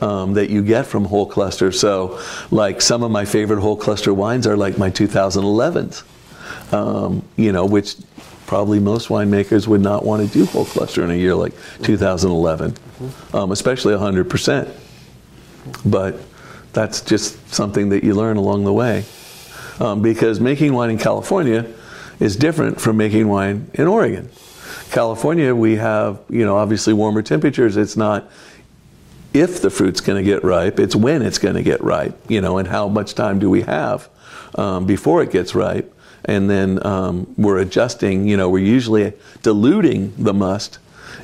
Um, 0.00 0.34
that 0.34 0.50
you 0.50 0.62
get 0.62 0.86
from 0.86 1.04
whole 1.04 1.26
cluster. 1.26 1.72
So, 1.72 2.20
like 2.50 2.80
some 2.82 3.02
of 3.02 3.10
my 3.10 3.24
favorite 3.24 3.60
whole 3.60 3.76
cluster 3.76 4.12
wines 4.12 4.46
are 4.46 4.56
like 4.56 4.76
my 4.76 4.90
2011s, 4.90 6.02
um, 6.72 7.24
you 7.36 7.52
know, 7.52 7.64
which 7.64 7.94
probably 8.52 8.78
most 8.78 9.08
winemakers 9.08 9.66
would 9.66 9.80
not 9.80 10.04
want 10.04 10.22
to 10.22 10.30
do 10.30 10.44
whole 10.44 10.66
cluster 10.66 11.02
in 11.02 11.10
a 11.10 11.14
year 11.14 11.34
like 11.34 11.54
2011, 11.84 12.74
um, 13.32 13.50
especially 13.50 13.94
100%. 13.94 14.70
But 15.86 16.16
that's 16.74 17.00
just 17.00 17.48
something 17.48 17.88
that 17.88 18.04
you 18.04 18.12
learn 18.12 18.36
along 18.36 18.64
the 18.64 18.72
way. 18.74 19.06
Um, 19.80 20.02
because 20.02 20.38
making 20.38 20.74
wine 20.74 20.90
in 20.90 20.98
California 20.98 21.66
is 22.20 22.36
different 22.36 22.78
from 22.78 22.98
making 22.98 23.26
wine 23.26 23.70
in 23.72 23.86
Oregon. 23.86 24.28
California, 24.90 25.54
we 25.54 25.76
have, 25.76 26.20
you 26.28 26.44
know, 26.44 26.58
obviously 26.58 26.92
warmer 26.92 27.22
temperatures. 27.22 27.78
It's 27.78 27.96
not 27.96 28.30
if 29.32 29.62
the 29.62 29.70
fruit's 29.70 30.02
going 30.02 30.22
to 30.22 30.30
get 30.30 30.44
ripe, 30.44 30.78
it's 30.78 30.94
when 30.94 31.22
it's 31.22 31.38
going 31.38 31.54
to 31.54 31.62
get 31.62 31.82
ripe, 31.82 32.18
you 32.28 32.42
know, 32.42 32.58
and 32.58 32.68
how 32.68 32.86
much 32.86 33.14
time 33.14 33.38
do 33.38 33.48
we 33.48 33.62
have 33.62 34.10
um, 34.56 34.84
before 34.84 35.22
it 35.22 35.30
gets 35.30 35.54
ripe. 35.54 35.90
And 36.24 36.48
then 36.48 36.84
um, 36.86 37.32
we're 37.36 37.58
adjusting, 37.58 38.28
you 38.28 38.36
know, 38.36 38.48
we're 38.48 38.64
usually 38.64 39.12
diluting 39.42 40.14
the 40.16 40.32
must 40.32 40.78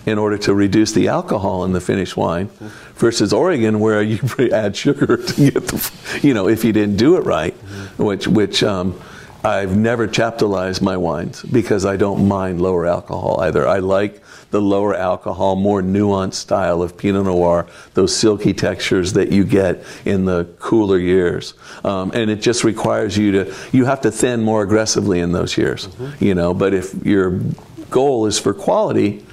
in 0.06 0.18
order 0.18 0.38
to 0.38 0.54
reduce 0.54 0.92
the 0.92 1.08
alcohol 1.08 1.64
in 1.64 1.72
the 1.72 1.80
finished 1.80 2.16
wine 2.16 2.48
versus 2.94 3.32
Oregon 3.32 3.80
where 3.80 4.02
you 4.02 4.20
add 4.52 4.76
sugar 4.76 5.16
to 5.16 5.50
get 5.50 5.66
the, 5.68 6.20
you 6.22 6.34
know, 6.34 6.48
if 6.48 6.64
you 6.64 6.72
didn't 6.72 6.96
do 6.96 7.16
it 7.16 7.20
right, 7.24 7.54
which, 7.96 8.26
which, 8.26 8.62
um, 8.62 9.00
I've 9.48 9.74
never 9.74 10.06
chaptalized 10.06 10.82
my 10.82 10.98
wines 10.98 11.42
because 11.42 11.86
I 11.86 11.96
don't 11.96 12.28
mind 12.28 12.60
lower 12.60 12.86
alcohol 12.86 13.40
either. 13.40 13.66
I 13.66 13.78
like 13.78 14.20
the 14.50 14.60
lower 14.60 14.94
alcohol, 14.94 15.56
more 15.56 15.80
nuanced 15.80 16.34
style 16.34 16.82
of 16.82 16.98
Pinot 16.98 17.24
Noir, 17.24 17.66
those 17.94 18.14
silky 18.14 18.52
textures 18.52 19.14
that 19.14 19.32
you 19.32 19.44
get 19.44 19.82
in 20.04 20.26
the 20.26 20.44
cooler 20.58 20.98
years. 20.98 21.54
Um, 21.82 22.10
and 22.12 22.30
it 22.30 22.42
just 22.42 22.62
requires 22.62 23.16
you 23.16 23.32
to, 23.32 23.54
you 23.72 23.86
have 23.86 24.02
to 24.02 24.10
thin 24.10 24.42
more 24.42 24.62
aggressively 24.62 25.18
in 25.18 25.32
those 25.32 25.56
years, 25.56 25.88
you 26.20 26.34
know. 26.34 26.52
But 26.52 26.74
if 26.74 26.94
your 27.02 27.40
goal 27.88 28.26
is 28.26 28.38
for 28.38 28.52
quality, 28.52 29.24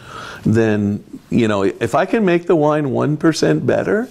then, 0.46 1.04
you 1.30 1.50
know, 1.50 1.64
if 1.64 1.94
I 1.94 2.06
can 2.06 2.24
make 2.24 2.46
the 2.46 2.56
wine 2.56 2.86
1% 2.86 3.66
better 3.66 4.08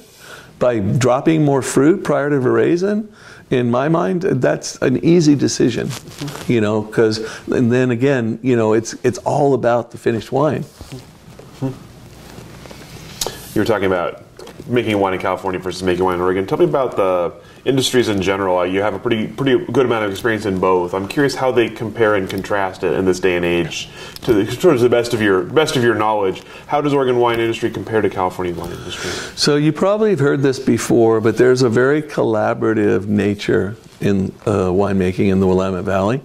by 0.59 0.81
dropping 0.81 1.47
more 1.47 1.63
fruit 1.63 2.05
prior 2.05 2.29
to 2.29 2.37
veraison, 2.37 3.09
in 3.51 3.71
my 3.71 3.89
mind, 3.89 4.23
that's 4.23 4.77
an 4.77 5.05
easy 5.05 5.35
decision, 5.35 5.91
you 6.47 6.61
know, 6.61 6.83
because, 6.83 7.19
and 7.49 7.71
then 7.71 7.91
again, 7.91 8.39
you 8.43 8.57
know, 8.57 8.73
it's, 8.73 8.95
it's 9.05 9.19
all 9.19 9.55
about 9.55 9.91
the 9.91 9.99
finished 9.99 10.33
wine. 10.33 10.65
You 13.55 13.61
were 13.61 13.65
talking 13.65 13.87
about 13.87 14.25
making 14.67 14.99
wine 14.99 15.15
in 15.15 15.21
California 15.21 15.61
versus 15.61 15.83
making 15.83 16.05
wine 16.05 16.17
in 16.17 16.21
Oregon. 16.21 16.47
Tell 16.47 16.59
me 16.59 16.65
about 16.65 16.97
the 16.97 17.33
industries 17.65 18.09
in 18.09 18.21
general. 18.21 18.65
You 18.67 18.83
have 18.83 18.95
a 18.95 18.99
pretty 18.99 19.27
pretty 19.27 19.65
good 19.73 19.87
amount 19.87 20.05
of 20.05 20.11
experience 20.11 20.45
in 20.47 20.59
both. 20.59 20.95
I'm 20.95 21.09
curious 21.09 21.35
how 21.35 21.51
they 21.51 21.69
compare 21.69 22.15
and 22.15 22.29
contrast 22.29 22.85
it 22.85 22.93
in 22.93 23.05
this 23.05 23.21
day 23.21 23.37
and 23.37 23.45
age. 23.45 23.89
To 24.23 24.35
the, 24.35 24.57
towards 24.57 24.83
the 24.83 24.89
best 24.89 25.15
of 25.15 25.23
your 25.23 25.43
best 25.43 25.77
of 25.77 25.83
your 25.83 25.95
knowledge, 25.95 26.43
how 26.67 26.81
does 26.81 26.93
Oregon 26.93 27.19
wine 27.19 27.41
industry 27.41 27.71
compare 27.71 28.03
to 28.03 28.11
California 28.11 28.55
wine 28.55 28.73
industry? 28.73 29.11
So 29.37 29.57
you 29.57 29.73
probably 29.73 30.11
have 30.11 30.21
heard 30.21 30.43
this 30.43 30.59
before, 30.59 31.21
but 31.21 31.37
there's 31.37 31.63
a 31.63 31.71
very 31.71 32.03
collaborative 32.03 33.07
nature 33.07 33.77
in 34.01 34.27
uh, 34.45 34.69
winemaking 34.69 35.31
in 35.31 35.41
the 35.41 35.47
Willamette 35.47 35.85
Valley. 35.85 36.21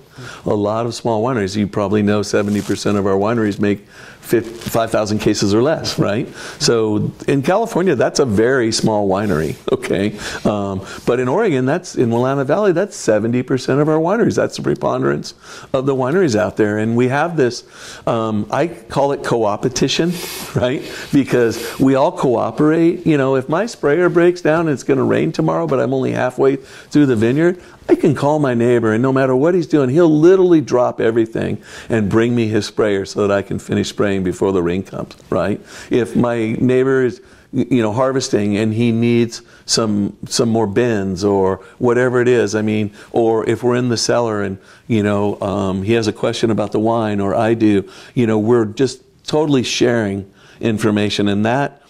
A 0.46 0.54
lot 0.54 0.86
of 0.86 0.94
small 0.94 1.24
wineries. 1.24 1.56
You 1.56 1.68
probably 1.68 2.02
know 2.02 2.22
70% 2.22 2.98
of 2.98 3.06
our 3.06 3.14
wineries 3.14 3.60
make 3.60 3.88
5,000 4.30 5.20
cases 5.20 5.54
or 5.54 5.62
less, 5.62 6.00
right? 6.00 6.28
So 6.60 7.12
in 7.28 7.42
California, 7.42 7.96
that's 7.96 8.20
a 8.20 8.26
very 8.26 8.72
small 8.72 9.08
winery, 9.08 9.56
okay? 9.72 10.18
Um, 10.50 10.86
but 11.06 11.20
in 11.20 11.28
Oregon, 11.28 11.66
that's 11.66 11.96
in 11.96 12.10
Willamette 12.10 12.48
Valley, 12.48 12.72
that's 12.72 12.98
70% 12.98 13.82
of 13.82 13.90
our 13.90 13.98
wineries. 13.98 14.36
That's 14.36 14.58
the 14.58 14.64
preponderance 14.64 15.34
of 15.74 15.86
the 15.86 15.96
wineries 15.96 16.38
out 16.38 16.58
there. 16.58 16.78
And 16.78 16.96
we 16.96 17.08
have 17.08 17.38
this, 17.38 17.64
um, 18.08 18.48
I 18.52 18.68
call 18.68 19.12
it 19.12 19.24
co-opetition, 19.24 20.14
right? 20.56 20.82
Because 21.12 21.80
we 21.80 21.96
all 21.96 22.12
cooperate. 22.12 23.06
You 23.06 23.18
know, 23.18 23.36
if 23.36 23.50
my 23.50 23.66
sprayer 23.66 24.10
breaks 24.10 24.42
down 24.42 24.62
and 24.62 24.70
it's 24.70 24.84
going 24.84 24.98
to 24.98 25.04
rain 25.04 25.32
tomorrow, 25.32 25.68
but 25.68 25.80
I'm 25.80 25.94
only 25.94 26.12
halfway 26.12 26.58
through 26.58 27.08
the 27.08 27.16
vineyard, 27.16 27.62
I 27.90 27.96
can 27.96 28.14
call 28.14 28.38
my 28.38 28.54
neighbor, 28.54 28.94
and 28.94 29.02
no 29.02 29.12
matter 29.12 29.36
what 29.36 29.56
he's 29.56 29.66
doing, 29.66 29.90
he'll 29.90 30.16
literally 30.16 30.62
drop 30.62 31.02
everything 31.02 31.60
and 31.90 32.08
bring 32.08 32.36
me 32.36 32.48
his 32.48 32.68
sprayer 32.68 33.04
so 33.04 33.26
that 33.26 33.36
I 33.36 33.42
can 33.42 33.58
finish 33.58 33.90
spraying 33.90 34.24
before 34.24 34.52
the 34.52 34.62
rain 34.62 34.84
comes, 34.84 35.16
right? 35.32 35.60
If 35.90 36.16
my 36.16 36.52
neighbor 36.60 37.04
is 37.04 37.20
you 37.52 37.82
know 37.82 37.92
harvesting 37.92 38.58
and 38.58 38.76
he 38.76 38.92
needs 38.92 39.42
some 39.66 40.16
some 40.28 40.50
more 40.50 40.68
bins 40.68 41.24
or 41.24 41.58
whatever 41.80 42.22
it 42.22 42.28
is 42.28 42.54
i 42.54 42.62
mean 42.62 42.94
or 43.12 43.44
if 43.50 43.64
we're 43.64 43.76
in 43.76 43.90
the 43.90 43.98
cellar 43.98 44.44
and 44.44 44.60
you 44.88 45.02
know 45.02 45.42
um, 45.42 45.82
he 45.82 45.94
has 45.94 46.08
a 46.08 46.14
question 46.14 46.52
about 46.52 46.72
the 46.72 46.80
wine 46.80 47.20
or 47.20 47.34
i 47.34 47.56
do 47.56 47.90
you 48.14 48.28
know 48.28 48.38
we're 48.38 48.66
just 48.66 49.02
totally 49.26 49.64
sharing 49.64 50.32
information 50.60 51.28
and 51.28 51.44
that 51.44 51.82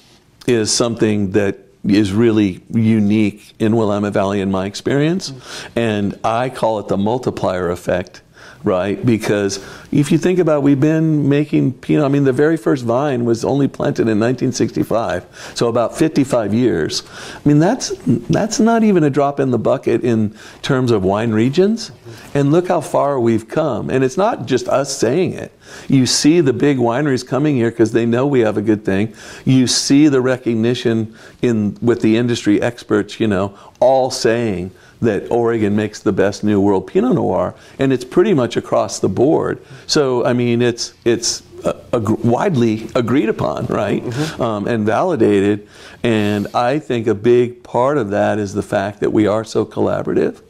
is 0.47 0.71
something 0.71 1.31
that 1.31 1.59
is 1.83 2.11
really 2.11 2.61
unique 2.69 3.53
in 3.59 3.75
Willamette 3.75 4.13
Valley 4.13 4.41
in 4.41 4.51
my 4.51 4.65
experience. 4.65 5.31
Mm-hmm. 5.31 5.79
And 5.79 6.19
I 6.23 6.49
call 6.49 6.79
it 6.79 6.87
the 6.87 6.97
multiplier 6.97 7.69
effect 7.69 8.21
right? 8.63 9.03
Because 9.05 9.65
if 9.91 10.11
you 10.11 10.17
think 10.17 10.39
about, 10.39 10.57
it, 10.57 10.63
we've 10.63 10.79
been 10.79 11.29
making 11.29 11.73
Pinot. 11.73 12.05
I 12.05 12.09
mean, 12.09 12.25
the 12.25 12.33
very 12.33 12.57
first 12.57 12.83
vine 12.83 13.25
was 13.25 13.45
only 13.45 13.67
planted 13.67 14.03
in 14.03 14.19
1965, 14.19 15.51
so 15.55 15.67
about 15.67 15.97
55 15.97 16.53
years. 16.53 17.03
I 17.33 17.47
mean, 17.47 17.59
that's 17.59 17.89
that's 18.05 18.59
not 18.59 18.83
even 18.83 19.03
a 19.03 19.09
drop 19.09 19.39
in 19.39 19.51
the 19.51 19.59
bucket 19.59 20.03
in 20.03 20.35
terms 20.61 20.91
of 20.91 21.03
wine 21.03 21.31
regions. 21.31 21.91
And 22.33 22.51
look 22.51 22.67
how 22.67 22.81
far 22.81 23.19
we've 23.19 23.47
come. 23.47 23.89
And 23.89 24.03
it's 24.03 24.17
not 24.17 24.45
just 24.45 24.67
us 24.67 24.95
saying 24.95 25.33
it. 25.33 25.51
You 25.87 26.05
see 26.05 26.41
the 26.41 26.53
big 26.53 26.77
wineries 26.77 27.25
coming 27.25 27.55
here 27.55 27.69
because 27.69 27.91
they 27.91 28.05
know 28.05 28.25
we 28.25 28.41
have 28.41 28.57
a 28.57 28.61
good 28.61 28.83
thing. 28.83 29.13
You 29.45 29.67
see 29.67 30.07
the 30.07 30.21
recognition 30.21 31.15
in 31.41 31.77
with 31.81 32.01
the 32.01 32.17
industry 32.17 32.61
experts, 32.61 33.19
you 33.19 33.27
know, 33.27 33.57
all 33.79 34.11
saying 34.11 34.71
that 35.01 35.29
Oregon 35.31 35.75
makes 35.75 35.99
the 35.99 36.11
best 36.11 36.43
New 36.43 36.59
World 36.59 36.87
Pinot 36.87 37.13
Noir, 37.13 37.55
and 37.77 37.93
it's 37.93 38.05
pretty 38.05 38.33
much 38.33 38.57
across 38.57 38.99
the 38.99 39.09
board. 39.09 39.63
So 39.87 40.25
I 40.25 40.33
mean, 40.33 40.61
it's 40.61 40.93
it's 41.05 41.43
uh, 41.63 41.73
ag- 41.93 42.23
widely 42.23 42.89
agreed 42.95 43.29
upon, 43.29 43.65
right, 43.67 44.03
mm-hmm. 44.03 44.41
um, 44.41 44.67
and 44.67 44.85
validated. 44.85 45.67
And 46.03 46.47
I 46.53 46.79
think 46.79 47.07
a 47.07 47.15
big 47.15 47.63
part 47.63 47.97
of 47.97 48.09
that 48.11 48.39
is 48.39 48.53
the 48.53 48.63
fact 48.63 48.99
that 49.01 49.11
we 49.11 49.27
are 49.27 49.43
so 49.43 49.65
collaborative. 49.65 50.41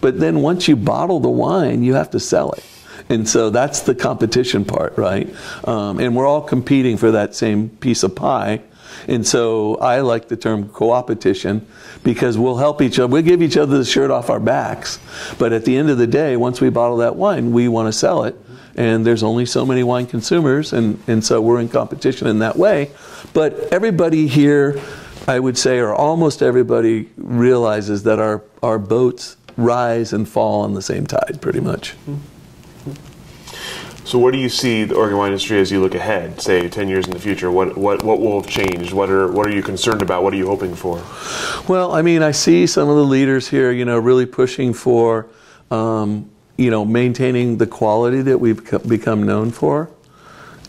But 0.00 0.20
then 0.20 0.42
once 0.42 0.68
you 0.68 0.76
bottle 0.76 1.20
the 1.20 1.30
wine, 1.30 1.82
you 1.82 1.94
have 1.94 2.10
to 2.10 2.20
sell 2.20 2.52
it. 2.52 2.64
And 3.08 3.28
so 3.28 3.50
that's 3.50 3.80
the 3.80 3.94
competition 3.94 4.64
part, 4.64 4.96
right? 4.98 5.34
Um, 5.66 5.98
and 5.98 6.14
we're 6.14 6.26
all 6.26 6.42
competing 6.42 6.96
for 6.96 7.10
that 7.12 7.34
same 7.34 7.70
piece 7.70 8.02
of 8.02 8.14
pie. 8.14 8.60
And 9.06 9.26
so 9.26 9.76
I 9.76 10.00
like 10.00 10.28
the 10.28 10.36
term 10.36 10.68
co-opetition 10.68 11.66
because 12.02 12.38
we'll 12.38 12.56
help 12.56 12.82
each 12.82 12.98
other. 12.98 13.08
We'll 13.08 13.22
give 13.22 13.42
each 13.42 13.56
other 13.56 13.78
the 13.78 13.84
shirt 13.84 14.10
off 14.10 14.30
our 14.30 14.40
backs. 14.40 14.98
But 15.38 15.52
at 15.52 15.64
the 15.64 15.76
end 15.76 15.90
of 15.90 15.98
the 15.98 16.06
day, 16.06 16.36
once 16.36 16.60
we 16.60 16.70
bottle 16.70 16.98
that 16.98 17.16
wine, 17.16 17.52
we 17.52 17.68
want 17.68 17.86
to 17.86 17.92
sell 17.92 18.24
it. 18.24 18.36
And 18.76 19.04
there's 19.04 19.22
only 19.22 19.44
so 19.44 19.66
many 19.66 19.82
wine 19.82 20.06
consumers, 20.06 20.72
and, 20.72 21.02
and 21.08 21.24
so 21.24 21.40
we're 21.40 21.60
in 21.60 21.68
competition 21.68 22.28
in 22.28 22.38
that 22.38 22.56
way. 22.56 22.92
But 23.34 23.54
everybody 23.72 24.28
here, 24.28 24.80
I 25.26 25.40
would 25.40 25.58
say, 25.58 25.78
or 25.78 25.92
almost 25.92 26.42
everybody, 26.42 27.08
realizes 27.16 28.04
that 28.04 28.20
our, 28.20 28.44
our 28.62 28.78
boats 28.78 29.36
rise 29.56 30.12
and 30.12 30.28
fall 30.28 30.60
on 30.60 30.74
the 30.74 30.82
same 30.82 31.08
tide, 31.08 31.38
pretty 31.40 31.58
much. 31.58 31.92
Mm-hmm. 31.92 32.37
So, 34.08 34.18
what 34.18 34.32
do 34.32 34.38
you 34.38 34.48
see 34.48 34.84
the 34.84 34.94
Oregon 34.94 35.18
wine 35.18 35.32
industry 35.32 35.60
as 35.60 35.70
you 35.70 35.82
look 35.82 35.94
ahead, 35.94 36.40
say 36.40 36.66
ten 36.70 36.88
years 36.88 37.04
in 37.04 37.10
the 37.10 37.18
future? 37.18 37.50
What 37.50 37.76
what 37.76 38.02
what 38.02 38.20
will 38.20 38.40
have 38.40 38.50
changed? 38.50 38.94
What 38.94 39.10
are 39.10 39.30
what 39.30 39.46
are 39.46 39.50
you 39.50 39.62
concerned 39.62 40.00
about? 40.00 40.22
What 40.22 40.32
are 40.32 40.36
you 40.38 40.46
hoping 40.46 40.74
for? 40.74 41.04
Well, 41.68 41.92
I 41.92 42.00
mean, 42.00 42.22
I 42.22 42.30
see 42.30 42.66
some 42.66 42.88
of 42.88 42.96
the 42.96 43.04
leaders 43.04 43.48
here, 43.48 43.70
you 43.70 43.84
know, 43.84 43.98
really 43.98 44.24
pushing 44.24 44.72
for, 44.72 45.26
um, 45.70 46.30
you 46.56 46.70
know, 46.70 46.86
maintaining 46.86 47.58
the 47.58 47.66
quality 47.66 48.22
that 48.22 48.38
we've 48.38 48.64
become 48.88 49.24
known 49.24 49.50
for, 49.50 49.90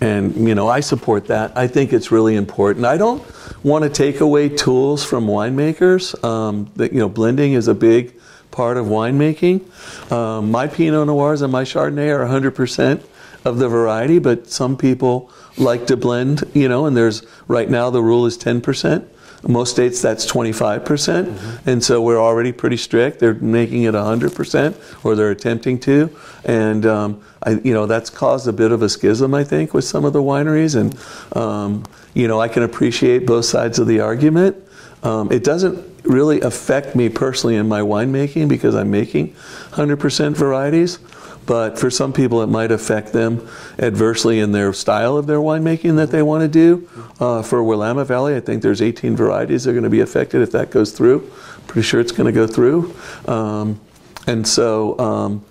and 0.02 0.36
you 0.46 0.54
know, 0.54 0.68
I 0.68 0.82
support 0.82 1.28
that. 1.28 1.58
I 1.58 1.68
think 1.68 1.94
it's 1.94 2.12
really 2.12 2.36
important. 2.36 2.86
I 2.86 2.98
don't 2.98 3.24
want 3.64 3.86
to 3.86 3.90
take 3.90 4.20
away 4.20 4.50
tools 4.50 5.06
from 5.06 5.28
winemakers. 5.28 6.22
Um, 6.26 6.70
that 6.76 6.92
you 6.92 7.00
know, 7.00 7.08
blending 7.08 7.54
is 7.54 7.70
a 7.70 7.74
big 7.74 8.20
part 8.52 8.76
of 8.76 8.88
winemaking. 8.88 10.12
Um, 10.12 10.52
my 10.52 10.68
Pinot 10.68 11.08
Noirs 11.08 11.42
and 11.42 11.54
my 11.54 11.64
Chardonnay 11.64 12.14
are 12.14 12.20
100 12.20 12.52
percent 12.52 13.02
of 13.46 13.58
the 13.58 13.70
variety, 13.70 14.20
but 14.20 14.48
some 14.48 14.78
people 14.78 15.32
like 15.58 15.88
to 15.88 15.98
blend, 15.98 16.44
you 16.54 16.68
know, 16.68 16.86
and 16.86 16.96
there's 16.96 17.26
right 17.48 17.70
now 17.70 17.90
the 17.90 18.02
rule 18.02 18.26
is 18.26 18.38
10%. 18.38 19.08
Most 19.48 19.72
states 19.72 20.02
that's 20.02 20.30
25%. 20.30 20.84
percent 20.86 21.30
mm 21.30 21.38
hmm 21.38 21.70
And 21.70 21.84
so 21.84 22.02
we're 22.02 22.20
already 22.20 22.52
pretty 22.52 22.78
strict. 22.78 23.20
They're 23.20 23.36
making 23.36 23.84
it 23.84 23.94
100% 23.94 25.06
or 25.06 25.16
they're 25.16 25.32
attempting 25.32 25.80
to. 25.82 26.10
And, 26.44 26.86
um, 26.86 27.22
I, 27.44 27.52
you 27.52 27.74
know, 27.74 27.86
that's 27.86 28.10
caused 28.10 28.48
a 28.48 28.54
bit 28.54 28.72
of 28.72 28.82
a 28.82 28.90
schism, 28.90 29.34
I 29.34 29.46
think, 29.46 29.74
with 29.74 29.86
some 29.86 30.04
of 30.04 30.12
the 30.12 30.22
wineries. 30.22 30.76
And, 30.76 30.98
um, 31.38 31.86
you 32.14 32.28
know, 32.28 32.42
I 32.42 32.50
can 32.50 32.64
appreciate 32.64 33.26
both 33.26 33.46
sides 33.46 33.80
of 33.80 33.88
the 33.88 34.02
argument. 34.02 34.58
Um, 35.04 35.32
it 35.32 35.46
doesn't 35.46 35.86
really 36.04 36.42
affect 36.42 36.96
me 36.96 37.08
personally 37.08 37.56
in 37.56 37.68
my 37.68 37.82
winemaking 37.82 38.50
because 38.50 38.76
I'm 38.76 38.92
making 38.92 39.36
100% 39.72 40.36
varieties 40.36 41.00
but 41.46 41.80
for 41.80 41.90
some 41.90 42.14
people 42.14 42.42
it 42.42 42.48
might 42.48 42.72
affect 42.72 43.14
them 43.14 43.48
adversely 43.80 44.40
in 44.40 44.52
their 44.52 44.72
style 44.74 45.18
of 45.18 45.28
their 45.28 45.40
winemaking 45.40 45.96
that 45.96 46.12
they 46.12 46.22
want 46.22 46.42
to 46.42 46.48
do. 46.48 46.88
Uh, 47.20 47.42
for 47.42 47.64
Willamette 47.64 48.08
Valley, 48.08 48.36
I 48.36 48.40
think 48.40 48.62
there's 48.62 48.82
18 48.82 49.16
varieties 49.16 49.64
that 49.64 49.72
are 49.72 49.74
going 49.74 49.84
to 49.84 49.90
be 49.90 50.02
affected 50.02 50.42
if 50.42 50.52
that 50.52 50.70
goes 50.70 50.92
through. 50.92 51.30
Pretty 51.68 51.88
sure 51.88 52.00
it's 52.00 52.12
going 52.12 52.26
to 52.26 52.32
go 52.32 52.48
through. 52.48 52.96
Um, 53.28 53.80
and 54.28 54.48
so 54.48 54.98
um, 55.00 55.46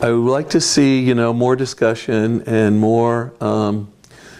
I 0.00 0.10
would 0.10 0.30
like 0.30 0.50
to 0.50 0.60
see, 0.60 1.00
you 1.00 1.14
know, 1.14 1.32
more 1.32 1.56
discussion 1.56 2.42
and 2.42 2.78
more, 2.78 3.32
um, 3.40 3.90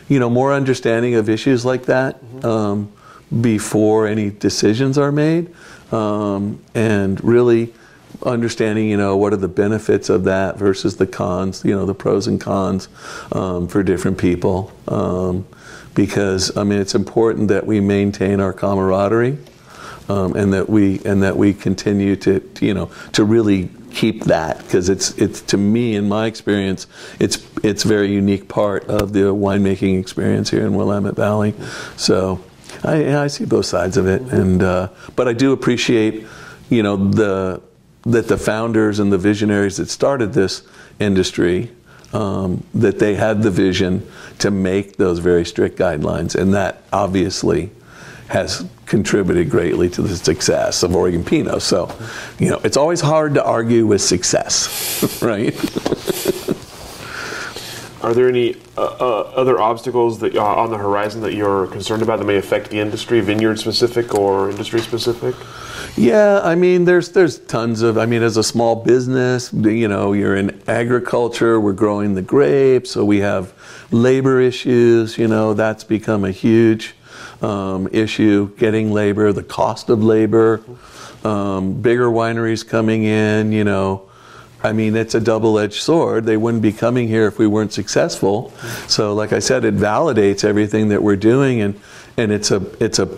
you 0.08 0.18
know, 0.18 0.28
more 0.28 0.52
understanding 0.52 1.14
of 1.14 1.30
issues 1.30 1.64
like 1.64 1.84
that 1.86 2.20
um, 2.44 2.92
before 3.40 4.06
any 4.06 4.30
decisions 4.30 4.98
are 4.98 5.10
made, 5.10 5.54
um, 5.92 6.62
and 6.74 7.22
really 7.24 7.72
understanding, 8.22 8.88
you 8.88 8.96
know, 8.96 9.16
what 9.16 9.32
are 9.32 9.38
the 9.38 9.48
benefits 9.48 10.08
of 10.08 10.24
that 10.24 10.56
versus 10.56 10.96
the 10.96 11.06
cons, 11.06 11.64
you 11.64 11.74
know, 11.74 11.86
the 11.86 11.94
pros 11.94 12.26
and 12.26 12.40
cons 12.40 12.88
um, 13.32 13.68
for 13.68 13.82
different 13.82 14.18
people. 14.18 14.72
Um, 14.88 15.46
because 15.94 16.56
I 16.56 16.64
mean, 16.64 16.80
it's 16.80 16.94
important 16.94 17.48
that 17.48 17.66
we 17.66 17.80
maintain 17.80 18.40
our 18.40 18.52
camaraderie, 18.52 19.38
um, 20.08 20.34
and 20.34 20.52
that 20.52 20.68
we 20.68 21.00
and 21.04 21.22
that 21.22 21.36
we 21.36 21.54
continue 21.54 22.16
to, 22.16 22.40
to 22.40 22.66
you 22.66 22.74
know, 22.74 22.90
to 23.12 23.24
really 23.24 23.70
keep 23.94 24.24
that 24.24 24.58
because 24.58 24.88
it's 24.88 25.12
it's 25.12 25.40
to 25.40 25.56
me 25.56 25.94
in 25.94 26.08
my 26.08 26.26
experience 26.26 26.88
it's 27.20 27.46
it's 27.62 27.84
very 27.84 28.12
unique 28.12 28.48
part 28.48 28.84
of 28.86 29.12
the 29.12 29.20
winemaking 29.20 30.00
experience 30.00 30.50
here 30.50 30.66
in 30.66 30.74
Willamette 30.74 31.14
Valley. 31.14 31.54
So 31.96 32.44
I, 32.82 33.16
I 33.16 33.26
see 33.28 33.44
both 33.44 33.66
sides 33.66 33.96
of 33.96 34.06
it, 34.06 34.20
and 34.22 34.62
uh, 34.62 34.88
but 35.16 35.28
I 35.28 35.32
do 35.32 35.52
appreciate 35.52 36.26
you 36.68 36.82
know 36.82 36.96
the 36.96 37.62
that 38.06 38.28
the 38.28 38.36
founders 38.36 38.98
and 38.98 39.12
the 39.12 39.18
visionaries 39.18 39.76
that 39.78 39.88
started 39.88 40.32
this 40.32 40.62
industry 41.00 41.70
um, 42.12 42.62
that 42.74 42.98
they 42.98 43.14
had 43.14 43.42
the 43.42 43.50
vision 43.50 44.06
to 44.38 44.50
make 44.50 44.96
those 44.96 45.18
very 45.18 45.44
strict 45.44 45.76
guidelines, 45.78 46.34
and 46.34 46.54
that 46.54 46.82
obviously 46.92 47.70
has 48.28 48.66
contributed 48.86 49.50
greatly 49.50 49.88
to 49.90 50.02
the 50.02 50.16
success 50.16 50.82
of 50.82 50.94
Oregon 50.94 51.24
Pinot. 51.24 51.60
So, 51.60 51.94
you 52.38 52.50
know, 52.50 52.60
it's 52.64 52.76
always 52.76 53.00
hard 53.00 53.34
to 53.34 53.44
argue 53.44 53.86
with 53.86 54.00
success, 54.00 55.20
right? 55.22 55.54
are 58.04 58.12
there 58.12 58.28
any 58.28 58.54
uh, 58.76 58.82
uh, 58.82 59.20
other 59.34 59.58
obstacles 59.58 60.18
that 60.20 60.36
uh, 60.36 60.44
on 60.44 60.70
the 60.70 60.76
horizon 60.76 61.22
that 61.22 61.32
you're 61.32 61.66
concerned 61.68 62.02
about 62.02 62.18
that 62.18 62.26
may 62.26 62.36
affect 62.36 62.68
the 62.68 62.78
industry, 62.78 63.20
vineyard 63.22 63.58
specific 63.58 64.14
or 64.14 64.50
industry 64.50 64.80
specific? 64.80 65.34
Yeah, 65.96 66.40
I 66.42 66.54
mean, 66.54 66.84
there's 66.84 67.12
there's 67.12 67.38
tons 67.38 67.80
of. 67.80 67.96
I 67.96 68.04
mean, 68.04 68.22
as 68.22 68.36
a 68.36 68.42
small 68.42 68.76
business, 68.76 69.52
you 69.54 69.88
know, 69.88 70.12
you're 70.12 70.36
in 70.36 70.60
agriculture. 70.68 71.58
We're 71.58 71.72
growing 71.72 72.14
the 72.14 72.20
grapes, 72.20 72.90
so 72.90 73.06
we 73.06 73.20
have 73.20 73.54
labor 73.90 74.38
issues. 74.38 75.16
You 75.16 75.28
know, 75.28 75.54
that's 75.54 75.82
become 75.82 76.26
a 76.26 76.30
huge 76.30 76.94
um, 77.40 77.88
issue. 77.90 78.54
Getting 78.58 78.92
labor, 78.92 79.32
the 79.32 79.42
cost 79.42 79.88
of 79.88 80.04
labor, 80.04 80.60
um, 81.24 81.80
bigger 81.80 82.08
wineries 82.08 82.68
coming 82.68 83.04
in. 83.04 83.52
You 83.52 83.64
know, 83.64 84.10
I 84.64 84.72
mean, 84.72 84.96
it's 84.96 85.14
a 85.14 85.20
double-edged 85.20 85.80
sword. 85.80 86.24
They 86.24 86.38
wouldn't 86.38 86.62
be 86.62 86.72
coming 86.72 87.06
here 87.06 87.26
if 87.26 87.38
we 87.38 87.46
weren't 87.46 87.72
successful. 87.72 88.50
So, 88.88 89.14
like 89.14 89.34
I 89.34 89.38
said, 89.38 89.64
it 89.64 89.76
validates 89.76 90.42
everything 90.42 90.88
that 90.88 91.02
we're 91.02 91.16
doing, 91.16 91.60
and 91.60 91.78
and 92.16 92.32
it's 92.32 92.50
a 92.50 92.62
it's 92.82 92.98
a 92.98 93.08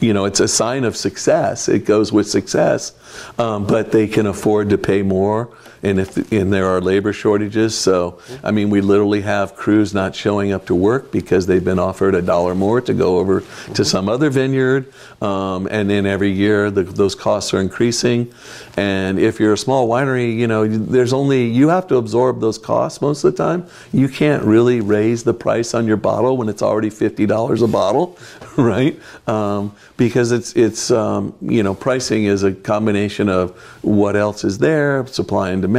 you 0.00 0.12
know, 0.12 0.24
it's 0.24 0.40
a 0.40 0.48
sign 0.48 0.84
of 0.84 0.96
success. 0.96 1.68
It 1.68 1.84
goes 1.84 2.12
with 2.12 2.28
success, 2.28 2.92
um, 3.38 3.66
but 3.66 3.92
they 3.92 4.06
can 4.06 4.26
afford 4.26 4.70
to 4.70 4.78
pay 4.78 5.02
more, 5.02 5.56
and 5.84 6.00
if 6.00 6.32
and 6.32 6.52
there 6.52 6.66
are 6.66 6.80
labor 6.80 7.12
shortages. 7.12 7.76
So, 7.76 8.18
I 8.42 8.50
mean, 8.50 8.70
we 8.70 8.80
literally 8.80 9.20
have 9.20 9.54
crews 9.54 9.94
not 9.94 10.14
showing 10.14 10.52
up 10.52 10.66
to 10.66 10.74
work 10.74 11.12
because 11.12 11.46
they've 11.46 11.64
been 11.64 11.78
offered 11.78 12.14
a 12.14 12.22
dollar 12.22 12.54
more 12.54 12.80
to 12.80 12.94
go 12.94 13.18
over 13.18 13.42
to 13.74 13.84
some 13.84 14.08
other 14.08 14.30
vineyard, 14.30 14.92
um, 15.22 15.68
and 15.70 15.88
then 15.90 16.06
every 16.06 16.30
year 16.30 16.70
the, 16.70 16.82
those 16.82 17.14
costs 17.14 17.52
are 17.54 17.60
increasing. 17.60 18.32
And 18.76 19.18
if 19.18 19.38
you're 19.38 19.52
a 19.52 19.58
small 19.58 19.88
winery, 19.88 20.36
you 20.36 20.46
know, 20.46 20.66
there's 20.66 21.12
only 21.12 21.46
you 21.46 21.68
have 21.68 21.86
to 21.88 21.96
absorb 21.96 22.40
those 22.40 22.58
costs 22.58 23.00
most 23.00 23.24
of 23.24 23.36
the 23.36 23.42
time. 23.42 23.66
You 23.92 24.08
can't 24.08 24.42
really 24.42 24.80
raise 24.80 25.24
the 25.24 25.34
price 25.34 25.74
on 25.74 25.86
your 25.86 25.96
bottle 25.96 26.36
when 26.36 26.48
it's 26.48 26.62
already 26.62 26.90
fifty 26.90 27.26
dollars 27.26 27.62
a 27.62 27.68
bottle, 27.68 28.18
right? 28.56 28.98
Um, 29.26 29.74
because 29.96 30.32
it's 30.32 30.54
it's 30.54 30.90
um, 30.90 31.34
you 31.40 31.62
know 31.62 31.74
pricing 31.74 32.24
is 32.24 32.42
a 32.42 32.52
combination 32.52 33.28
of 33.28 33.56
what 33.82 34.16
else 34.16 34.44
is 34.44 34.58
there, 34.58 35.06
supply 35.06 35.50
and 35.50 35.62
demand, 35.62 35.73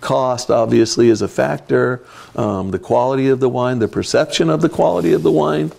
cost 0.00 0.50
obviously 0.50 1.08
is 1.08 1.22
a 1.22 1.28
factor, 1.28 2.04
um, 2.36 2.70
the 2.70 2.78
quality 2.78 3.28
of 3.28 3.40
the 3.40 3.48
wine, 3.48 3.78
the 3.78 3.88
perception 3.88 4.50
of 4.50 4.60
the 4.60 4.68
quality 4.68 5.12
of 5.12 5.22
the 5.22 5.32
wine, 5.32 5.72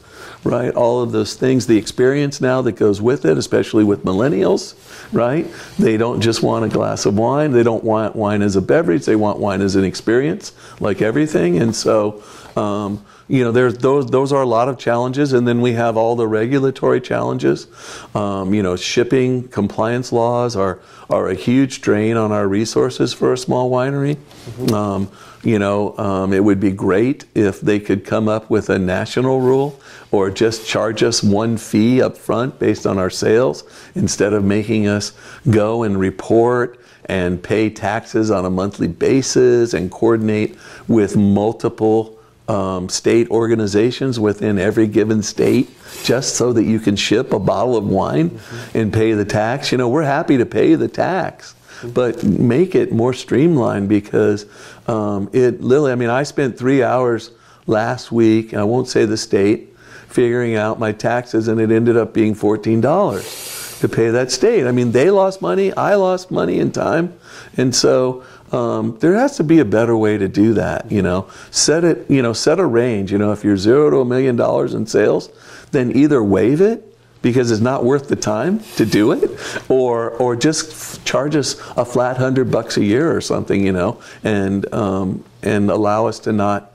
right? 0.44 0.74
All 0.74 1.02
of 1.02 1.12
those 1.12 1.36
things, 1.36 1.68
the 1.68 1.78
experience 1.78 2.42
now 2.42 2.62
that 2.62 2.74
goes 2.74 3.02
with 3.02 3.26
it, 3.26 3.38
especially 3.38 3.84
with 3.84 4.04
millennials, 4.04 4.76
right? 5.14 5.48
They 5.80 5.98
don't 5.98 6.22
just 6.22 6.44
want 6.44 6.66
a 6.66 6.70
glass 6.70 7.06
of 7.06 7.18
wine. 7.18 7.52
They 7.52 7.64
don't 7.64 7.84
want 7.84 8.16
wine 8.16 8.42
as 8.42 8.56
a 8.56 8.62
beverage. 8.62 9.06
They 9.06 9.16
want 9.16 9.40
wine 9.40 9.62
as 9.62 9.76
an 9.76 9.84
experience, 9.84 10.54
like 10.80 11.02
everything. 11.02 11.58
And 11.60 11.76
so. 11.76 12.24
Um, 12.56 13.04
you 13.28 13.44
know, 13.44 13.52
there's 13.52 13.78
those 13.78 14.08
those 14.08 14.34
are 14.34 14.42
a 14.42 14.48
lot 14.48 14.68
of 14.68 14.78
challenges, 14.78 15.34
and 15.34 15.48
then 15.48 15.62
we 15.62 15.74
have 15.74 15.98
all 15.98 16.16
the 16.16 16.28
regulatory 16.28 17.00
challenges. 17.00 17.68
Um, 18.14 18.54
you 18.54 18.62
know, 18.62 18.76
shipping 18.76 19.48
compliance 19.48 20.12
laws 20.12 20.56
are 20.56 20.80
are 21.10 21.30
a 21.30 21.36
huge 21.36 21.82
drain 21.82 22.18
on 22.18 22.32
our 22.32 22.48
resources 22.48 23.14
for 23.14 23.34
a 23.34 23.38
small 23.38 23.72
winery. 23.72 24.16
Mm-hmm. 24.16 24.74
Um, 24.74 25.12
you 25.44 25.60
know, 25.60 25.98
um, 25.98 26.32
it 26.32 26.44
would 26.44 26.60
be 26.60 26.72
great 26.72 27.26
if 27.36 27.60
they 27.60 27.80
could 27.80 28.06
come 28.06 28.30
up 28.30 28.50
with 28.50 28.70
a 28.70 28.80
national 28.80 29.42
rule 29.42 29.80
or 30.12 30.30
just 30.30 30.66
charge 30.66 31.04
us 31.04 31.22
one 31.22 31.58
fee 31.58 32.02
up 32.02 32.18
front 32.18 32.60
based 32.60 32.88
on 32.88 32.98
our 32.98 33.10
sales 33.10 33.64
instead 33.96 34.32
of 34.32 34.44
making 34.44 34.88
us 34.88 35.12
go 35.50 35.84
and 35.84 36.00
report 36.00 36.80
and 37.06 37.44
pay 37.44 37.70
taxes 37.70 38.32
on 38.32 38.46
a 38.46 38.50
monthly 38.50 38.88
basis 38.88 39.74
and 39.74 39.92
coordinate 39.92 40.58
with 40.88 41.18
multiple 41.18 42.18
um, 42.48 42.90
state 42.90 43.30
organizations 43.30 44.20
within 44.20 44.60
every 44.60 44.88
given 44.88 45.24
state 45.24 45.70
just 46.04 46.36
so 46.36 46.54
that 46.54 46.64
you 46.64 46.80
can 46.80 46.96
ship 46.96 47.32
a 47.34 47.40
bottle 47.40 47.78
of 47.78 47.88
wine 47.88 48.32
mm-hmm. 48.32 48.78
and 48.78 48.94
pay 48.94 49.14
the 49.14 49.26
tax. 49.26 49.72
You 49.72 49.78
know, 49.78 49.90
we're 49.90 50.04
happy 50.04 50.38
to 50.38 50.46
pay 50.46 50.76
the 50.76 50.88
tax, 50.88 51.54
mm-hmm. 51.54 51.92
but 51.92 52.24
make 52.24 52.76
it 52.76 52.92
more 52.92 53.14
streamlined 53.14 53.88
because 53.88 54.46
um, 54.88 55.30
it 55.32 55.62
literally, 55.62 55.92
I 55.92 55.96
mean, 55.96 56.10
I 56.10 56.24
spent 56.24 56.58
three 56.58 56.84
hours 56.84 57.32
last 57.66 58.12
week, 58.12 58.54
I 58.54 58.64
won't 58.64 58.88
say 58.88 59.06
the 59.06 59.18
state, 59.18 59.76
figuring 60.10 60.56
out 60.56 60.80
my 60.80 60.92
taxes, 60.92 61.48
and 61.48 61.60
it 61.62 61.72
ended 61.72 61.98
up 61.98 62.14
being 62.14 62.36
$14 62.36 63.80
to 63.80 63.90
pay 63.90 64.10
that 64.12 64.32
state. 64.32 64.68
I 64.68 64.72
mean, 64.72 64.92
they 64.92 65.10
lost 65.10 65.42
money, 65.42 65.74
I 65.74 65.96
lost 65.96 66.30
money 66.30 66.60
and 66.60 66.74
time. 66.74 67.18
And 67.58 67.74
so 67.76 68.24
um, 68.54 68.98
there 69.00 69.16
has 69.16 69.36
to 69.38 69.44
be 69.44 69.60
a 69.60 69.66
better 69.66 69.98
way 69.98 70.18
to 70.18 70.28
do 70.28 70.54
that. 70.54 70.92
You 70.92 71.02
know, 71.02 71.28
set 71.52 71.84
it. 71.84 72.10
You 72.10 72.22
know, 72.22 72.34
set 72.34 72.60
a 72.60 72.66
range. 72.66 73.12
You 73.12 73.18
know, 73.18 73.32
if 73.32 73.44
you're 73.44 73.58
zero 73.58 73.90
to 73.90 73.98
a 73.98 74.06
million 74.06 74.36
dollars 74.36 74.76
in 74.76 74.86
sales, 74.86 75.30
then 75.72 75.96
either 75.96 76.24
waive 76.24 76.62
it 76.62 76.96
because 77.24 77.50
it's 77.52 77.62
not 77.62 77.84
worth 77.84 78.10
the 78.10 78.16
time 78.16 78.60
to 78.76 78.86
do 78.86 79.12
it, 79.12 79.30
or 79.70 80.12
or 80.12 80.36
just 80.36 81.04
charge 81.04 81.36
us 81.36 81.60
a 81.76 81.84
flat 81.84 82.18
hundred 82.18 82.52
bucks 82.52 82.78
a 82.78 82.84
year 82.84 83.16
or 83.16 83.22
something. 83.22 83.66
You 83.66 83.72
know, 83.72 84.02
and 84.24 84.72
um, 84.72 85.26
and 85.42 85.72
allow 85.72 86.06
us 86.06 86.20
to 86.20 86.32
not 86.32 86.74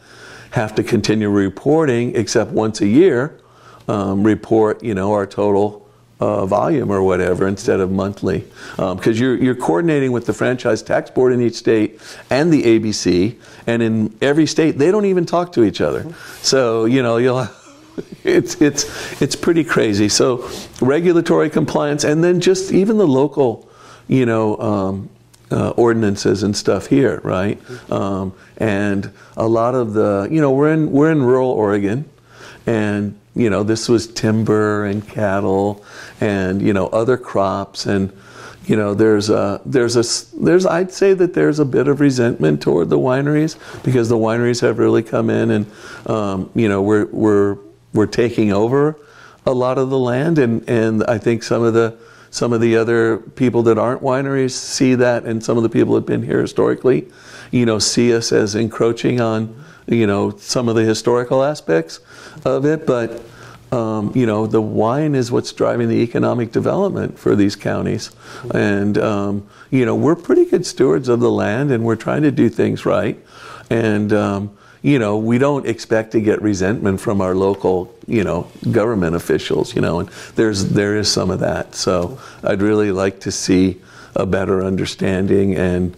have 0.51 0.75
to 0.75 0.83
continue 0.83 1.31
reporting 1.31 2.17
except 2.17 2.51
once 2.51 2.81
a 2.81 2.89
year. 2.89 3.39
Um, 3.87 4.23
report, 4.23 4.83
you 4.83 4.93
know, 4.93 5.15
our 5.15 5.27
total 5.27 5.88
uh, 6.21 6.47
volume 6.47 6.91
or 6.91 7.03
whatever 7.03 7.47
instead 7.47 7.81
of 7.81 7.91
monthly. 7.91 8.45
Because 8.77 9.07
um, 9.07 9.23
you're, 9.23 9.37
you're 9.37 9.55
coordinating 9.55 10.13
with 10.13 10.27
the 10.27 10.33
franchise 10.33 10.83
tax 10.83 11.11
board 11.11 11.33
in 11.33 11.41
each 11.41 11.55
state 11.55 12.01
and 12.31 12.53
the 12.53 12.63
ABC, 12.63 13.37
and 13.67 13.83
in 13.83 14.17
every 14.21 14.47
state, 14.47 14.79
they 14.79 14.91
don't 14.91 15.05
even 15.05 15.27
talk 15.27 15.53
to 15.53 15.65
each 15.65 15.81
other. 15.81 16.13
So, 16.43 16.85
you 16.85 17.03
know, 17.03 17.17
you'll. 17.17 17.49
It's 18.23 18.61
it's 18.61 19.21
it's 19.21 19.35
pretty 19.35 19.65
crazy. 19.65 20.09
So, 20.09 20.49
regulatory 20.81 21.51
compliance, 21.51 22.05
and 22.05 22.23
then 22.23 22.41
just 22.41 22.71
even 22.71 22.97
the 22.97 23.09
local, 23.09 23.69
you 24.07 24.25
know, 24.25 24.57
um, 24.59 25.11
uh, 25.51 25.71
ordinances 25.71 26.45
and 26.45 26.57
stuff 26.57 26.87
here, 26.87 27.21
right? 27.25 27.61
Um, 27.91 28.35
and 28.57 29.11
a 29.37 29.49
lot 29.49 29.75
of 29.75 29.95
the, 29.95 30.29
you 30.31 30.41
know, 30.41 30.53
we're 30.53 30.73
in 30.73 30.93
we're 30.93 31.11
in 31.11 31.23
rural 31.23 31.51
Oregon, 31.51 32.09
and 32.67 33.19
you 33.39 33.49
know, 33.49 33.63
this 33.63 33.89
was 33.89 34.09
timber 34.09 34.85
and 34.85 35.07
cattle 35.09 35.85
and, 36.21 36.61
you 36.61 36.73
know, 36.73 36.89
other 36.89 37.17
crops. 37.17 37.87
And, 37.87 38.13
you 38.67 38.77
know, 38.77 38.95
there's 38.95 39.31
a, 39.31 39.61
there's 39.65 39.97
a, 39.97 40.37
there's, 40.37 40.67
I'd 40.67 40.91
say 40.91 41.15
that 41.15 41.35
there's 41.35 41.61
a 41.61 41.65
bit 41.65 41.87
of 41.87 42.01
resentment 42.01 42.61
toward 42.61 42.91
the 42.91 42.99
wineries 42.99 43.57
because 43.85 44.09
the 44.09 44.19
wineries 44.19 44.61
have 44.63 44.79
really 44.81 45.05
come 45.05 45.31
in 45.31 45.53
and, 45.53 45.67
um, 46.07 46.51
you 46.55 46.69
know, 46.69 46.83
we're, 46.83 47.07
we're, 47.07 47.59
we're 47.95 48.07
taking 48.07 48.53
over 48.53 48.99
a 49.47 49.53
lot 49.53 49.79
of 49.79 49.89
the 49.89 49.99
land. 49.99 50.39
And, 50.39 50.69
and 50.69 51.05
I 51.05 51.19
think 51.19 51.45
some 51.45 51.63
of 51.63 51.75
the, 51.75 51.97
some 52.31 52.53
of 52.53 52.61
the 52.61 52.77
other 52.77 53.19
people 53.19 53.63
that 53.63 53.79
aren't 53.79 54.03
wineries 54.03 54.51
see 54.51 54.97
that, 54.97 55.25
and 55.25 55.43
some 55.43 55.57
of 55.57 55.63
the 55.63 55.71
people 55.71 55.95
that 55.95 56.01
have 56.01 56.07
been 56.07 56.23
here 56.23 56.41
historically, 56.41 57.09
you 57.53 57.65
know, 57.65 57.79
see 57.79 58.13
us 58.13 58.33
as 58.33 58.55
encroaching 58.55 59.21
on, 59.21 59.65
you 59.87 60.07
know, 60.07 60.37
some 60.37 60.69
of 60.69 60.75
the 60.75 60.85
historical 60.85 61.43
aspects 61.43 62.01
of 62.45 62.67
it. 62.67 62.87
But 62.87 63.23
um, 63.73 64.13
you 64.15 64.27
know, 64.27 64.47
the 64.47 64.63
wine 64.63 65.15
is 65.15 65.31
what's 65.31 65.53
driving 65.53 65.89
the 65.89 66.03
economic 66.03 66.53
development 66.53 67.19
for 67.19 67.37
these 67.37 67.57
counties. 67.57 68.11
And, 68.55 68.97
um, 68.99 69.49
you 69.71 69.85
know, 69.85 69.95
we're 69.95 70.17
pretty 70.17 70.47
good 70.47 70.65
stewards 70.65 71.09
of 71.09 71.21
the 71.21 71.31
land 71.31 71.71
and 71.71 71.85
we're 71.85 71.97
trying 71.97 72.23
to 72.23 72.31
do 72.31 72.49
things 72.49 72.87
right. 72.87 73.19
And, 73.69 74.13
um, 74.13 74.57
you 74.81 74.99
know, 74.99 75.19
we 75.19 75.39
don't 75.39 75.67
expect 75.67 76.13
to 76.13 76.21
get 76.21 76.41
resentment 76.41 77.01
from 77.01 77.21
our 77.21 77.35
local, 77.35 77.95
you 78.07 78.25
know, 78.25 78.49
government 78.71 79.17
officials, 79.17 79.75
you 79.75 79.83
know, 79.83 80.01
and 80.01 80.09
there's, 80.37 80.71
there 80.71 80.97
is 80.97 81.11
some 81.11 81.31
of 81.31 81.41
that. 81.41 81.75
So 81.75 82.19
I'd 82.43 82.63
really 82.63 82.93
like 82.93 83.21
to 83.21 83.33
see 83.33 83.81
a 84.15 84.25
better 84.25 84.63
understanding 84.63 85.57
and, 85.57 85.97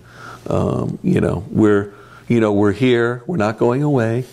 um, 0.48 0.98
you 1.02 1.20
know, 1.20 1.44
we're, 1.50 1.92
you 2.30 2.38
know, 2.38 2.52
we're 2.52 2.72
here, 2.72 3.24
we're 3.26 3.36
not 3.36 3.58
going 3.58 3.82
away. 3.82 4.24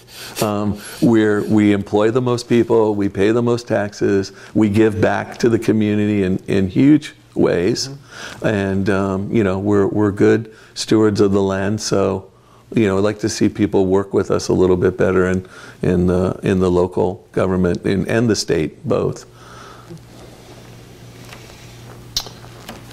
Um, 0.43 0.79
we're, 1.01 1.43
we 1.43 1.73
employ 1.73 2.11
the 2.11 2.21
most 2.21 2.47
people, 2.47 2.93
we 2.93 3.09
pay 3.09 3.31
the 3.31 3.41
most 3.41 3.67
taxes, 3.67 4.33
we 4.53 4.69
give 4.69 5.01
back 5.01 5.39
to 5.39 5.49
the 5.49 5.57
community 5.57 6.21
in, 6.21 6.37
in 6.47 6.67
huge 6.67 7.15
ways. 7.33 7.89
And, 8.43 8.87
um, 8.91 9.31
you 9.31 9.43
know, 9.43 9.57
we're, 9.57 9.87
we're 9.87 10.11
good 10.11 10.55
stewards 10.75 11.19
of 11.21 11.31
the 11.31 11.41
land. 11.41 11.81
So, 11.81 12.31
you 12.75 12.85
know, 12.85 12.99
I'd 12.99 13.03
like 13.03 13.19
to 13.19 13.29
see 13.29 13.49
people 13.49 13.87
work 13.87 14.13
with 14.13 14.29
us 14.29 14.47
a 14.49 14.53
little 14.53 14.77
bit 14.77 14.95
better 14.95 15.25
in, 15.25 15.47
in, 15.81 16.05
the, 16.05 16.39
in 16.43 16.59
the 16.59 16.69
local 16.69 17.27
government 17.31 17.83
in, 17.83 18.07
and 18.07 18.29
the 18.29 18.35
state, 18.35 18.87
both. 18.87 19.25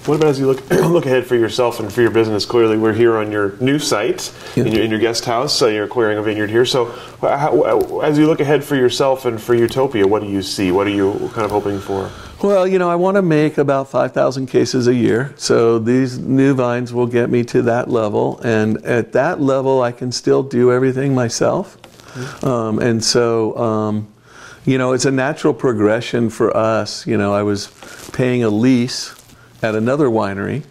What 0.06 0.16
about 0.16 0.28
as 0.28 0.38
you 0.38 0.46
look 0.46 0.70
look 0.70 1.06
ahead 1.06 1.26
for 1.26 1.34
yourself 1.34 1.80
and 1.80 1.90
for 1.90 2.02
your 2.02 2.10
business? 2.10 2.44
Clearly, 2.44 2.76
we're 2.76 2.92
here 2.92 3.16
on 3.16 3.32
your 3.32 3.56
new 3.56 3.78
site 3.78 4.34
yeah. 4.54 4.64
in, 4.64 4.72
your, 4.72 4.82
in 4.82 4.90
your 4.90 5.00
guest 5.00 5.24
house. 5.24 5.56
So 5.56 5.66
you're 5.66 5.88
clearing 5.88 6.18
a 6.18 6.22
vineyard 6.22 6.50
here. 6.50 6.66
So, 6.66 6.86
how, 7.22 8.00
as 8.00 8.18
you 8.18 8.26
look 8.26 8.40
ahead 8.40 8.62
for 8.62 8.76
yourself 8.76 9.24
and 9.24 9.40
for 9.40 9.54
Utopia, 9.54 10.06
what 10.06 10.20
do 10.20 10.28
you 10.28 10.42
see? 10.42 10.70
What 10.72 10.86
are 10.86 10.90
you 10.90 11.30
kind 11.32 11.46
of 11.46 11.50
hoping 11.50 11.80
for? 11.80 12.10
Well, 12.42 12.68
you 12.68 12.78
know, 12.78 12.90
I 12.90 12.96
want 12.96 13.14
to 13.14 13.22
make 13.22 13.56
about 13.56 13.88
5,000 13.88 14.46
cases 14.46 14.88
a 14.88 14.94
year. 14.94 15.32
So 15.38 15.78
these 15.78 16.18
new 16.18 16.52
vines 16.52 16.92
will 16.92 17.06
get 17.06 17.30
me 17.30 17.42
to 17.44 17.62
that 17.62 17.88
level. 17.88 18.40
And 18.44 18.84
at 18.84 19.12
that 19.12 19.40
level, 19.40 19.80
I 19.80 19.92
can 19.92 20.12
still 20.12 20.42
do 20.42 20.70
everything 20.70 21.14
myself. 21.14 21.78
Um, 22.44 22.78
and 22.78 23.02
so, 23.02 23.56
um, 23.56 24.12
you 24.66 24.76
know, 24.76 24.92
it's 24.92 25.06
a 25.06 25.10
natural 25.10 25.54
progression 25.54 26.28
for 26.28 26.54
us. 26.54 27.06
You 27.06 27.16
know, 27.16 27.32
I 27.32 27.42
was 27.42 27.68
paying 28.12 28.44
a 28.44 28.50
lease 28.50 29.14
at 29.64 29.74
another 29.74 30.08
winery, 30.08 30.62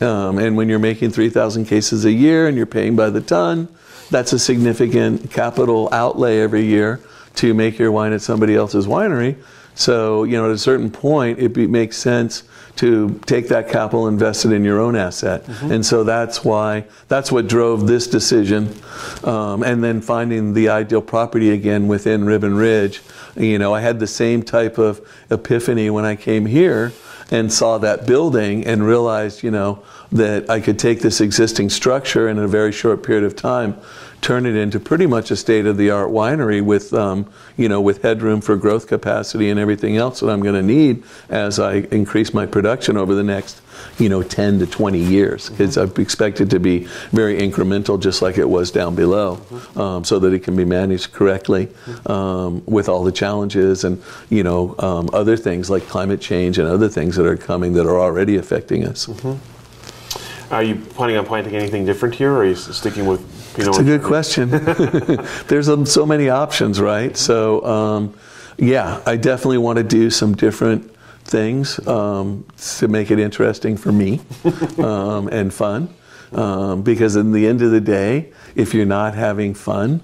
um, 0.00 0.38
and 0.38 0.56
when 0.56 0.68
you're 0.68 0.78
making 0.78 1.10
3,000 1.10 1.66
cases 1.66 2.06
a 2.06 2.12
year 2.12 2.48
and 2.48 2.56
you're 2.56 2.64
paying 2.64 2.96
by 2.96 3.10
the 3.10 3.20
ton, 3.20 3.68
that's 4.08 4.32
a 4.32 4.38
significant 4.38 5.30
capital 5.30 5.90
outlay 5.92 6.40
every 6.40 6.64
year 6.64 7.00
to 7.36 7.52
make 7.52 7.78
your 7.78 7.92
wine 7.92 8.12
at 8.14 8.22
somebody 8.22 8.56
else's 8.56 8.86
winery. 8.86 9.36
So, 9.74 10.24
you 10.24 10.32
know, 10.32 10.46
at 10.46 10.50
a 10.52 10.58
certain 10.58 10.90
point, 10.90 11.38
it 11.38 11.50
be, 11.50 11.66
makes 11.66 11.98
sense 11.98 12.42
to 12.76 13.20
take 13.26 13.48
that 13.48 13.68
capital, 13.68 14.08
invest 14.08 14.46
it 14.46 14.52
in 14.52 14.64
your 14.64 14.80
own 14.80 14.96
asset. 14.96 15.44
Mm-hmm. 15.44 15.72
And 15.72 15.86
so 15.86 16.02
that's 16.02 16.42
why, 16.42 16.86
that's 17.08 17.30
what 17.30 17.46
drove 17.46 17.86
this 17.86 18.06
decision. 18.06 18.74
Um, 19.22 19.62
and 19.62 19.84
then 19.84 20.00
finding 20.00 20.54
the 20.54 20.70
ideal 20.70 21.02
property 21.02 21.50
again 21.50 21.88
within 21.88 22.24
Ribbon 22.24 22.56
Ridge. 22.56 23.02
You 23.36 23.58
know, 23.58 23.74
I 23.74 23.80
had 23.80 24.00
the 24.00 24.06
same 24.06 24.42
type 24.42 24.78
of 24.78 25.06
epiphany 25.30 25.90
when 25.90 26.04
I 26.04 26.16
came 26.16 26.46
here 26.46 26.92
and 27.30 27.52
saw 27.52 27.78
that 27.78 28.06
building 28.06 28.66
and 28.66 28.86
realized, 28.86 29.42
you 29.42 29.50
know, 29.50 29.82
that 30.12 30.50
I 30.50 30.60
could 30.60 30.78
take 30.78 31.00
this 31.00 31.20
existing 31.20 31.70
structure 31.70 32.28
in 32.28 32.38
a 32.38 32.48
very 32.48 32.72
short 32.72 33.02
period 33.02 33.24
of 33.24 33.36
time 33.36 33.80
turn 34.20 34.44
it 34.46 34.54
into 34.54 34.78
pretty 34.78 35.06
much 35.06 35.30
a 35.30 35.36
state-of-the-art 35.36 36.10
winery 36.10 36.62
with, 36.62 36.92
um, 36.92 37.30
you 37.56 37.68
know, 37.68 37.80
with 37.80 38.02
headroom 38.02 38.40
for 38.40 38.56
growth 38.56 38.86
capacity 38.86 39.48
and 39.50 39.58
everything 39.58 39.96
else 39.96 40.20
that 40.20 40.28
I'm 40.28 40.42
going 40.42 40.54
to 40.54 40.62
need 40.62 41.02
as 41.28 41.58
I 41.58 41.76
increase 41.90 42.34
my 42.34 42.46
production 42.46 42.96
over 42.96 43.14
the 43.14 43.22
next, 43.22 43.62
you 43.98 44.08
know, 44.08 44.22
10 44.22 44.60
to 44.60 44.66
20 44.66 44.98
years. 44.98 45.50
Because 45.50 45.76
mm-hmm. 45.76 45.98
I 45.98 46.02
expect 46.02 46.40
it 46.40 46.50
to 46.50 46.60
be 46.60 46.86
very 47.10 47.38
incremental, 47.38 48.00
just 48.00 48.22
like 48.22 48.38
it 48.38 48.48
was 48.48 48.70
down 48.70 48.94
below, 48.94 49.36
mm-hmm. 49.36 49.80
um, 49.80 50.04
so 50.04 50.18
that 50.18 50.32
it 50.32 50.40
can 50.40 50.56
be 50.56 50.64
managed 50.64 51.12
correctly 51.12 51.66
mm-hmm. 51.66 52.10
um, 52.10 52.62
with 52.66 52.88
all 52.88 53.04
the 53.04 53.12
challenges 53.12 53.84
and, 53.84 54.02
you 54.28 54.42
know, 54.42 54.74
um, 54.78 55.10
other 55.12 55.36
things 55.36 55.70
like 55.70 55.86
climate 55.86 56.20
change 56.20 56.58
and 56.58 56.68
other 56.68 56.88
things 56.88 57.16
that 57.16 57.26
are 57.26 57.36
coming 57.36 57.72
that 57.74 57.86
are 57.86 57.98
already 57.98 58.36
affecting 58.36 58.86
us. 58.86 59.06
Mm-hmm. 59.06 60.54
Are 60.54 60.64
you 60.64 60.74
planning 60.74 61.16
on 61.16 61.26
planting 61.26 61.54
anything 61.54 61.86
different 61.86 62.16
here, 62.16 62.32
or 62.32 62.38
are 62.38 62.44
you 62.44 62.56
sticking 62.56 63.06
with 63.06 63.20
you 63.56 63.64
know, 63.64 63.70
it's 63.70 63.78
a 63.78 63.84
good 63.84 64.02
question. 64.02 64.50
There's 65.48 65.68
um, 65.68 65.86
so 65.86 66.06
many 66.06 66.28
options, 66.28 66.80
right? 66.80 67.16
So, 67.16 67.64
um, 67.64 68.14
yeah, 68.56 69.00
I 69.06 69.16
definitely 69.16 69.58
want 69.58 69.78
to 69.78 69.84
do 69.84 70.10
some 70.10 70.34
different 70.34 70.92
things 71.30 71.84
um, 71.86 72.44
to 72.78 72.88
make 72.88 73.10
it 73.10 73.18
interesting 73.18 73.76
for 73.76 73.92
me 73.92 74.20
um, 74.78 75.28
and 75.28 75.52
fun. 75.52 75.94
Um, 76.32 76.82
because 76.82 77.16
in 77.16 77.32
the 77.32 77.46
end 77.46 77.60
of 77.62 77.72
the 77.72 77.80
day, 77.80 78.32
if 78.54 78.72
you're 78.72 78.86
not 78.86 79.14
having 79.14 79.54
fun, 79.54 80.00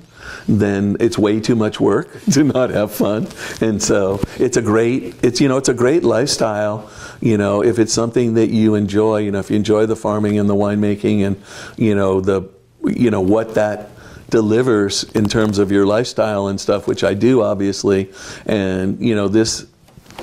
then 0.49 0.97
it's 0.99 1.16
way 1.16 1.41
too 1.41 1.55
much 1.55 1.81
work 1.81 2.09
to 2.33 2.45
not 2.45 2.70
have 2.70 2.93
fun. 2.93 3.29
And 3.61 3.83
so 3.83 4.20
it's 4.39 4.57
a 4.57 4.62
great, 4.62 5.14
it's 5.22 5.41
you 5.41 5.49
know, 5.49 5.57
it's 5.57 5.68
a 5.68 5.74
great 5.74 6.03
lifestyle. 6.03 6.91
You 7.20 7.39
know, 7.39 7.62
if 7.62 7.79
it's 7.79 7.93
something 7.93 8.35
that 8.35 8.51
you 8.51 8.74
enjoy, 8.74 9.18
you 9.18 9.31
know, 9.31 9.39
if 9.39 9.51
you 9.51 9.57
enjoy 9.57 9.87
the 9.87 9.97
farming 9.97 10.39
and 10.39 10.49
the 10.49 10.55
winemaking 10.55 11.27
and 11.27 11.41
you 11.77 11.95
know 11.95 12.20
the 12.20 12.49
you 12.85 13.11
know 13.11 13.20
what 13.20 13.55
that 13.55 13.91
delivers 14.29 15.05
in 15.14 15.27
terms 15.27 15.59
of 15.59 15.70
your 15.70 15.87
lifestyle 15.87 16.49
and 16.49 16.61
stuff, 16.61 16.87
which 16.87 17.05
I 17.05 17.14
do 17.14 17.43
obviously. 17.43 18.12
And 18.45 19.01
you 19.01 19.14
know 19.14 19.29
this, 19.29 19.66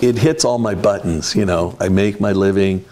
it 0.01 0.17
hits 0.17 0.45
all 0.45 0.57
my 0.57 0.75
buttons. 0.75 1.35
You 1.35 1.45
know, 1.45 1.77
I 1.79 1.89
make 1.89 2.19
my 2.19 2.31
living. 2.31 2.85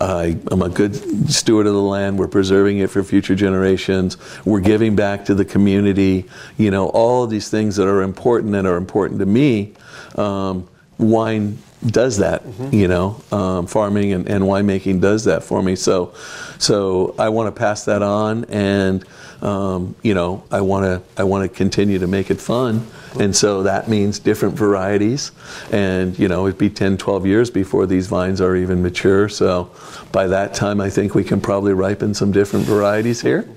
I, 0.00 0.38
am 0.50 0.62
a 0.62 0.68
good 0.68 1.30
steward 1.30 1.66
of 1.66 1.74
the 1.74 1.80
land. 1.80 2.18
We're 2.18 2.28
preserving 2.28 2.78
it 2.78 2.90
for 2.90 3.02
future 3.02 3.34
generations. 3.34 4.16
We're 4.44 4.60
giving 4.60 4.96
back 4.96 5.24
to 5.26 5.34
the 5.34 5.44
community. 5.44 6.28
You 6.56 6.70
know, 6.70 6.88
all 6.88 7.24
of 7.24 7.30
these 7.30 7.48
things 7.48 7.76
that 7.76 7.88
are 7.88 8.02
important 8.02 8.54
and 8.54 8.66
are 8.66 8.76
important 8.76 9.20
to 9.20 9.26
me. 9.26 9.74
Um, 10.16 10.68
wine 10.98 11.58
does 11.86 12.18
that, 12.18 12.44
mm-hmm. 12.44 12.74
you 12.74 12.88
know, 12.88 13.20
um, 13.32 13.66
farming 13.66 14.12
and, 14.12 14.28
and 14.28 14.44
winemaking 14.44 15.00
does 15.00 15.24
that 15.24 15.42
for 15.42 15.62
me. 15.62 15.74
So, 15.74 16.14
so 16.58 17.14
I 17.18 17.28
want 17.28 17.54
to 17.54 17.58
pass 17.58 17.84
that 17.86 18.02
on, 18.02 18.44
and 18.46 19.04
um, 19.42 19.96
you 20.02 20.14
know, 20.14 20.44
I 20.50 20.60
want 20.60 20.84
to 20.84 21.20
I 21.20 21.24
want 21.24 21.42
to 21.50 21.54
continue 21.54 21.98
to 21.98 22.06
make 22.06 22.30
it 22.30 22.40
fun, 22.40 22.86
and 23.18 23.34
so 23.34 23.64
that 23.64 23.88
means 23.88 24.20
different 24.20 24.54
varieties, 24.54 25.32
and 25.72 26.16
you 26.16 26.28
know, 26.28 26.46
it'd 26.46 26.58
be 26.58 26.70
10, 26.70 26.96
12 26.96 27.26
years 27.26 27.50
before 27.50 27.86
these 27.86 28.06
vines 28.06 28.40
are 28.40 28.54
even 28.54 28.82
mature. 28.82 29.28
So, 29.28 29.70
by 30.12 30.28
that 30.28 30.54
time, 30.54 30.80
I 30.80 30.90
think 30.90 31.16
we 31.16 31.24
can 31.24 31.40
probably 31.40 31.72
ripen 31.72 32.14
some 32.14 32.30
different 32.30 32.66
varieties 32.66 33.20
here, 33.20 33.48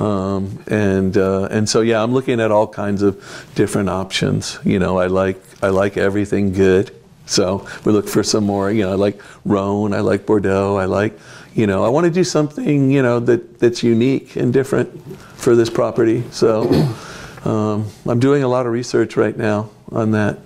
um, 0.00 0.58
and 0.68 1.16
uh, 1.18 1.48
and 1.50 1.68
so 1.68 1.82
yeah, 1.82 2.02
I'm 2.02 2.14
looking 2.14 2.40
at 2.40 2.50
all 2.50 2.66
kinds 2.66 3.02
of 3.02 3.22
different 3.54 3.90
options. 3.90 4.58
You 4.64 4.78
know, 4.78 4.98
I 4.98 5.06
like 5.06 5.40
I 5.62 5.68
like 5.68 5.98
everything 5.98 6.52
good. 6.52 6.96
So 7.26 7.66
we 7.84 7.92
look 7.92 8.08
for 8.08 8.22
some 8.22 8.44
more, 8.44 8.70
you 8.70 8.84
know, 8.84 8.92
I 8.92 8.94
like 8.94 9.20
Rhone, 9.44 9.92
I 9.92 10.00
like 10.00 10.26
Bordeaux, 10.26 10.76
I 10.76 10.84
like, 10.84 11.18
you 11.56 11.66
know, 11.66 11.84
I 11.84 11.88
want 11.88 12.04
to 12.04 12.10
do 12.10 12.22
something, 12.22 12.90
you 12.90 13.02
know, 13.02 13.18
that, 13.20 13.58
that's 13.58 13.82
unique 13.82 14.36
and 14.36 14.52
different 14.52 15.16
for 15.38 15.56
this 15.56 15.70
property. 15.70 16.22
So 16.30 16.70
um, 17.46 17.86
I'm 18.06 18.20
doing 18.20 18.42
a 18.42 18.48
lot 18.48 18.66
of 18.66 18.72
research 18.72 19.16
right 19.16 19.34
now 19.34 19.70
on 19.90 20.10
that. 20.10 20.38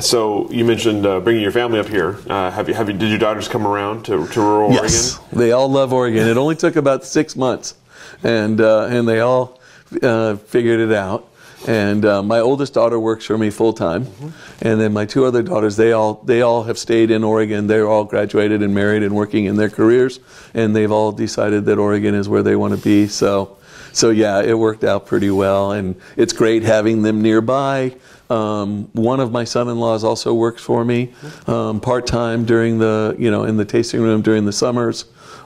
So 0.00 0.50
you 0.50 0.64
mentioned 0.64 1.04
uh, 1.04 1.20
bringing 1.20 1.42
your 1.42 1.52
family 1.52 1.78
up 1.78 1.86
here. 1.86 2.16
Uh, 2.26 2.50
have 2.50 2.66
you, 2.66 2.74
have 2.74 2.88
you, 2.88 2.96
did 2.96 3.10
your 3.10 3.18
daughters 3.18 3.46
come 3.46 3.66
around 3.66 4.04
to, 4.06 4.26
to 4.26 4.40
rural 4.40 4.72
yes, 4.72 5.18
Oregon? 5.18 5.38
they 5.38 5.52
all 5.52 5.68
love 5.68 5.92
Oregon. 5.92 6.26
It 6.26 6.38
only 6.38 6.56
took 6.56 6.76
about 6.76 7.04
six 7.04 7.36
months, 7.36 7.74
and 8.22 8.58
uh, 8.58 8.86
and 8.86 9.06
they 9.06 9.20
all 9.20 9.60
uh, 10.02 10.36
figured 10.36 10.80
it 10.80 10.92
out. 10.92 11.28
And 11.66 12.04
uh, 12.04 12.22
my 12.22 12.40
oldest 12.40 12.74
daughter 12.74 12.98
works 12.98 13.24
for 13.24 13.38
me 13.38 13.50
full 13.50 13.72
time, 13.72 14.06
mm-hmm. 14.06 14.66
and 14.66 14.80
then 14.80 14.92
my 14.92 15.06
two 15.06 15.24
other 15.24 15.42
daughters 15.42 15.76
they 15.76 15.92
all 15.92 16.14
they 16.24 16.42
all 16.42 16.64
have 16.64 16.76
stayed 16.76 17.10
in 17.10 17.22
Oregon. 17.22 17.68
They're 17.68 17.86
all 17.86 18.04
graduated 18.04 18.62
and 18.62 18.74
married 18.74 19.04
and 19.04 19.14
working 19.14 19.44
in 19.44 19.56
their 19.56 19.70
careers, 19.70 20.18
and 20.54 20.74
they've 20.74 20.90
all 20.90 21.12
decided 21.12 21.64
that 21.66 21.78
Oregon 21.78 22.16
is 22.16 22.28
where 22.28 22.42
they 22.42 22.56
want 22.56 22.74
to 22.74 22.80
be. 22.82 23.06
So, 23.06 23.58
so 23.92 24.10
yeah, 24.10 24.42
it 24.42 24.58
worked 24.58 24.82
out 24.82 25.06
pretty 25.06 25.30
well, 25.30 25.70
and 25.70 25.94
it's 26.16 26.32
great 26.32 26.64
having 26.64 27.02
them 27.02 27.22
nearby. 27.22 27.94
Um, 28.28 28.88
one 28.92 29.20
of 29.20 29.30
my 29.30 29.44
son-in-laws 29.44 30.04
also 30.04 30.34
works 30.34 30.62
for 30.62 30.84
me 30.84 31.08
mm-hmm. 31.08 31.50
um, 31.50 31.80
part-time 31.80 32.44
during 32.44 32.78
the 32.78 33.14
you 33.18 33.30
know 33.30 33.44
in 33.44 33.56
the 33.56 33.64
tasting 33.64 34.00
room 34.00 34.22
during 34.22 34.46
the 34.46 34.52
summers 34.52 35.04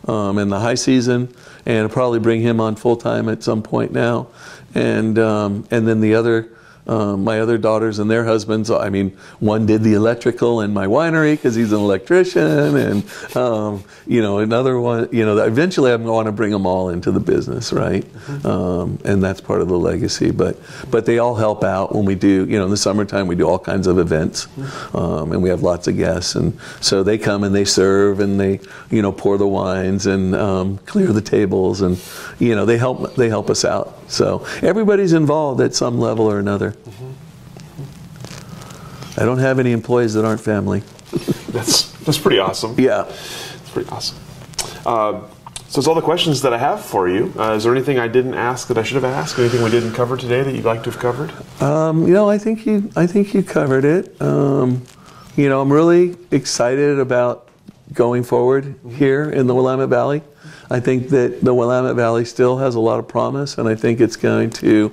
um, 0.09 0.39
and 0.39 0.51
the 0.51 0.61
high 0.61 0.77
season, 0.77 1.29
and 1.67 1.79
I'll 1.79 1.89
probably 1.91 2.21
bring 2.21 2.41
him 2.41 2.59
on 2.59 2.75
full-time 2.75 3.29
at 3.29 3.43
some 3.43 3.63
point 3.63 3.93
now 3.93 4.29
and 4.77 5.19
um, 5.19 5.67
and 5.71 5.89
then 5.89 6.01
the 6.01 6.15
other 6.15 6.49
um, 6.87 7.25
my 7.25 7.41
other 7.41 7.59
daughters 7.59 7.99
and 7.99 8.11
their 8.11 8.25
husbands. 8.25 8.71
I 8.71 8.91
mean, 8.91 9.17
one 9.41 9.67
did 9.67 9.83
the 9.83 9.95
electrical 9.95 10.61
in 10.61 10.73
my 10.73 10.87
winery 10.87 11.33
because 11.33 11.55
he's 11.55 11.73
an 11.73 11.81
electrician, 11.81 12.77
and 12.77 13.37
um, 13.37 13.85
you 14.07 14.23
know, 14.23 14.39
another 14.39 14.79
one. 14.79 15.09
You 15.11 15.27
know, 15.27 15.39
eventually 15.39 15.93
I'm 15.93 16.05
going 16.05 16.27
to 16.27 16.33
bring 16.33 16.53
them 16.53 16.67
all 16.67 16.89
into 16.89 17.11
the 17.11 17.21
business, 17.21 17.73
right? 17.73 18.05
Mm-hmm. 18.05 18.47
Um, 18.47 18.99
and 19.05 19.23
that's 19.23 19.41
part 19.41 19.61
of 19.63 19.69
the 19.69 19.79
legacy. 19.79 20.31
But 20.31 20.59
but 20.91 21.07
they 21.07 21.19
all 21.19 21.35
help 21.35 21.65
out 21.65 21.95
when 21.95 22.05
we 22.05 22.15
do. 22.15 22.47
You 22.47 22.59
know, 22.59 22.65
in 22.65 22.71
the 22.71 22.77
summertime 22.77 23.27
we 23.27 23.35
do 23.35 23.49
all 23.49 23.59
kinds 23.59 23.87
of 23.87 23.99
events, 23.99 24.47
mm-hmm. 24.47 24.97
um, 24.97 25.33
and 25.33 25.43
we 25.43 25.49
have 25.49 25.63
lots 25.63 25.89
of 25.89 25.97
guests, 25.97 26.37
and 26.37 26.59
so 26.81 27.03
they 27.03 27.19
come 27.19 27.43
and 27.43 27.55
they 27.55 27.65
serve 27.65 28.21
and 28.21 28.39
they 28.39 28.61
you 28.91 29.03
know 29.03 29.11
pour 29.11 29.39
the 29.39 29.49
wines 29.49 30.07
and 30.07 30.37
um, 30.37 30.79
clear 30.79 31.09
the 31.09 31.21
tables, 31.21 31.81
and 31.81 32.01
you 32.39 32.55
know 32.55 32.65
they 32.65 32.79
help 32.79 33.17
they 33.17 33.29
help 33.29 33.51
us 33.51 33.65
out. 33.65 34.06
So 34.09 34.47
everybody's 34.63 35.13
involved 35.13 35.61
at 35.61 35.75
some 35.75 35.99
level 35.99 36.31
or 36.31 36.39
another. 36.39 36.73
Mm-hmm. 36.73 37.13
I 39.21 39.25
don't 39.25 39.39
have 39.39 39.59
any 39.59 39.73
employees 39.73 40.15
that 40.15 40.25
aren't 40.25 40.41
family. 40.41 40.81
that's 41.49 41.93
that's 42.01 42.19
pretty 42.19 42.39
awesome. 42.39 42.79
Yeah, 42.79 43.07
it's 43.07 43.71
pretty 43.71 43.89
awesome. 43.91 44.19
Uh, 44.85 45.23
so 45.69 45.81
that's 45.81 45.89
all 45.89 45.95
the 45.95 46.03
questions 46.03 46.43
that 46.43 46.53
I 46.53 46.59
have 46.59 46.85
for 46.85 47.09
you. 47.09 47.33
Uh, 47.37 47.55
is 47.55 47.65
there 47.65 47.73
anything 47.75 47.99
I 47.99 48.09
didn't 48.09 48.35
ask 48.35 48.69
that 48.69 48.79
I 48.79 48.83
should 48.83 48.95
have 48.95 49.05
asked? 49.05 49.39
Anything 49.39 49.63
we 49.63 49.71
didn't 49.71 49.95
cover 49.95 50.17
today 50.17 50.43
that 50.43 50.55
you'd 50.55 50.65
like 50.65 50.85
to 50.85 50.91
have 50.91 51.01
covered? 51.01 51.33
Um, 51.61 52.07
you 52.07 52.15
know, 52.15 52.29
I 52.31 52.39
think 52.39 52.67
you 52.67 52.91
I 52.95 53.07
think 53.07 53.35
you 53.35 53.43
covered 53.43 53.85
it. 53.85 54.21
Um, 54.21 54.83
you 55.37 55.49
know, 55.49 55.61
I'm 55.61 55.73
really 55.73 56.17
excited 56.31 56.99
about 56.99 57.49
going 57.93 58.23
forward 58.23 58.65
mm-hmm. 58.65 58.91
here 58.91 59.31
in 59.31 59.47
the 59.47 59.55
Willamette 59.55 59.89
Valley. 59.89 60.23
I 60.71 60.81
think 60.81 61.11
that 61.11 61.43
the 61.43 61.55
Willamette 61.55 61.97
Valley 61.97 62.25
still 62.25 62.59
has 62.59 62.75
a 62.75 62.81
lot 62.81 62.99
of 62.99 63.07
promise, 63.07 63.59
and 63.59 63.69
I 63.69 63.75
think 63.75 64.01
it's 64.01 64.17
going 64.17 64.51
to 64.51 64.93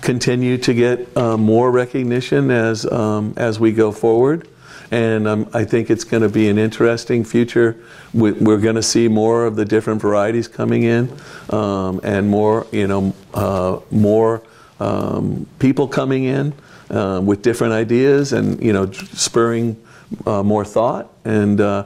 continue 0.00 0.58
to 0.58 0.74
get 0.74 1.16
uh, 1.16 1.36
more 1.36 1.70
recognition 1.70 2.50
as 2.50 2.84
um, 2.90 3.34
as 3.36 3.60
we 3.60 3.72
go 3.72 3.92
forward. 3.92 4.48
And 4.90 5.26
um, 5.26 5.48
I 5.54 5.64
think 5.64 5.90
it's 5.90 6.04
going 6.04 6.22
to 6.22 6.28
be 6.28 6.48
an 6.48 6.58
interesting 6.58 7.24
future. 7.24 7.76
We, 8.12 8.30
are 8.30 8.58
going 8.58 8.74
to 8.74 8.82
see 8.82 9.08
more 9.08 9.46
of 9.46 9.56
the 9.56 9.64
different 9.64 10.00
varieties 10.00 10.46
coming 10.46 10.82
in, 10.82 11.12
um, 11.50 12.00
and 12.04 12.28
more, 12.28 12.66
you 12.70 12.86
know, 12.86 13.14
uh, 13.32 13.80
more 13.90 14.42
um, 14.78 15.46
people 15.58 15.88
coming 15.88 16.24
in 16.24 16.52
uh, 16.90 17.20
with 17.24 17.42
different 17.42 17.72
ideas, 17.72 18.32
and 18.32 18.62
you 18.62 18.72
know, 18.72 18.90
spurring 18.92 19.82
uh, 20.26 20.42
more 20.42 20.64
thought 20.64 21.10
and 21.24 21.60
uh, 21.60 21.84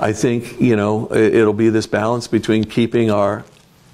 I 0.00 0.12
think 0.12 0.60
you 0.60 0.76
know 0.76 1.12
it'll 1.12 1.52
be 1.52 1.68
this 1.68 1.86
balance 1.86 2.26
between 2.26 2.64
keeping 2.64 3.10
our 3.10 3.44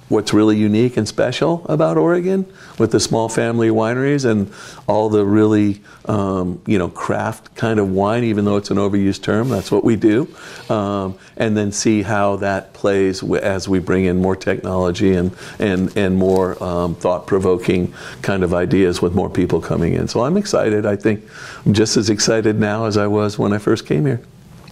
what's 0.09 0.33
really 0.33 0.55
unique 0.55 0.95
and 0.95 1.07
special 1.07 1.65
about 1.67 1.97
Oregon 1.97 2.45
with 2.77 2.91
the 2.91 2.99
small 2.99 3.27
family 3.27 3.69
wineries 3.69 4.23
and 4.23 4.51
all 4.87 5.09
the 5.09 5.25
really, 5.25 5.81
um, 6.05 6.61
you 6.65 6.77
know, 6.77 6.87
craft 6.87 7.53
kind 7.55 7.77
of 7.79 7.91
wine, 7.91 8.23
even 8.23 8.45
though 8.45 8.55
it's 8.55 8.71
an 8.71 8.77
overused 8.77 9.21
term, 9.21 9.49
that's 9.49 9.69
what 9.69 9.83
we 9.83 9.97
do. 9.97 10.33
Um, 10.69 11.17
and 11.35 11.57
then 11.57 11.73
see 11.73 12.03
how 12.03 12.37
that 12.37 12.73
plays 12.73 13.21
as 13.23 13.67
we 13.67 13.79
bring 13.79 14.05
in 14.05 14.21
more 14.21 14.35
technology 14.35 15.13
and, 15.13 15.35
and, 15.59 15.95
and 15.97 16.15
more 16.15 16.61
um, 16.63 16.95
thought 16.95 17.27
provoking 17.27 17.93
kind 18.21 18.43
of 18.43 18.53
ideas 18.53 19.01
with 19.01 19.13
more 19.13 19.29
people 19.29 19.59
coming 19.59 19.93
in. 19.93 20.07
So 20.07 20.23
I'm 20.23 20.37
excited. 20.37 20.85
I 20.85 20.95
think 20.95 21.25
I'm 21.65 21.73
just 21.73 21.97
as 21.97 22.09
excited 22.09 22.59
now 22.59 22.85
as 22.85 22.95
I 22.95 23.07
was 23.07 23.37
when 23.37 23.51
I 23.51 23.57
first 23.57 23.85
came 23.85 24.05
here. 24.05 24.21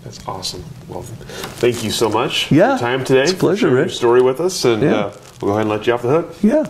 That's 0.05 0.25
awesome. 0.27 0.63
Well, 0.87 1.01
thank 1.01 1.83
you 1.83 1.89
so 1.89 2.09
much 2.09 2.51
yeah, 2.51 2.77
for 2.77 2.83
your 2.83 2.89
time 2.91 3.03
today. 3.03 3.23
It's 3.23 3.31
a 3.31 3.35
pleasure, 3.35 3.69
Your 3.71 3.89
story 3.89 4.21
with 4.21 4.39
us, 4.39 4.63
and 4.63 4.83
Yeah. 4.83 4.93
uh, 4.93 5.17
we'll 5.41 5.49
go 5.51 5.53
ahead 5.53 5.61
and 5.61 5.69
let 5.71 5.87
you 5.87 5.93
off 5.93 6.03
the 6.03 6.09
hook. 6.09 6.35
Yeah. 6.43 6.65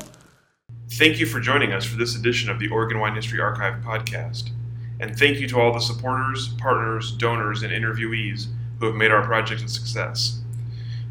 Thank 0.93 1.19
you 1.19 1.25
for 1.25 1.41
joining 1.41 1.73
us 1.73 1.83
for 1.83 1.97
this 1.97 2.15
edition 2.15 2.49
of 2.49 2.59
the 2.59 2.69
Oregon 2.69 2.99
Wine 2.99 3.13
History 3.13 3.41
Archive 3.41 3.83
podcast. 3.83 4.51
And 5.01 5.19
thank 5.19 5.39
you 5.39 5.47
to 5.49 5.59
all 5.59 5.73
the 5.73 5.81
supporters, 5.81 6.47
partners, 6.59 7.11
donors, 7.11 7.61
and 7.63 7.73
interviewees 7.73 8.47
who 8.79 8.85
have 8.85 8.95
made 8.95 9.11
our 9.11 9.23
project 9.25 9.61
a 9.63 9.67
success. 9.67 10.39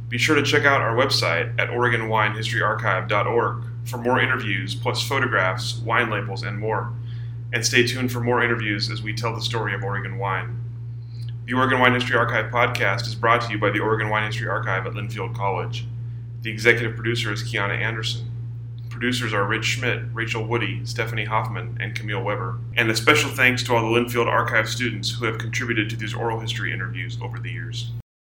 Be 0.09 0.17
sure 0.17 0.35
to 0.37 0.43
check 0.43 0.65
out 0.65 0.81
our 0.81 0.97
website 0.97 1.53
at 1.61 1.69
OregonWineHistoryArchive.org 1.69 3.63
for 3.85 3.99
more 3.99 4.19
interviews, 4.19 4.75
plus 4.75 5.07
photographs, 5.07 5.77
wine 5.81 6.09
labels, 6.09 6.43
and 6.43 6.59
more. 6.59 6.91
And 7.53 7.67
stay 7.67 7.87
tuned 7.87 8.11
for 8.11 8.21
more 8.21 8.43
interviews 8.43 8.89
as 8.91 9.03
we 9.03 9.13
tell 9.13 9.35
the 9.35 9.43
story 9.43 9.75
of 9.75 9.85
Oregon 9.85 10.17
wine. 10.17 10.59
The 11.47 11.53
Oregon 11.53 11.79
Wine 11.79 11.93
History 11.93 12.17
Archive 12.17 12.51
podcast 12.51 13.07
is 13.07 13.15
brought 13.15 13.43
to 13.43 13.53
you 13.53 13.59
by 13.59 13.69
the 13.69 13.79
Oregon 13.79 14.09
Wine 14.09 14.25
History 14.25 14.49
Archive 14.49 14.87
at 14.87 14.95
Linfield 14.95 15.35
College. 15.35 15.85
The 16.41 16.51
executive 16.51 16.97
producer 16.97 17.31
is 17.35 17.43
Kiana 17.43 17.79
Anderson. 17.79 18.31
Producers 18.89 19.35
are 19.35 19.45
Rich 19.45 19.67
Schmidt, 19.67 20.05
Rachel 20.15 20.43
Woody, 20.47 20.81
Stephanie 20.87 21.27
Hoffman, 21.27 21.77
and 21.83 21.95
Camille 21.95 22.23
Weber. 22.23 22.61
And 22.79 22.91
a 22.91 22.97
special 22.97 23.29
thanks 23.29 23.63
to 23.65 23.75
all 23.75 23.83
the 23.83 24.01
Linfield 24.01 24.27
Archive 24.27 24.71
students 24.71 25.11
who 25.11 25.27
have 25.27 25.37
contributed 25.37 25.91
to 25.91 25.97
these 25.97 26.15
oral 26.15 26.41
history 26.41 26.73
interviews 26.73 27.19
over 27.21 27.39
the 27.39 27.51
years. 27.51 27.91